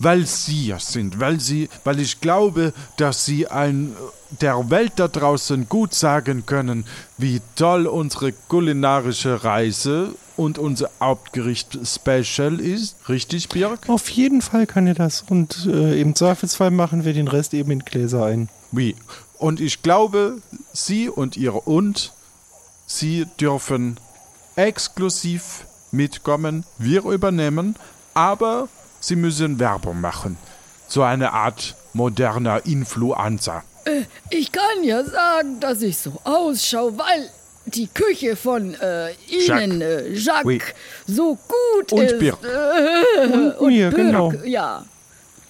weil 0.00 0.26
Sie 0.26 0.72
es 0.72 0.92
sind, 0.92 1.20
weil 1.20 1.38
Sie, 1.38 1.68
weil 1.84 2.00
ich 2.00 2.20
glaube, 2.20 2.72
dass 2.96 3.24
Sie 3.24 3.46
ein 3.46 3.94
der 4.40 4.70
Welt 4.70 4.92
da 4.96 5.08
draußen 5.08 5.68
gut 5.68 5.94
sagen 5.94 6.46
können, 6.46 6.84
wie 7.18 7.40
toll 7.56 7.86
unsere 7.86 8.32
kulinarische 8.32 9.44
Reise 9.44 10.14
und 10.36 10.58
unser 10.58 10.90
Hauptgericht 11.00 11.78
Special 11.84 12.60
ist. 12.60 12.96
Richtig, 13.08 13.48
Birg? 13.48 13.88
Auf 13.88 14.08
jeden 14.10 14.42
Fall 14.42 14.66
kann 14.66 14.86
er 14.86 14.94
das. 14.94 15.24
Und 15.28 15.66
äh, 15.66 16.00
im 16.00 16.14
Zweifelsfall 16.14 16.70
machen 16.70 17.04
wir 17.04 17.12
den 17.12 17.28
Rest 17.28 17.54
eben 17.54 17.70
in 17.70 17.80
Gläser 17.80 18.24
ein. 18.24 18.48
Wie? 18.72 18.96
Und 19.38 19.60
ich 19.60 19.82
glaube, 19.82 20.38
Sie 20.72 21.08
und 21.08 21.36
Ihre 21.36 21.60
und, 21.60 22.12
Sie 22.86 23.26
dürfen 23.40 23.98
exklusiv 24.56 25.66
mitkommen. 25.90 26.64
Wir 26.78 27.04
übernehmen, 27.04 27.76
aber 28.14 28.68
Sie 29.00 29.16
müssen 29.16 29.58
Werbung 29.58 30.00
machen. 30.00 30.36
So 30.88 31.02
eine 31.02 31.32
Art 31.32 31.76
moderner 31.92 32.66
Influencer. 32.66 33.62
Ich 34.30 34.50
kann 34.52 34.82
ja 34.82 35.04
sagen, 35.04 35.60
dass 35.60 35.82
ich 35.82 35.98
so 35.98 36.12
ausschaue, 36.24 36.96
weil 36.98 37.30
die 37.66 37.86
Küche 37.88 38.36
von 38.36 38.74
äh, 38.74 39.12
Ihnen, 39.28 39.80
Jacques. 39.80 40.06
äh, 40.06 40.12
Jacques, 40.14 40.44
Oui. 40.44 40.60
so 41.06 41.38
gut 41.48 41.92
Und 41.92 42.02
ist. 42.02 42.18
Birk. 42.18 42.38
Äh, 42.44 43.28
Und 43.58 43.68
mir, 43.68 43.90
Birk, 43.90 43.96
genau. 43.96 44.32
Ja. 44.44 44.84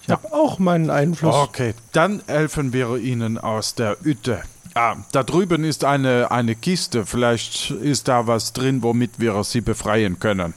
Ich 0.03 0.09
habe 0.09 0.31
auch 0.33 0.59
meinen 0.59 0.89
Einfluss. 0.89 1.33
Okay, 1.35 1.73
dann 1.91 2.21
helfen 2.27 2.73
wir 2.73 2.95
Ihnen 2.97 3.37
aus 3.37 3.73
der 3.75 3.97
Hütte. 4.03 4.43
Ah, 4.75 4.97
da 5.13 5.23
drüben 5.23 5.63
ist 5.63 5.83
eine, 5.83 6.29
eine 6.31 6.53
Kiste. 6.55 7.05
Vielleicht 7.05 7.71
ist 7.71 8.07
da 8.07 8.27
was 8.27 8.53
drin, 8.53 8.83
womit 8.83 9.11
wir 9.19 9.41
Sie 9.43 9.61
befreien 9.61 10.19
können. 10.19 10.53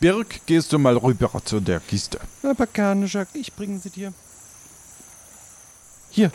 Birg, 0.00 0.40
gehst 0.46 0.72
du 0.72 0.78
mal 0.78 0.96
rüber 0.96 1.30
zu 1.44 1.60
der 1.60 1.78
Kiste. 1.80 2.18
Aber 2.42 2.66
gerne, 2.66 3.06
Jacques, 3.06 3.40
ich 3.40 3.52
bringe 3.52 3.78
sie 3.78 3.90
dir. 3.90 4.12
Hier. 6.12 6.30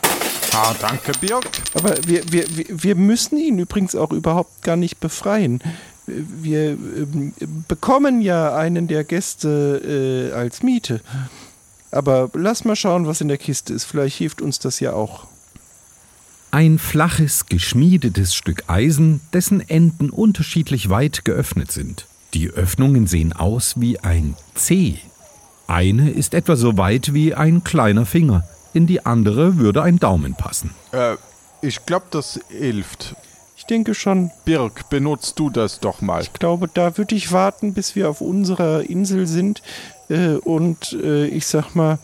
Ah, 0.52 0.74
danke, 0.80 1.12
Birg. 1.20 1.44
Aber 1.74 1.94
wir, 2.06 2.22
wir, 2.32 2.44
wir- 2.56 2.66
wir 2.82 2.94
müssen 2.96 3.38
ihn 3.38 3.58
übrigens 3.58 3.94
auch 3.94 4.10
überhaupt 4.12 4.62
gar 4.62 4.76
nicht 4.76 4.98
befreien. 5.00 5.60
Wir 6.06 6.70
ähm, 6.70 7.32
bekommen 7.68 8.22
ja 8.22 8.56
einen 8.56 8.88
der 8.88 9.04
Gäste 9.04 10.30
äh, 10.32 10.34
als 10.34 10.62
Miete. 10.62 11.00
Aber 11.90 12.28
lass 12.34 12.64
mal 12.64 12.76
schauen, 12.76 13.06
was 13.06 13.20
in 13.20 13.28
der 13.28 13.38
Kiste 13.38 13.72
ist. 13.72 13.84
Vielleicht 13.84 14.16
hilft 14.18 14.42
uns 14.42 14.58
das 14.58 14.80
ja 14.80 14.92
auch. 14.94 15.26
Ein 16.50 16.78
flaches, 16.78 17.46
geschmiedetes 17.46 18.34
Stück 18.34 18.64
Eisen, 18.68 19.20
dessen 19.34 19.60
Enden 19.68 20.08
unterschiedlich 20.10 20.88
weit 20.88 21.24
geöffnet 21.26 21.70
sind. 21.70 22.06
Die 22.34 22.48
Öffnungen 22.48 23.06
sehen 23.06 23.32
aus 23.34 23.74
wie 23.76 24.00
ein 24.00 24.34
C. 24.54 24.98
Eine 25.66 26.10
ist 26.10 26.32
etwa 26.34 26.56
so 26.56 26.78
weit 26.78 27.12
wie 27.12 27.34
ein 27.34 27.64
kleiner 27.64 28.06
Finger, 28.06 28.44
in 28.72 28.86
die 28.86 29.04
andere 29.06 29.56
würde 29.58 29.82
ein 29.82 29.98
Daumen 29.98 30.34
passen. 30.34 30.74
Äh, 30.92 31.16
ich 31.62 31.84
glaube, 31.86 32.06
das 32.10 32.38
hilft. 32.48 33.16
Ich 33.56 33.64
denke 33.66 33.94
schon. 33.94 34.30
Birg, 34.44 34.88
benutzt 34.88 35.38
du 35.38 35.50
das 35.50 35.80
doch 35.80 36.00
mal. 36.00 36.22
Ich 36.22 36.32
glaube, 36.32 36.68
da 36.72 36.96
würde 36.96 37.14
ich 37.14 37.32
warten, 37.32 37.74
bis 37.74 37.96
wir 37.96 38.08
auf 38.08 38.20
unserer 38.20 38.88
Insel 38.88 39.26
sind. 39.26 39.62
Äh, 40.08 40.34
und 40.36 40.92
äh, 41.02 41.26
ich 41.26 41.46
sag 41.46 41.74
mal, 41.74 41.98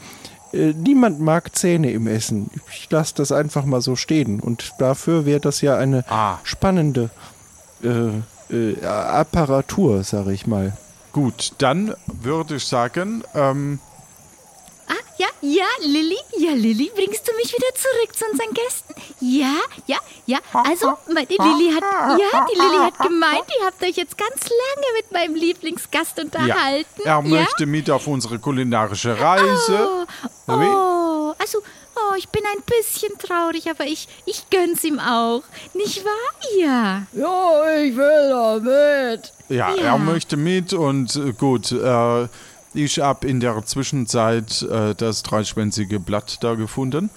äh, 0.53 0.73
niemand 0.73 1.21
mag 1.21 1.55
Zähne 1.57 1.91
im 1.93 2.07
Essen. 2.07 2.51
Ich 2.73 2.91
lasse 2.91 3.15
das 3.17 3.31
einfach 3.33 3.65
mal 3.65 3.81
so 3.81 3.95
stehen. 3.97 4.41
Und 4.41 4.73
dafür 4.79 5.27
wäre 5.27 5.41
das 5.41 5.61
ja 5.61 5.77
eine 5.77 6.05
Ah. 6.11 6.39
spannende 6.43 7.11
äh, 7.83 8.09
äh, 8.55 8.85
Apparatur, 8.85 10.03
sage 10.05 10.33
ich 10.33 10.47
mal. 10.47 10.77
Gut, 11.13 11.53
dann 11.59 11.95
würde 12.07 12.57
ich 12.57 12.65
sagen, 12.65 13.23
ähm, 13.35 13.79
ja, 15.19 15.27
ja, 15.41 15.65
Lilly, 15.81 16.17
ja, 16.39 16.53
Lilly, 16.53 16.91
bringst 16.95 17.27
du 17.29 17.33
mich 17.37 17.53
wieder 17.53 17.75
zurück 17.75 18.17
zu 18.17 18.25
unseren 18.31 18.53
Gästen? 18.55 18.95
Ja, 19.21 19.55
ja, 19.87 19.99
ja. 20.27 20.39
Also, 20.53 20.95
meine 21.13 21.27
Lilly 21.29 21.73
hat, 21.73 21.83
ja, 22.19 22.47
die 22.51 22.59
Lilly 22.59 22.79
hat 22.79 22.99
gemeint, 22.99 23.45
ihr 23.59 23.67
habt 23.67 23.83
euch 23.83 23.97
jetzt 23.97 24.17
ganz 24.19 24.43
lange 24.43 24.87
mit 24.97 25.13
meinem 25.13 25.35
Lieblingsgast 25.35 26.19
ja, 26.19 26.25
unterhalten. 26.25 27.03
er 27.05 27.23
möchte 27.23 27.67
mit 27.67 27.91
auf 27.91 28.07
unsere 28.07 28.39
kulinarische 28.39 29.19
Reise. 29.19 30.07
Oh, 30.47 30.53
oh, 30.53 31.35
also, 31.39 31.59
oh, 31.97 32.15
ich 32.17 32.29
bin 32.29 32.43
ein 32.55 32.63
bisschen 32.63 33.17
traurig, 33.19 33.69
aber 33.71 33.85
ich, 33.87 34.09
ich 34.27 34.49
gönn's 34.51 34.85
ihm 34.85 34.99
auch. 34.99 35.43
Nicht 35.75 36.05
wahr? 36.05 36.13
Ja. 36.59 37.03
Ja, 37.13 37.77
ich 37.77 37.97
will 37.97 38.29
da 38.31 38.59
mit. 38.59 39.33
Ja, 39.49 39.75
Ja. 39.75 39.83
er 39.83 39.99
möchte 39.99 40.37
mit 40.37 40.73
und 40.73 41.15
äh, 41.17 41.33
gut, 41.33 41.71
äh, 41.73 42.29
ich 42.75 42.99
habe 42.99 43.27
in 43.27 43.41
der 43.41 43.65
Zwischenzeit 43.65 44.63
äh, 44.63 44.95
das 44.95 45.23
dreischwänzige 45.23 46.01
Blatt 46.01 46.39
da 46.43 46.55
gefunden 46.55 47.11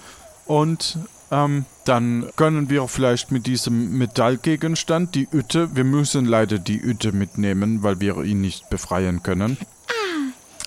und 0.46 0.98
ähm, 1.30 1.66
dann 1.84 2.30
können 2.36 2.70
wir 2.70 2.88
vielleicht 2.88 3.30
mit 3.32 3.46
diesem 3.46 3.98
Metallgegenstand 3.98 5.14
die 5.14 5.28
Hütte, 5.30 5.74
wir 5.74 5.84
müssen 5.84 6.24
leider 6.24 6.58
die 6.58 6.82
Hütte 6.82 7.12
mitnehmen, 7.12 7.82
weil 7.82 8.00
wir 8.00 8.22
ihn 8.22 8.40
nicht 8.40 8.70
befreien 8.70 9.22
können. 9.22 9.58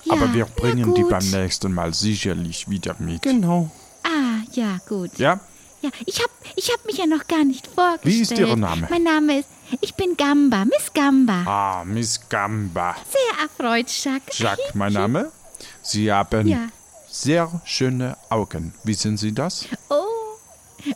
ja 0.03 0.13
Aber 0.13 0.33
wir 0.33 0.45
bringen 0.45 0.93
die 0.93 1.03
beim 1.03 1.27
nächsten 1.31 1.73
Mal 1.73 1.93
sicherlich 1.93 2.69
wieder 2.69 2.95
mit. 2.99 3.23
Genau. 3.23 3.71
Ah, 4.03 4.43
ja, 4.51 4.77
gut. 4.87 5.17
Ja? 5.17 5.39
Ja, 5.81 5.89
ich 6.05 6.21
hab, 6.21 6.29
ich 6.55 6.71
hab 6.71 6.85
mich 6.85 6.97
ja 6.97 7.07
noch 7.07 7.25
gar 7.27 7.43
nicht 7.43 7.65
vorgestellt. 7.65 8.05
Wie 8.05 8.21
ist 8.21 8.37
Ihr 8.37 8.55
Name? 8.55 8.87
Mein 8.89 9.03
Name 9.03 9.39
ist, 9.39 9.49
ich 9.79 9.93
bin 9.95 10.17
Gamba, 10.17 10.65
Miss 10.65 10.91
Gamba. 10.93 11.43
Ah, 11.45 11.83
Miss 11.85 12.19
Gamba. 12.29 12.95
Sehr 13.09 13.43
erfreut, 13.45 13.87
Jacques. 14.03 14.37
Jacques, 14.37 14.73
mein 14.75 14.93
Name. 14.93 15.31
Sie 15.81 16.11
haben 16.11 16.47
Ja. 16.47 16.67
sehr 17.09 17.61
schöne 17.65 18.17
Augen. 18.29 18.73
Wissen 18.83 19.17
Sie 19.17 19.33
das? 19.33 19.65
Oh, 19.89 19.95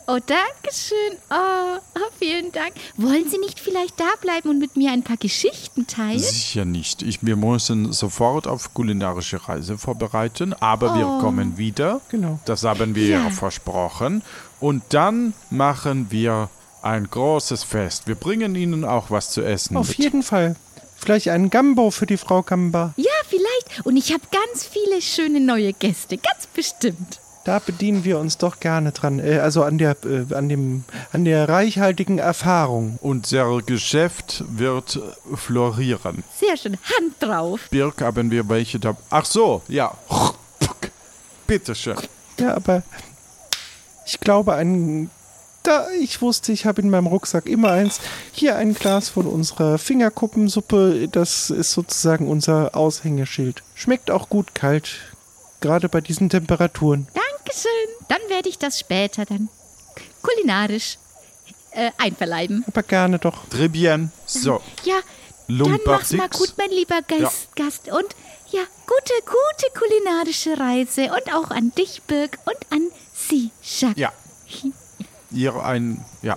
oh, 0.06 0.18
danke 0.26 0.72
schön. 0.72 1.18
Oh, 1.30 1.78
oh, 1.96 2.10
vielen 2.18 2.50
Dank. 2.52 2.72
Wollen 2.96 3.28
Sie 3.30 3.38
nicht 3.38 3.60
vielleicht 3.60 3.98
da 4.00 4.08
bleiben 4.20 4.50
und 4.50 4.58
mit 4.58 4.76
mir 4.76 4.90
ein 4.92 5.02
paar 5.04 5.16
Geschichten 5.16 5.86
teilen? 5.86 6.18
Sicher 6.18 6.64
nicht. 6.64 7.02
Ich, 7.02 7.24
wir 7.24 7.36
müssen 7.36 7.92
sofort 7.92 8.46
auf 8.46 8.74
kulinarische 8.74 9.48
Reise 9.48 9.78
vorbereiten, 9.78 10.52
aber 10.54 10.94
wir 10.96 11.04
kommen 11.20 11.56
wieder. 11.58 12.00
Genau. 12.10 12.38
Das 12.44 12.64
haben 12.64 12.94
wir 12.94 13.06
ja 13.06 13.30
versprochen. 13.30 14.22
Und 14.60 14.82
dann 14.90 15.34
machen 15.50 16.10
wir 16.10 16.48
ein 16.86 17.08
großes 17.10 17.64
Fest. 17.64 18.06
Wir 18.06 18.14
bringen 18.14 18.54
Ihnen 18.54 18.84
auch 18.84 19.10
was 19.10 19.30
zu 19.30 19.42
essen 19.42 19.76
Auf 19.76 19.88
mit. 19.88 19.98
jeden 19.98 20.22
Fall. 20.22 20.56
vielleicht 20.96 21.28
einen 21.28 21.50
Gambo 21.50 21.90
für 21.90 22.06
die 22.06 22.16
Frau 22.16 22.42
Gamba. 22.42 22.94
Ja, 22.96 23.10
vielleicht. 23.28 23.84
Und 23.86 23.96
ich 23.96 24.12
habe 24.12 24.22
ganz 24.30 24.64
viele 24.64 25.02
schöne 25.02 25.40
neue 25.40 25.72
Gäste, 25.72 26.16
ganz 26.16 26.46
bestimmt. 26.46 27.20
Da 27.44 27.60
bedienen 27.60 28.02
wir 28.04 28.18
uns 28.18 28.38
doch 28.38 28.58
gerne 28.58 28.90
dran. 28.90 29.20
Äh, 29.20 29.38
also 29.38 29.62
an 29.62 29.78
der, 29.78 29.96
äh, 30.04 30.34
an 30.34 30.48
dem, 30.48 30.84
an 31.12 31.24
der 31.24 31.48
reichhaltigen 31.48 32.18
Erfahrung. 32.18 32.98
Unser 33.00 33.62
Geschäft 33.62 34.42
wird 34.48 34.98
florieren. 35.34 36.24
Sehr 36.40 36.56
schön. 36.56 36.76
Hand 36.82 37.14
drauf. 37.20 37.60
Birk, 37.70 38.02
haben 38.02 38.32
wir 38.32 38.48
welche 38.48 38.80
da? 38.80 38.96
Ach 39.10 39.24
so, 39.24 39.62
ja. 39.68 39.94
Bitteschön. 41.46 41.96
Ja, 42.40 42.56
aber 42.56 42.82
ich 44.06 44.18
glaube, 44.18 44.54
ein. 44.54 45.10
Da, 45.66 45.88
ich 46.00 46.22
wusste, 46.22 46.52
ich 46.52 46.64
habe 46.64 46.80
in 46.80 46.90
meinem 46.90 47.08
Rucksack 47.08 47.46
immer 47.46 47.70
eins. 47.70 47.98
Hier 48.30 48.54
ein 48.54 48.72
Glas 48.72 49.08
von 49.08 49.26
unserer 49.26 49.78
Fingerkuppensuppe. 49.78 51.08
Das 51.10 51.50
ist 51.50 51.72
sozusagen 51.72 52.28
unser 52.28 52.76
Aushängeschild. 52.76 53.64
Schmeckt 53.74 54.12
auch 54.12 54.28
gut 54.28 54.54
kalt. 54.54 55.00
Gerade 55.60 55.88
bei 55.88 56.00
diesen 56.00 56.30
Temperaturen. 56.30 57.08
Dankeschön. 57.14 57.70
Dann 58.06 58.20
werde 58.28 58.48
ich 58.48 58.58
das 58.58 58.78
später 58.78 59.24
dann 59.24 59.48
kulinarisch 60.22 60.98
äh, 61.72 61.90
einverleiben. 61.98 62.64
Aber 62.68 62.84
gerne 62.84 63.18
doch. 63.18 63.48
Très 63.48 63.68
bien. 63.68 64.12
So. 64.24 64.60
Ja, 64.84 65.00
dann 65.48 65.80
mach's 65.84 66.12
mal 66.12 66.28
gut, 66.28 66.54
mein 66.58 66.70
lieber 66.70 67.02
Gast. 67.02 67.48
Gast. 67.56 67.88
Und 67.88 68.14
ja, 68.52 68.62
gute, 68.86 69.14
gute 69.24 69.76
kulinarische 69.76 70.60
Reise. 70.60 71.10
Und 71.10 71.34
auch 71.34 71.50
an 71.50 71.72
dich, 71.76 72.02
Birg, 72.02 72.38
und 72.44 72.56
an 72.70 72.88
Sie, 73.12 73.50
Jacques. 73.62 73.98
Ja. 73.98 74.12
Ihr 75.36 75.54
ein. 75.64 76.04
Ja. 76.22 76.34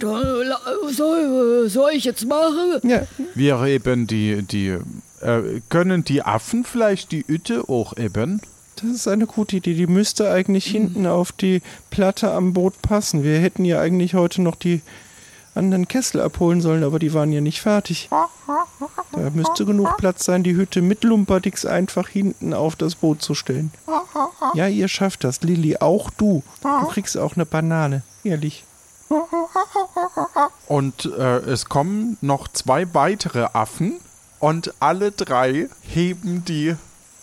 La- 0.00 0.60
soll, 0.90 1.68
soll 1.68 1.90
ich 1.94 2.04
jetzt 2.04 2.26
machen? 2.26 2.80
Ja, 2.82 3.06
Wir 3.34 3.60
eben 3.64 4.06
die. 4.06 4.42
die 4.42 4.76
äh, 5.20 5.60
können 5.68 6.04
die 6.04 6.22
Affen 6.22 6.64
vielleicht 6.64 7.12
die 7.12 7.24
Ütte 7.26 7.68
auch 7.68 7.96
eben? 7.96 8.40
das 8.76 8.90
ist 8.90 9.08
eine 9.08 9.26
gute 9.26 9.56
Idee. 9.56 9.72
Die 9.72 9.86
müsste 9.86 10.30
eigentlich 10.30 10.66
hinten 10.66 11.06
auf 11.06 11.32
die 11.32 11.62
Platte 11.88 12.30
am 12.32 12.52
Boot 12.52 12.82
passen. 12.82 13.22
Wir 13.24 13.38
hätten 13.38 13.64
ja 13.64 13.80
eigentlich 13.80 14.12
heute 14.14 14.42
noch 14.42 14.54
die 14.56 14.82
anderen 15.56 15.88
Kessel 15.88 16.20
abholen 16.20 16.60
sollen, 16.60 16.84
aber 16.84 16.98
die 16.98 17.14
waren 17.14 17.32
ja 17.32 17.40
nicht 17.40 17.60
fertig. 17.60 18.08
Da 18.10 19.30
müsste 19.32 19.64
genug 19.64 19.96
Platz 19.96 20.24
sein, 20.24 20.42
die 20.42 20.54
Hütte 20.54 20.82
mit 20.82 21.04
Lumperdix 21.04 21.64
einfach 21.64 22.08
hinten 22.08 22.54
auf 22.54 22.76
das 22.76 22.94
Boot 22.94 23.22
zu 23.22 23.34
stellen. 23.34 23.72
Ja, 24.54 24.68
ihr 24.68 24.88
schafft 24.88 25.24
das, 25.24 25.42
Lilly, 25.42 25.78
auch 25.78 26.10
du. 26.10 26.42
Du 26.62 26.86
kriegst 26.88 27.16
auch 27.16 27.34
eine 27.34 27.46
Banane, 27.46 28.02
ehrlich. 28.24 28.64
Und 30.66 31.06
äh, 31.06 31.38
es 31.38 31.66
kommen 31.66 32.18
noch 32.20 32.48
zwei 32.48 32.92
weitere 32.94 33.46
Affen 33.52 34.00
und 34.40 34.74
alle 34.80 35.12
drei 35.12 35.68
heben 35.82 36.44
die 36.44 36.76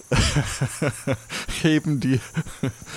heben 1.62 2.00
die 2.00 2.22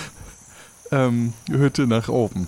ähm, 0.91 1.33
Hütte 1.49 1.87
nach 1.87 2.07
oben. 2.09 2.47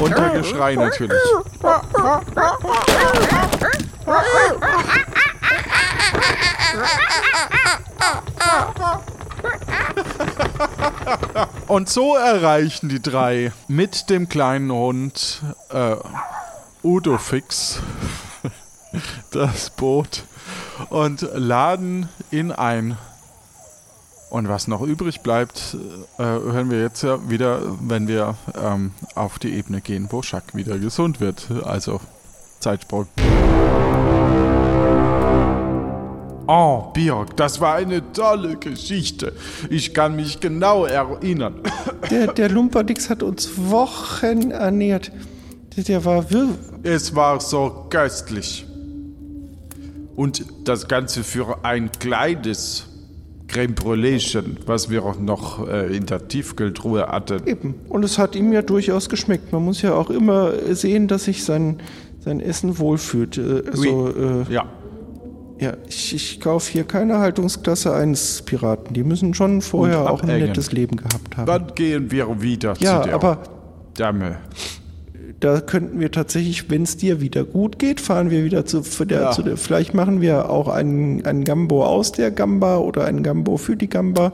Unter 0.00 0.30
Geschrei 0.30 0.74
natürlich. 0.74 1.22
Und 11.68 11.88
so 11.88 12.16
erreichen 12.16 12.88
die 12.88 13.00
drei 13.00 13.52
mit 13.68 14.10
dem 14.10 14.28
kleinen 14.28 14.72
Hund 14.72 15.42
äh, 15.70 15.96
Udo 16.82 17.18
Fix 17.18 17.80
das 19.32 19.70
Boot 19.70 20.24
und 20.90 21.28
laden 21.34 22.08
ihn 22.30 22.52
ein. 22.52 22.96
Und 24.30 24.48
was 24.48 24.68
noch 24.68 24.82
übrig 24.82 25.20
bleibt, 25.22 25.76
äh, 26.18 26.22
hören 26.22 26.70
wir 26.70 26.82
jetzt 26.82 27.02
ja 27.02 27.30
wieder, 27.30 27.62
wenn 27.80 28.08
wir 28.08 28.34
ähm, 28.62 28.92
auf 29.14 29.38
die 29.38 29.54
Ebene 29.54 29.80
gehen, 29.80 30.08
wo 30.10 30.20
Schack 30.22 30.54
wieder 30.54 30.78
gesund 30.78 31.20
wird. 31.20 31.46
Also 31.64 32.00
Zeitsprung. 32.60 33.06
Oh, 36.46 36.90
Birg, 36.94 37.36
das 37.36 37.60
war 37.60 37.74
eine 37.74 38.12
tolle 38.12 38.56
Geschichte. 38.56 39.34
Ich 39.70 39.94
kann 39.94 40.16
mich 40.16 40.40
genau 40.40 40.84
erinnern. 40.86 41.60
Der, 42.10 42.32
der 42.32 42.48
Lumperdix 42.48 43.10
hat 43.10 43.22
uns 43.22 43.50
Wochen 43.56 44.50
ernährt. 44.50 45.12
Der, 45.76 45.84
der 45.84 46.04
war 46.06 46.30
wir 46.30 46.48
Es 46.82 47.14
war 47.14 47.38
so 47.40 47.86
köstlich. 47.90 48.66
Und 50.16 50.46
das 50.64 50.88
Ganze 50.88 51.22
für 51.22 51.64
ein 51.64 51.92
kleines 51.92 52.86
Creme 53.48 53.74
Brûléchen, 53.74 54.56
was 54.66 54.90
wir 54.90 55.04
auch 55.04 55.18
noch 55.18 55.66
äh, 55.66 55.96
in 55.96 56.06
der 56.06 56.28
Tiefkühltruhe 56.28 57.06
hatten. 57.08 57.46
Eben. 57.46 57.74
Und 57.88 58.04
es 58.04 58.18
hat 58.18 58.36
ihm 58.36 58.52
ja 58.52 58.62
durchaus 58.62 59.08
geschmeckt. 59.08 59.52
Man 59.52 59.64
muss 59.64 59.82
ja 59.82 59.94
auch 59.94 60.10
immer 60.10 60.52
sehen, 60.74 61.08
dass 61.08 61.24
sich 61.24 61.44
sein, 61.44 61.78
sein 62.20 62.40
Essen 62.40 62.78
wohlfühlt. 62.78 63.38
Äh, 63.38 63.62
also, 63.70 64.08
äh, 64.08 64.52
Ja, 64.52 64.66
ja, 65.60 65.72
ich, 65.88 66.14
ich 66.14 66.40
kaufe 66.40 66.70
hier 66.70 66.84
keine 66.84 67.18
Haltungsklasse 67.18 67.92
1 67.92 68.42
Piraten. 68.42 68.94
Die 68.94 69.02
müssen 69.02 69.34
schon 69.34 69.60
vorher 69.60 70.08
auch 70.08 70.22
ein 70.22 70.38
nettes 70.38 70.70
Leben 70.70 70.96
gehabt 70.96 71.36
haben. 71.36 71.46
dann 71.46 71.74
gehen 71.74 72.10
wir 72.10 72.40
wieder 72.40 72.74
ja, 72.78 73.02
zu 73.02 73.08
der 73.08 73.14
aber 73.14 73.42
Dame. 73.94 74.36
Da 75.40 75.60
könnten 75.60 76.00
wir 76.00 76.10
tatsächlich, 76.10 76.68
wenn 76.70 76.82
es 76.82 76.96
dir 76.96 77.20
wieder 77.20 77.44
gut 77.44 77.78
geht, 77.78 78.00
fahren 78.00 78.30
wir 78.30 78.44
wieder 78.44 78.66
zu, 78.66 78.80
der, 79.04 79.20
Ja. 79.22 79.30
zu 79.30 79.42
der. 79.42 79.56
Vielleicht 79.56 79.94
machen 79.94 80.20
wir 80.20 80.50
auch 80.50 80.68
einen, 80.68 81.24
einen 81.24 81.44
Gambo 81.44 81.84
aus 81.84 82.12
der 82.12 82.30
Gamba 82.30 82.78
oder 82.78 83.04
einen 83.04 83.22
Gambo 83.22 83.56
für 83.56 83.76
die 83.76 83.88
Gamba. 83.88 84.32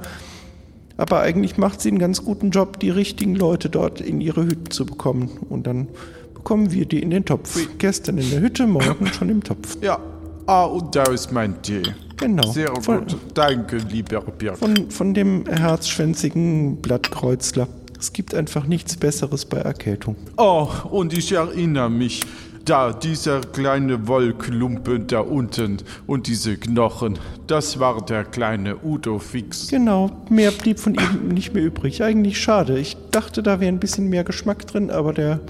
Aber 0.96 1.20
eigentlich 1.20 1.58
macht 1.58 1.80
sie 1.80 1.88
einen 1.88 1.98
ganz 1.98 2.24
guten 2.24 2.50
Job, 2.50 2.78
die 2.80 2.90
richtigen 2.90 3.34
Leute 3.34 3.68
dort 3.68 4.00
in 4.00 4.20
ihre 4.20 4.44
Hütten 4.44 4.70
zu 4.70 4.86
bekommen. 4.86 5.28
Und 5.50 5.66
dann 5.66 5.88
bekommen 6.34 6.72
wir 6.72 6.86
die 6.86 7.00
in 7.02 7.10
den 7.10 7.24
Topf. 7.24 7.58
Gestern 7.78 8.16
in 8.18 8.30
der 8.30 8.40
Hütte, 8.40 8.66
morgen 8.66 9.06
schon 9.08 9.28
im 9.28 9.42
Topf. 9.42 9.76
Ja, 9.82 9.98
ah, 10.46 10.64
und 10.64 10.94
da 10.94 11.02
ist 11.04 11.32
mein 11.32 11.60
Tee. 11.62 11.82
Genau. 12.16 12.46
Sehr 12.52 12.70
Von- 12.80 13.00
gut. 13.00 13.16
Danke, 13.34 13.78
lieber 13.90 14.20
Birg. 14.20 14.56
Von, 14.56 14.88
von 14.90 15.14
dem 15.14 15.44
herzschwänzigen 15.46 16.76
Blattkreuzler. 16.76 17.66
Es 18.04 18.12
gibt 18.12 18.34
einfach 18.34 18.66
nichts 18.66 18.98
Besseres 18.98 19.46
bei 19.46 19.56
Erkältung. 19.56 20.16
Oh, 20.36 20.68
und 20.90 21.16
ich 21.16 21.32
erinnere 21.32 21.88
mich, 21.88 22.20
da 22.66 22.92
dieser 22.92 23.40
kleine 23.40 24.06
Wollklumpen 24.06 25.06
da 25.06 25.20
unten 25.20 25.78
und 26.06 26.26
diese 26.26 26.58
Knochen, 26.58 27.18
das 27.46 27.80
war 27.80 28.04
der 28.04 28.24
kleine 28.24 28.76
Udo 28.84 29.18
Fix. 29.18 29.68
Genau, 29.68 30.10
mehr 30.28 30.50
blieb 30.50 30.80
von 30.80 30.94
ihm 30.94 31.28
nicht 31.28 31.54
mehr 31.54 31.64
übrig. 31.64 32.02
Eigentlich 32.02 32.38
schade. 32.38 32.78
Ich 32.78 32.98
dachte, 33.10 33.42
da 33.42 33.58
wäre 33.58 33.72
ein 33.72 33.80
bisschen 33.80 34.10
mehr 34.10 34.22
Geschmack 34.22 34.66
drin, 34.66 34.90
aber 34.90 35.14
der. 35.14 35.40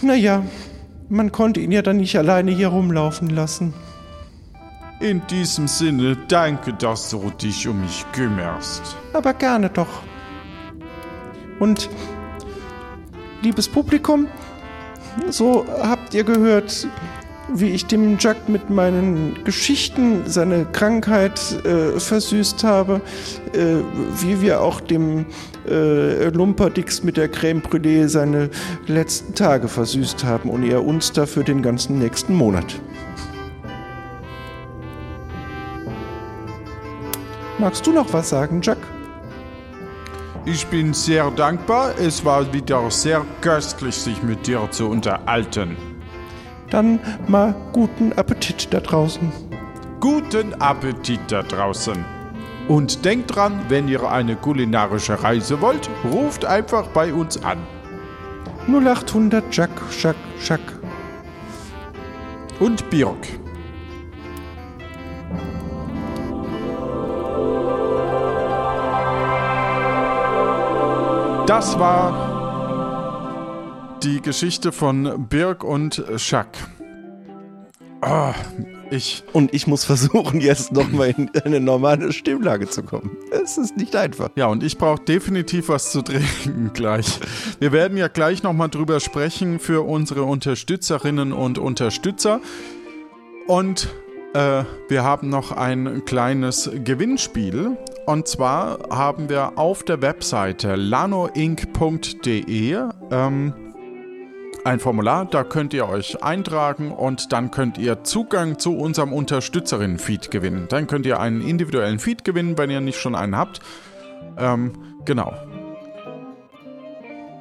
Naja, 0.00 0.44
man 1.08 1.32
konnte 1.32 1.58
ihn 1.58 1.72
ja 1.72 1.82
dann 1.82 1.96
nicht 1.96 2.16
alleine 2.16 2.52
hier 2.52 2.68
rumlaufen 2.68 3.30
lassen. 3.30 3.74
In 5.00 5.22
diesem 5.26 5.66
Sinne, 5.66 6.16
danke, 6.28 6.72
dass 6.72 7.10
du 7.10 7.30
dich 7.30 7.66
um 7.66 7.80
mich 7.80 8.06
kümmerst. 8.12 8.96
Aber 9.12 9.34
gerne 9.34 9.70
doch. 9.70 10.04
Und, 11.58 11.88
liebes 13.42 13.68
Publikum, 13.68 14.28
so 15.30 15.64
habt 15.80 16.14
ihr 16.14 16.24
gehört, 16.24 16.86
wie 17.52 17.70
ich 17.70 17.86
dem 17.86 18.18
Jack 18.18 18.48
mit 18.48 18.70
meinen 18.70 19.44
Geschichten 19.44 20.22
seine 20.26 20.64
Krankheit 20.66 21.40
äh, 21.64 21.98
versüßt 21.98 22.64
habe, 22.64 23.00
äh, 23.52 23.76
wie 24.20 24.40
wir 24.40 24.60
auch 24.60 24.80
dem 24.80 25.26
äh, 25.68 26.28
Lumperdix 26.28 27.04
mit 27.04 27.16
der 27.16 27.28
Creme 27.28 27.62
Brûlée 27.62 28.08
seine 28.08 28.50
letzten 28.86 29.34
Tage 29.34 29.68
versüßt 29.68 30.24
haben 30.24 30.50
und 30.50 30.64
er 30.64 30.84
uns 30.84 31.12
dafür 31.12 31.44
den 31.44 31.62
ganzen 31.62 31.98
nächsten 31.98 32.34
Monat. 32.34 32.80
Magst 37.58 37.86
du 37.86 37.92
noch 37.92 38.12
was 38.12 38.28
sagen, 38.28 38.60
Jack? 38.62 38.78
Ich 40.48 40.64
bin 40.68 40.94
sehr 40.94 41.28
dankbar. 41.32 41.98
Es 41.98 42.24
war 42.24 42.52
wieder 42.52 42.88
sehr 42.88 43.26
köstlich, 43.40 43.96
sich 43.96 44.22
mit 44.22 44.46
dir 44.46 44.70
zu 44.70 44.88
unterhalten. 44.88 45.76
Dann 46.70 47.00
mal 47.26 47.52
guten 47.72 48.12
Appetit 48.12 48.72
da 48.72 48.78
draußen. 48.78 49.32
Guten 49.98 50.54
Appetit 50.54 51.20
da 51.26 51.42
draußen. 51.42 52.04
Und 52.68 53.04
denkt 53.04 53.34
dran, 53.34 53.60
wenn 53.68 53.88
ihr 53.88 54.08
eine 54.08 54.36
kulinarische 54.36 55.20
Reise 55.20 55.60
wollt, 55.60 55.90
ruft 56.04 56.44
einfach 56.44 56.86
bei 56.88 57.12
uns 57.12 57.42
an. 57.42 57.58
0800 58.68 59.44
Jack, 59.50 59.70
Jack, 60.00 60.16
Jack. 60.44 60.60
Und 62.60 62.88
Birk. 62.88 63.26
Das 71.46 71.78
war 71.78 72.34
die 74.02 74.20
Geschichte 74.20 74.72
von 74.72 75.28
Birg 75.28 75.62
und 75.62 76.02
Schack. 76.16 76.48
Oh, 78.02 78.32
ich. 78.90 79.22
Und 79.32 79.54
ich 79.54 79.68
muss 79.68 79.84
versuchen, 79.84 80.40
jetzt 80.40 80.72
nochmal 80.72 81.14
in 81.16 81.30
eine 81.44 81.60
normale 81.60 82.12
Stimmlage 82.12 82.68
zu 82.68 82.82
kommen. 82.82 83.16
Es 83.30 83.58
ist 83.58 83.76
nicht 83.76 83.94
einfach. 83.94 84.30
Ja, 84.34 84.46
und 84.46 84.64
ich 84.64 84.76
brauche 84.76 85.04
definitiv 85.04 85.68
was 85.68 85.92
zu 85.92 86.02
trinken 86.02 86.70
gleich. 86.74 87.20
Wir 87.60 87.70
werden 87.70 87.96
ja 87.96 88.08
gleich 88.08 88.42
nochmal 88.42 88.68
drüber 88.68 88.98
sprechen 88.98 89.60
für 89.60 89.86
unsere 89.86 90.24
Unterstützerinnen 90.24 91.32
und 91.32 91.58
Unterstützer. 91.58 92.40
Und 93.46 93.88
äh, 94.34 94.64
wir 94.88 95.04
haben 95.04 95.28
noch 95.28 95.52
ein 95.52 96.04
kleines 96.04 96.68
Gewinnspiel. 96.84 97.76
Und 98.06 98.28
zwar 98.28 98.78
haben 98.88 99.28
wir 99.28 99.58
auf 99.58 99.82
der 99.82 100.00
Webseite 100.00 100.76
lanoinc.de 100.76 102.78
ähm, 103.10 103.54
ein 104.64 104.80
Formular, 104.80 105.26
da 105.26 105.44
könnt 105.44 105.74
ihr 105.74 105.88
euch 105.88 106.24
eintragen 106.24 106.92
und 106.92 107.32
dann 107.32 107.50
könnt 107.50 107.78
ihr 107.78 108.04
Zugang 108.04 108.58
zu 108.58 108.76
unserem 108.76 109.12
Unterstützerinnen-Feed 109.12 110.30
gewinnen. 110.30 110.66
Dann 110.68 110.86
könnt 110.86 111.06
ihr 111.06 111.20
einen 111.20 111.40
individuellen 111.40 111.98
Feed 111.98 112.24
gewinnen, 112.24 112.58
wenn 112.58 112.70
ihr 112.70 112.80
nicht 112.80 112.98
schon 112.98 113.14
einen 113.14 113.36
habt. 113.36 113.60
Ähm, 114.36 114.72
genau. 115.04 115.34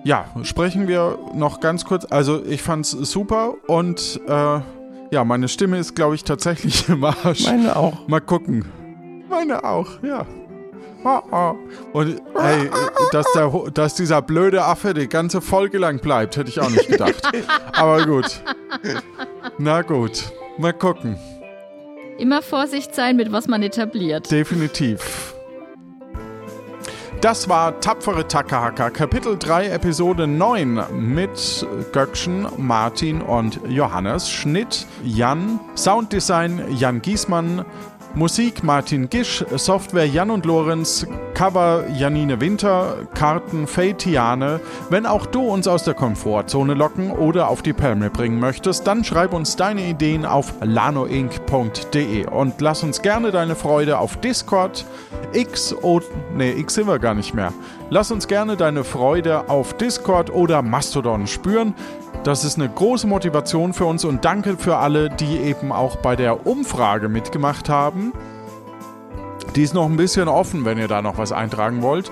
Ja, 0.04 0.26
sprechen 0.44 0.88
wir 0.88 1.18
noch 1.34 1.62
ganz 1.62 1.86
kurz. 1.86 2.06
Also 2.10 2.44
ich 2.46 2.62
fand's 2.62 2.92
super 2.92 3.56
und 3.68 4.22
äh, 4.28 4.60
ja, 5.12 5.24
meine 5.24 5.48
Stimme 5.48 5.80
ist, 5.80 5.96
glaube 5.96 6.16
ich, 6.16 6.24
tatsächlich 6.24 6.90
im 6.90 7.04
Arsch. 7.04 7.46
Meine 7.46 7.76
auch. 7.76 8.08
Mal 8.08 8.22
gucken. 8.22 8.66
Meine 9.30 9.64
auch, 9.64 10.04
ja. 10.04 10.26
Und 11.94 12.22
hey, 12.36 12.70
dass, 13.12 13.26
der, 13.34 13.52
dass 13.74 13.96
dieser 13.96 14.22
blöde 14.22 14.64
Affe 14.64 14.94
die 14.94 15.08
ganze 15.08 15.40
Folge 15.40 15.78
lang 15.78 16.00
bleibt, 16.00 16.36
hätte 16.36 16.50
ich 16.50 16.60
auch 16.60 16.70
nicht 16.70 16.88
gedacht. 16.88 17.22
Aber 17.74 18.06
gut. 18.06 18.42
Na 19.58 19.82
gut. 19.84 20.24
Mal 20.58 20.74
gucken. 20.74 21.18
Immer 22.18 22.42
Vorsicht 22.42 22.96
sein, 22.96 23.18
mit 23.18 23.32
was 23.32 23.48
man 23.48 23.62
etabliert. 23.62 24.32
Definitiv. 24.32 25.36
Das 27.22 27.50
war 27.50 27.80
Tapfere 27.80 28.28
Takahaka, 28.28 28.90
Kapitel 28.92 29.38
3, 29.38 29.70
Episode 29.70 30.28
9 30.28 30.84
mit 30.92 31.66
Göckchen, 31.92 32.46
Martin 32.58 33.22
und 33.22 33.60
Johannes. 33.68 34.30
Schnitt 34.30 34.86
Jan, 35.04 35.60
Sounddesign 35.76 36.66
Jan 36.78 37.02
Giesmann, 37.02 37.66
Musik 38.16 38.64
Martin 38.64 39.10
Gisch, 39.10 39.44
Software 39.58 40.08
Jan 40.08 40.32
und 40.32 40.46
Lorenz, 40.46 41.06
Cover 41.34 41.84
Janine 41.90 42.40
Winter, 42.40 42.96
Karten 43.14 43.68
Tiane. 43.98 44.62
Wenn 44.90 45.06
auch 45.06 45.26
du 45.26 45.42
uns 45.42 45.68
aus 45.68 45.84
der 45.84 45.96
Komfortzone 45.96 46.76
locken 46.76 47.12
oder 47.12 47.50
auf 47.50 47.62
die 47.62 47.74
Palme 47.74 48.10
bringen 48.10 48.40
möchtest, 48.40 48.88
dann 48.88 49.04
schreib 49.04 49.34
uns 49.34 49.58
deine 49.58 49.82
Ideen 49.82 50.26
auf 50.26 50.54
lanoinc.de 50.62 52.28
und 52.28 52.62
lass 52.62 52.84
uns 52.84 53.02
gerne 53.02 53.32
deine 53.32 53.56
Freude 53.56 54.00
auf 54.00 54.16
Discord, 54.22 54.86
X 55.34 55.74
oder 55.74 56.06
nee, 56.34 56.52
X 56.52 56.76
sind 56.76 56.88
wir 56.88 57.00
gar 57.00 57.16
nicht 57.16 57.34
mehr. 57.34 57.52
Lass 57.90 58.12
uns 58.12 58.28
gerne 58.28 58.56
deine 58.56 58.86
Freude 58.86 59.50
auf 59.50 59.76
Discord 59.76 60.34
oder 60.34 60.62
Mastodon 60.62 61.28
spüren. 61.28 61.76
Das 62.26 62.44
ist 62.44 62.58
eine 62.58 62.68
große 62.68 63.06
Motivation 63.06 63.72
für 63.72 63.86
uns 63.86 64.04
und 64.04 64.26
danke 64.26 64.58
für 64.58 64.78
alle, 64.78 65.12
die 65.12 65.38
eben 65.38 65.72
auch 65.72 65.98
bei 65.98 66.16
der 66.16 66.48
Umfrage 66.48 67.08
mitgemacht 67.08 67.70
haben. 67.70 68.14
Die 69.56 69.62
ist 69.62 69.76
noch 69.76 69.86
ein 69.86 69.96
bisschen 69.96 70.28
offen, 70.28 70.66
wenn 70.66 70.80
ihr 70.80 70.88
da 70.88 71.04
noch 71.04 71.20
was 71.20 71.32
eintragen 71.32 71.84
wollt. 71.84 72.12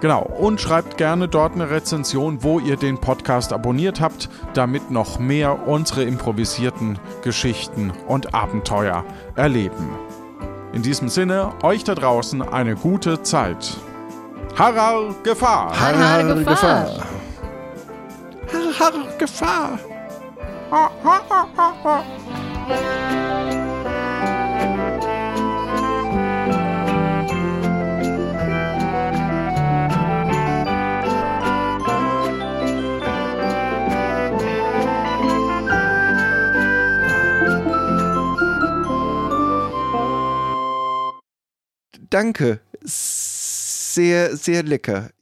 Genau, 0.00 0.22
und 0.22 0.60
schreibt 0.60 0.96
gerne 0.96 1.28
dort 1.28 1.54
eine 1.54 1.70
Rezension, 1.70 2.42
wo 2.42 2.58
ihr 2.58 2.76
den 2.76 2.98
Podcast 2.98 3.52
abonniert 3.52 4.00
habt, 4.00 4.28
damit 4.54 4.90
noch 4.90 5.20
mehr 5.20 5.68
unsere 5.68 6.02
improvisierten 6.02 6.98
Geschichten 7.22 7.92
und 8.08 8.34
Abenteuer 8.34 9.04
erleben. 9.36 9.88
In 10.72 10.82
diesem 10.82 11.08
Sinne, 11.08 11.52
euch 11.62 11.84
da 11.84 11.94
draußen 11.94 12.42
eine 12.42 12.74
gute 12.74 13.22
Zeit. 13.22 13.76
Harar 14.58 15.14
Gefahr! 15.22 15.78
Harar 15.78 16.34
Gefahr! 16.42 16.90
Gefahr. 19.18 19.78
Danke. 42.10 42.60
Sehr, 42.82 44.36
sehr 44.36 44.62
lecker. 44.62 45.10